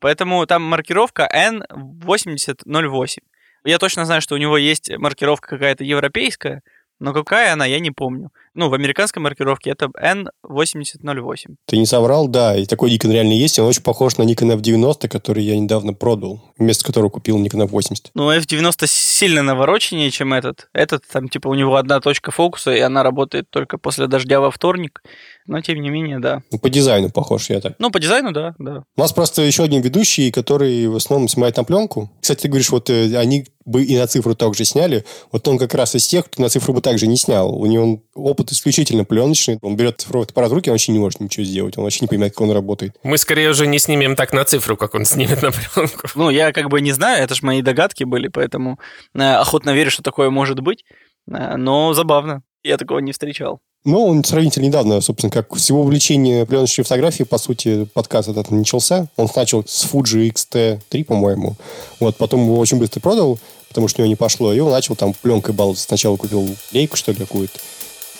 поэтому 0.00 0.46
там 0.46 0.62
маркировка 0.62 1.28
N8008. 1.34 3.18
Я 3.64 3.78
точно 3.78 4.06
знаю, 4.06 4.22
что 4.22 4.34
у 4.34 4.38
него 4.38 4.56
есть 4.56 4.90
маркировка 4.96 5.48
какая-то 5.50 5.84
европейская, 5.84 6.62
но 7.04 7.12
какая 7.12 7.52
она, 7.52 7.66
я 7.66 7.80
не 7.80 7.90
помню. 7.90 8.30
Ну, 8.54 8.70
в 8.70 8.74
американской 8.74 9.20
маркировке 9.20 9.70
это 9.70 9.86
N8008. 9.86 11.56
Ты 11.66 11.76
не 11.76 11.84
соврал, 11.86 12.28
да. 12.28 12.56
И 12.56 12.64
такой 12.64 12.90
Nikon 12.94 13.12
реально 13.12 13.32
есть. 13.32 13.58
Он 13.58 13.66
очень 13.66 13.82
похож 13.82 14.16
на 14.16 14.22
Nikon 14.22 14.56
F90, 14.58 15.08
который 15.08 15.44
я 15.44 15.58
недавно 15.58 15.92
продал, 15.92 16.40
вместо 16.56 16.84
которого 16.84 17.10
купил 17.10 17.38
Nikon 17.44 17.68
F80. 17.68 18.10
Ну, 18.14 18.32
F90 18.32 18.86
сильно 18.86 19.42
навороченнее, 19.42 20.10
чем 20.10 20.32
этот. 20.32 20.68
Этот, 20.72 21.04
там, 21.06 21.28
типа, 21.28 21.48
у 21.48 21.54
него 21.54 21.76
одна 21.76 22.00
точка 22.00 22.30
фокуса, 22.30 22.72
и 22.72 22.80
она 22.80 23.02
работает 23.02 23.50
только 23.50 23.76
после 23.76 24.06
дождя 24.06 24.40
во 24.40 24.50
вторник. 24.50 25.02
Но, 25.46 25.60
тем 25.60 25.80
не 25.80 25.90
менее, 25.90 26.20
да. 26.20 26.42
Ну, 26.50 26.58
по 26.58 26.70
дизайну 26.70 27.10
похож 27.10 27.50
я 27.50 27.60
так. 27.60 27.74
Ну, 27.78 27.90
по 27.90 28.00
дизайну, 28.00 28.32
да, 28.32 28.54
да. 28.58 28.84
У 28.96 29.00
нас 29.00 29.12
просто 29.12 29.42
еще 29.42 29.64
один 29.64 29.82
ведущий, 29.82 30.30
который 30.30 30.86
в 30.86 30.96
основном 30.96 31.28
снимает 31.28 31.56
на 31.58 31.64
пленку. 31.64 32.10
Кстати, 32.20 32.42
ты 32.42 32.48
говоришь, 32.48 32.70
вот 32.70 32.88
э, 32.88 33.14
они 33.18 33.46
бы 33.66 33.84
и 33.84 33.98
на 33.98 34.06
цифру 34.06 34.34
также 34.34 34.64
сняли. 34.64 35.04
Вот 35.32 35.46
он 35.46 35.58
как 35.58 35.74
раз 35.74 35.94
из 35.94 36.06
тех, 36.06 36.26
кто 36.26 36.42
на 36.42 36.48
цифру 36.48 36.72
бы 36.72 36.80
также 36.80 37.06
не 37.06 37.16
снял. 37.16 37.54
У 37.54 37.66
него 37.66 38.02
опыт 38.14 38.52
исключительно 38.52 39.04
пленочный. 39.04 39.58
Он 39.60 39.76
берет 39.76 40.00
цифровой 40.00 40.26
аппарат 40.26 40.50
в 40.50 40.54
руки, 40.54 40.70
он 40.70 40.74
вообще 40.74 40.92
не 40.92 40.98
может 40.98 41.20
ничего 41.20 41.44
сделать. 41.44 41.76
Он 41.76 41.84
вообще 41.84 42.00
не 42.02 42.08
понимает, 42.08 42.32
как 42.32 42.40
он 42.40 42.50
работает. 42.50 42.96
Мы 43.02 43.18
скорее 43.18 43.50
уже 43.50 43.66
не 43.66 43.78
снимем 43.78 44.16
так 44.16 44.32
на 44.32 44.44
цифру, 44.44 44.76
как 44.78 44.94
он 44.94 45.04
снимет 45.04 45.42
на 45.42 45.50
пленку. 45.52 46.08
Ну, 46.14 46.30
я 46.30 46.52
как 46.52 46.70
бы 46.70 46.80
не 46.80 46.92
знаю, 46.92 47.22
это 47.22 47.34
же 47.34 47.44
мои 47.44 47.60
догадки 47.60 48.04
были, 48.04 48.28
поэтому 48.28 48.78
э, 49.14 49.20
охотно 49.22 49.74
верю, 49.74 49.90
что 49.90 50.02
такое 50.02 50.30
может 50.30 50.60
быть. 50.60 50.84
Э, 51.30 51.56
но 51.56 51.92
забавно. 51.92 52.42
Я 52.62 52.78
такого 52.78 53.00
не 53.00 53.12
встречал. 53.12 53.60
Ну, 53.86 54.02
он 54.06 54.24
сравнительно 54.24 54.64
недавно, 54.64 55.02
собственно, 55.02 55.30
как 55.30 55.58
с 55.58 55.68
его 55.68 55.82
увлечения 55.82 56.46
пленочной 56.46 56.84
фотографии, 56.84 57.24
по 57.24 57.36
сути, 57.36 57.84
подкаст 57.92 58.30
этот 58.30 58.50
начался. 58.50 59.08
Он 59.16 59.28
начал 59.36 59.62
с 59.66 59.84
Fuji 59.84 60.28
X-T3, 60.28 61.04
по-моему. 61.04 61.56
Вот, 62.00 62.16
потом 62.16 62.44
его 62.44 62.58
очень 62.58 62.78
быстро 62.78 63.00
продал, 63.00 63.38
потому 63.68 63.88
что 63.88 64.00
у 64.00 64.04
него 64.04 64.08
не 64.08 64.16
пошло. 64.16 64.54
И 64.54 64.60
он 64.60 64.70
начал 64.70 64.96
там 64.96 65.12
пленкой 65.12 65.52
баловаться. 65.52 65.84
Сначала 65.84 66.16
купил 66.16 66.48
лейку, 66.72 66.96
что 66.96 67.12
ли, 67.12 67.18
какую-то. 67.18 67.58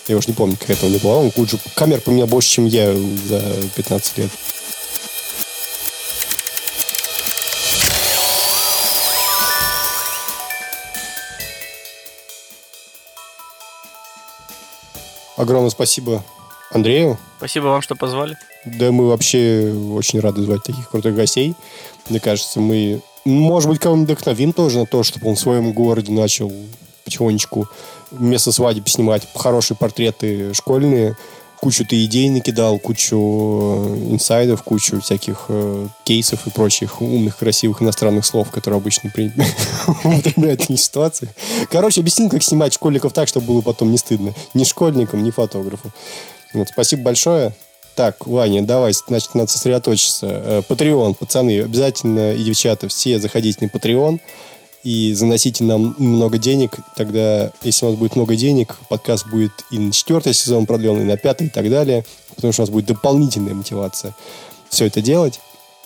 Я 0.07 0.17
уже 0.17 0.27
не 0.27 0.35
помню, 0.35 0.55
как 0.55 0.69
это 0.69 0.85
у 0.85 0.89
него 0.89 0.99
было. 0.99 1.17
Он 1.17 1.31
кучу 1.31 1.57
камер 1.73 1.99
поменял 2.01 2.27
больше, 2.27 2.51
чем 2.51 2.67
я 2.67 2.93
за 2.93 3.41
15 3.75 4.17
лет. 4.19 4.29
Огромное 15.37 15.69
спасибо 15.69 16.23
Андрею. 16.71 17.17
Спасибо 17.37 17.65
вам, 17.65 17.81
что 17.81 17.95
позвали. 17.95 18.37
Да, 18.65 18.91
мы 18.91 19.07
вообще 19.07 19.73
очень 19.93 20.19
рады 20.19 20.41
звать 20.41 20.63
таких 20.63 20.89
крутых 20.89 21.15
гостей. 21.15 21.55
Мне 22.09 22.19
кажется, 22.19 22.59
мы, 22.59 23.01
может 23.23 23.69
быть, 23.69 23.79
кого-нибудь 23.79 24.09
вдохновим 24.09 24.53
тоже 24.53 24.79
на 24.79 24.85
то, 24.85 25.03
чтобы 25.03 25.29
он 25.29 25.35
в 25.35 25.39
своем 25.39 25.71
городе 25.73 26.11
начал 26.11 26.51
потихонечку 27.03 27.67
вместо 28.11 28.51
свадеб 28.51 28.89
снимать 28.89 29.27
хорошие 29.35 29.77
портреты 29.77 30.53
школьные, 30.53 31.15
кучу 31.65 31.83
ты 31.83 32.05
идей 32.05 32.29
накидал, 32.29 32.77
кучу 32.77 33.17
э, 33.17 34.11
инсайдов, 34.11 34.61
кучу 34.61 35.01
всяких 35.01 35.45
э, 35.49 35.87
кейсов 36.03 36.45
и 36.45 36.51
прочих 36.51 37.01
умных, 37.01 37.37
красивых 37.37 37.81
иностранных 37.81 38.23
слов, 38.23 38.51
которые 38.51 38.77
обычно 38.77 39.11
употребляют 40.03 40.69
в 40.69 40.77
ситуации. 40.77 41.27
Короче, 41.71 42.01
объяснил, 42.01 42.29
как 42.29 42.43
снимать 42.43 42.71
школьников 42.75 43.13
так, 43.13 43.27
чтобы 43.27 43.47
было 43.47 43.61
потом 43.61 43.89
не 43.89 43.97
стыдно. 43.97 44.35
Ни 44.53 44.63
школьникам, 44.63 45.23
ни 45.23 45.31
фотографу. 45.31 45.91
Вот, 46.53 46.67
спасибо 46.67 47.01
большое. 47.01 47.51
Так, 47.95 48.27
Ваня, 48.27 48.61
давай, 48.61 48.93
значит, 48.93 49.33
надо 49.33 49.49
сосредоточиться. 49.49 50.63
Патреон, 50.67 51.13
э, 51.13 51.15
пацаны, 51.15 51.61
обязательно 51.61 52.33
и 52.33 52.43
девчата, 52.43 52.89
все 52.89 53.17
заходите 53.17 53.65
на 53.65 53.69
Patreon 53.75 54.19
и 54.85 55.13
заносите 55.15 55.63
нам 55.63 55.95
много 55.97 56.37
денег. 56.37 56.77
Тогда, 56.95 57.51
если 57.63 57.85
у 57.85 57.89
нас 57.89 57.97
будет 57.97 58.15
много 58.15 58.35
денег, 58.35 58.77
подкаст 58.87 59.27
будет 59.27 59.51
и 59.71 59.79
на 59.79 59.91
четвертый 59.91 60.33
сезон 60.35 60.67
продлен, 60.67 61.01
и 61.01 61.03
на 61.03 61.17
пятый, 61.17 61.47
и 61.47 61.49
так 61.49 61.69
далее. 61.71 62.05
Потому 62.35 62.53
что 62.53 62.61
у 62.61 62.65
нас 62.65 62.69
будет 62.69 62.85
дополнительная 62.85 63.55
мотивация 63.55 64.15
все 64.69 64.85
это 64.85 65.01
делать. 65.01 65.39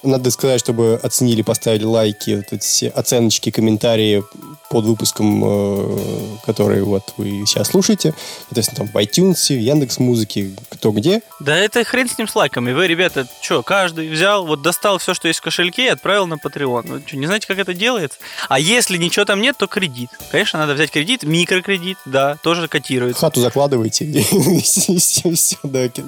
Надо 0.04 0.32
сказать, 0.32 0.60
чтобы 0.60 1.00
оценили, 1.02 1.42
поставили 1.42 1.84
лайки, 1.84 2.36
вот 2.38 2.54
эти 2.54 2.64
все 2.64 2.90
оценочки, 2.90 3.52
комментарии 3.52 4.24
под 4.70 4.86
выпуском, 4.86 5.44
э, 5.44 6.38
который 6.46 6.84
вот 6.84 7.14
вы 7.18 7.44
сейчас 7.46 7.70
слушаете. 7.70 8.14
Соответственно, 8.46 8.86
там 8.86 8.88
в 8.88 8.96
iTunes, 8.98 9.56
в 9.56 9.60
Яндекс 9.60 9.98
Музыки, 9.98 10.56
кто 10.70 10.92
где. 10.92 11.22
Да 11.40 11.58
это 11.58 11.84
хрен 11.84 12.08
с 12.08 12.18
ним 12.18 12.28
с 12.28 12.36
лайками. 12.36 12.72
Вы, 12.72 12.88
ребята, 12.88 13.28
что, 13.42 13.64
каждый 13.64 14.10
взял, 14.10 14.46
вот 14.46 14.62
достал 14.62 15.00
все, 15.00 15.14
что 15.14 15.28
есть 15.28 15.40
в 15.40 15.44
кошельке 15.44 15.86
и 15.86 15.90
отправил 15.90 16.28
на 16.28 16.36
Patreon. 16.36 16.88
Вы 16.88 17.04
что, 17.06 17.18
не 17.18 17.26
знаете, 17.26 17.48
как 17.48 17.58
это 17.58 17.74
делается? 17.74 18.20
А 18.48 18.60
если 18.60 18.98
ничего 18.98 19.26
там 19.26 19.42
нет, 19.42 19.58
то 19.58 19.66
кредит. 19.68 20.12
Конечно, 20.32 20.60
надо 20.60 20.76
взять 20.76 20.92
кредит, 20.92 21.24
микрокредит, 21.24 21.98
да, 22.06 22.38
тоже 22.44 22.68
котируется. 22.68 23.20
Хату 23.22 23.42
закладываете. 23.42 24.06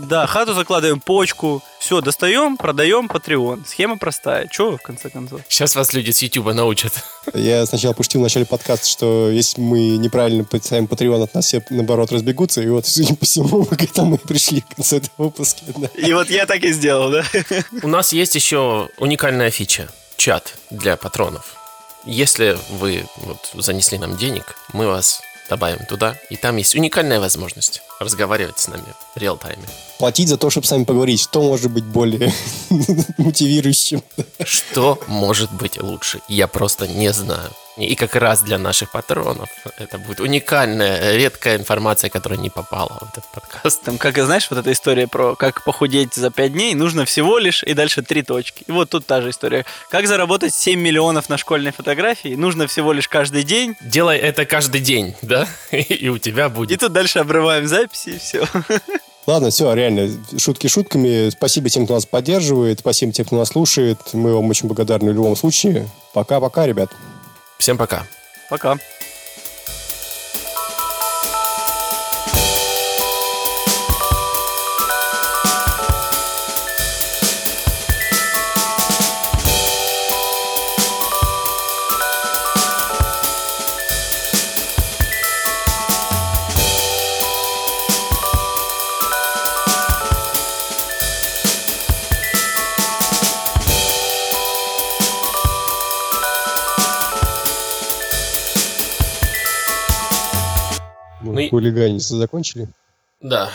Да, 0.07 0.27
хату 0.27 0.53
закладываем, 0.53 0.99
почку, 0.99 1.63
все, 1.79 2.01
достаем, 2.01 2.57
продаем, 2.57 3.07
Patreon. 3.07 3.63
Схема 3.81 3.97
простая. 3.97 4.47
Че, 4.47 4.77
в 4.77 4.81
конце 4.83 5.09
концов? 5.09 5.41
Сейчас 5.49 5.75
вас 5.75 5.91
люди 5.93 6.11
с 6.11 6.21
YouTube 6.21 6.53
научат. 6.53 6.93
Я 7.33 7.65
сначала 7.65 7.93
пошутил 7.93 8.21
в 8.21 8.23
начале 8.23 8.45
подкаста, 8.45 8.87
что 8.87 9.31
если 9.31 9.59
мы 9.59 9.97
неправильно 9.97 10.43
представим 10.43 10.85
Patreon, 10.85 11.23
от 11.23 11.33
нас 11.33 11.45
все, 11.45 11.63
наоборот, 11.71 12.11
разбегутся. 12.11 12.61
И 12.61 12.67
вот, 12.67 12.85
судя 12.85 13.15
по 13.15 13.25
всему, 13.25 13.65
мы 13.67 13.75
к 13.75 13.81
этому 13.81 14.17
и 14.17 14.19
пришли 14.19 14.61
в 14.61 14.75
конце 14.75 14.97
этого 14.97 15.13
выпуска. 15.17 15.61
Да. 15.75 15.87
И 15.97 16.13
вот 16.13 16.29
я 16.29 16.45
так 16.45 16.63
и 16.63 16.71
сделал, 16.73 17.09
да? 17.09 17.23
У 17.81 17.87
нас 17.87 18.13
есть 18.13 18.35
еще 18.35 18.89
уникальная 18.99 19.49
фича. 19.49 19.89
Чат 20.15 20.53
для 20.69 20.95
патронов. 20.95 21.55
Если 22.05 22.59
вы 22.69 23.05
вот, 23.17 23.49
занесли 23.55 23.97
нам 23.97 24.15
денег, 24.15 24.57
мы 24.73 24.85
вас 24.85 25.21
добавим 25.49 25.85
туда, 25.85 26.15
и 26.29 26.35
там 26.35 26.57
есть 26.57 26.75
уникальная 26.75 27.19
возможность 27.19 27.81
разговаривать 27.99 28.59
с 28.59 28.67
нами 28.67 28.85
в 29.15 29.17
реал-тайме. 29.17 29.63
Платить 29.99 30.29
за 30.29 30.37
то, 30.37 30.49
чтобы 30.49 30.65
с 30.65 30.71
вами 30.71 30.83
поговорить, 30.83 31.19
что 31.21 31.41
может 31.41 31.71
быть 31.71 31.83
более 31.83 32.33
мотивирующим? 33.17 34.03
Что 34.43 34.99
может 35.07 35.51
быть 35.53 35.81
лучше? 35.81 36.21
Я 36.27 36.47
просто 36.47 36.87
не 36.87 37.11
знаю. 37.13 37.51
И 37.77 37.95
как 37.95 38.15
раз 38.15 38.41
для 38.41 38.57
наших 38.57 38.91
патронов 38.91 39.49
это 39.77 39.97
будет 39.97 40.19
уникальная, 40.19 41.15
редкая 41.15 41.55
информация, 41.57 42.09
которая 42.09 42.37
не 42.37 42.49
попала 42.49 42.99
в 43.01 43.09
этот 43.09 43.23
подкаст. 43.31 43.81
Там, 43.83 43.97
как, 43.97 44.17
знаешь, 44.17 44.47
вот 44.49 44.59
эта 44.59 44.71
история 44.71 45.07
про 45.07 45.35
как 45.35 45.63
похудеть 45.63 46.13
за 46.13 46.31
5 46.31 46.51
дней, 46.51 46.73
нужно 46.75 47.05
всего 47.05 47.37
лишь 47.37 47.63
и 47.63 47.73
дальше 47.73 48.01
три 48.01 48.23
точки. 48.23 48.65
И 48.67 48.71
вот 48.71 48.89
тут 48.89 49.05
та 49.05 49.21
же 49.21 49.29
история. 49.29 49.65
Как 49.89 50.07
заработать 50.07 50.53
7 50.53 50.79
миллионов 50.79 51.29
на 51.29 51.37
школьной 51.37 51.71
фотографии, 51.71 52.35
нужно 52.35 52.67
всего 52.67 52.91
лишь 52.91 53.07
каждый 53.07 53.43
день. 53.43 53.75
Делай 53.81 54.17
это 54.17 54.45
каждый 54.45 54.81
день, 54.81 55.15
да? 55.21 55.47
И 55.71 56.09
у 56.09 56.17
тебя 56.17 56.47
И 56.47 56.49
будет. 56.49 56.81
тут 56.81 56.91
дальше 56.91 57.19
обрываем 57.19 57.67
записи, 57.67 58.09
и 58.09 58.17
все. 58.19 58.45
Ладно, 59.27 59.49
все, 59.49 59.71
реально, 59.73 60.09
шутки 60.37 60.67
шутками. 60.67 61.29
Спасибо 61.29 61.69
тем, 61.69 61.85
кто 61.85 61.93
нас 61.93 62.05
поддерживает. 62.05 62.79
Спасибо 62.79 63.13
тем, 63.13 63.25
кто 63.25 63.37
нас 63.37 63.49
слушает. 63.49 63.99
Мы 64.13 64.33
вам 64.33 64.49
очень 64.49 64.67
благодарны 64.67 65.11
в 65.11 65.15
любом 65.15 65.35
случае. 65.35 65.87
Пока-пока, 66.13 66.65
ребят. 66.65 66.89
Всем 67.61 67.77
пока. 67.77 68.07
Пока. 68.49 68.79
Хулиганиться 101.51 102.15
закончили? 102.17 102.67
Да. 103.21 103.51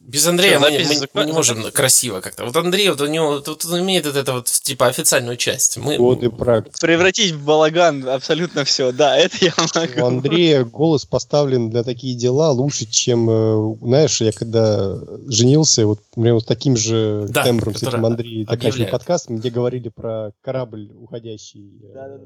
Без 0.00 0.26
Андрея 0.26 0.58
Всё, 0.58 0.70
мы, 0.70 0.78
мы- 1.00 1.08
мы 1.12 1.24
не 1.26 1.32
можем 1.32 1.70
красиво 1.72 2.20
как-то. 2.20 2.44
Вот 2.46 2.56
Андрей, 2.56 2.88
вот 2.88 3.00
у 3.00 3.06
него 3.06 3.26
вот, 3.32 3.48
вот 3.48 3.64
он 3.66 3.80
имеет 3.80 4.06
вот 4.06 4.16
это 4.16 4.32
вот 4.32 4.46
типа 4.46 4.86
официальную 4.86 5.36
часть. 5.36 5.76
Мы, 5.76 5.98
Вот 5.98 6.22
и 6.22 6.28
практика. 6.30 6.78
Превратить 6.80 7.32
в 7.32 7.44
балаган 7.44 8.08
абсолютно 8.08 8.64
все. 8.64 8.92
Да, 8.92 9.18
это 9.18 9.36
я 9.40 9.52
У 9.58 10.00
могу. 10.00 10.06
Андрея 10.06 10.64
голос 10.64 11.04
поставлен 11.04 11.68
для 11.68 11.82
такие 11.82 12.16
дела 12.16 12.52
лучше, 12.52 12.86
чем, 12.86 13.28
э, 13.28 13.76
знаешь, 13.82 14.20
я 14.22 14.32
когда 14.32 14.96
женился, 15.26 15.84
вот, 15.86 15.98
например, 16.14 16.34
вот 16.34 16.46
таким 16.46 16.76
же 16.76 17.26
Да, 17.28 17.42
тембром, 17.42 17.74
с 17.74 17.82
этим 17.82 18.06
Андрей 18.06 18.44
заканчивали 18.44 18.68
объявляет. 18.70 18.90
подкаст, 18.92 19.28
где 19.28 19.50
говорили 19.50 19.88
про 19.90 20.30
корабль 20.42 20.90
уходящий. 20.98 21.80
э, 21.82 21.92
Да-да-да. 21.92 22.24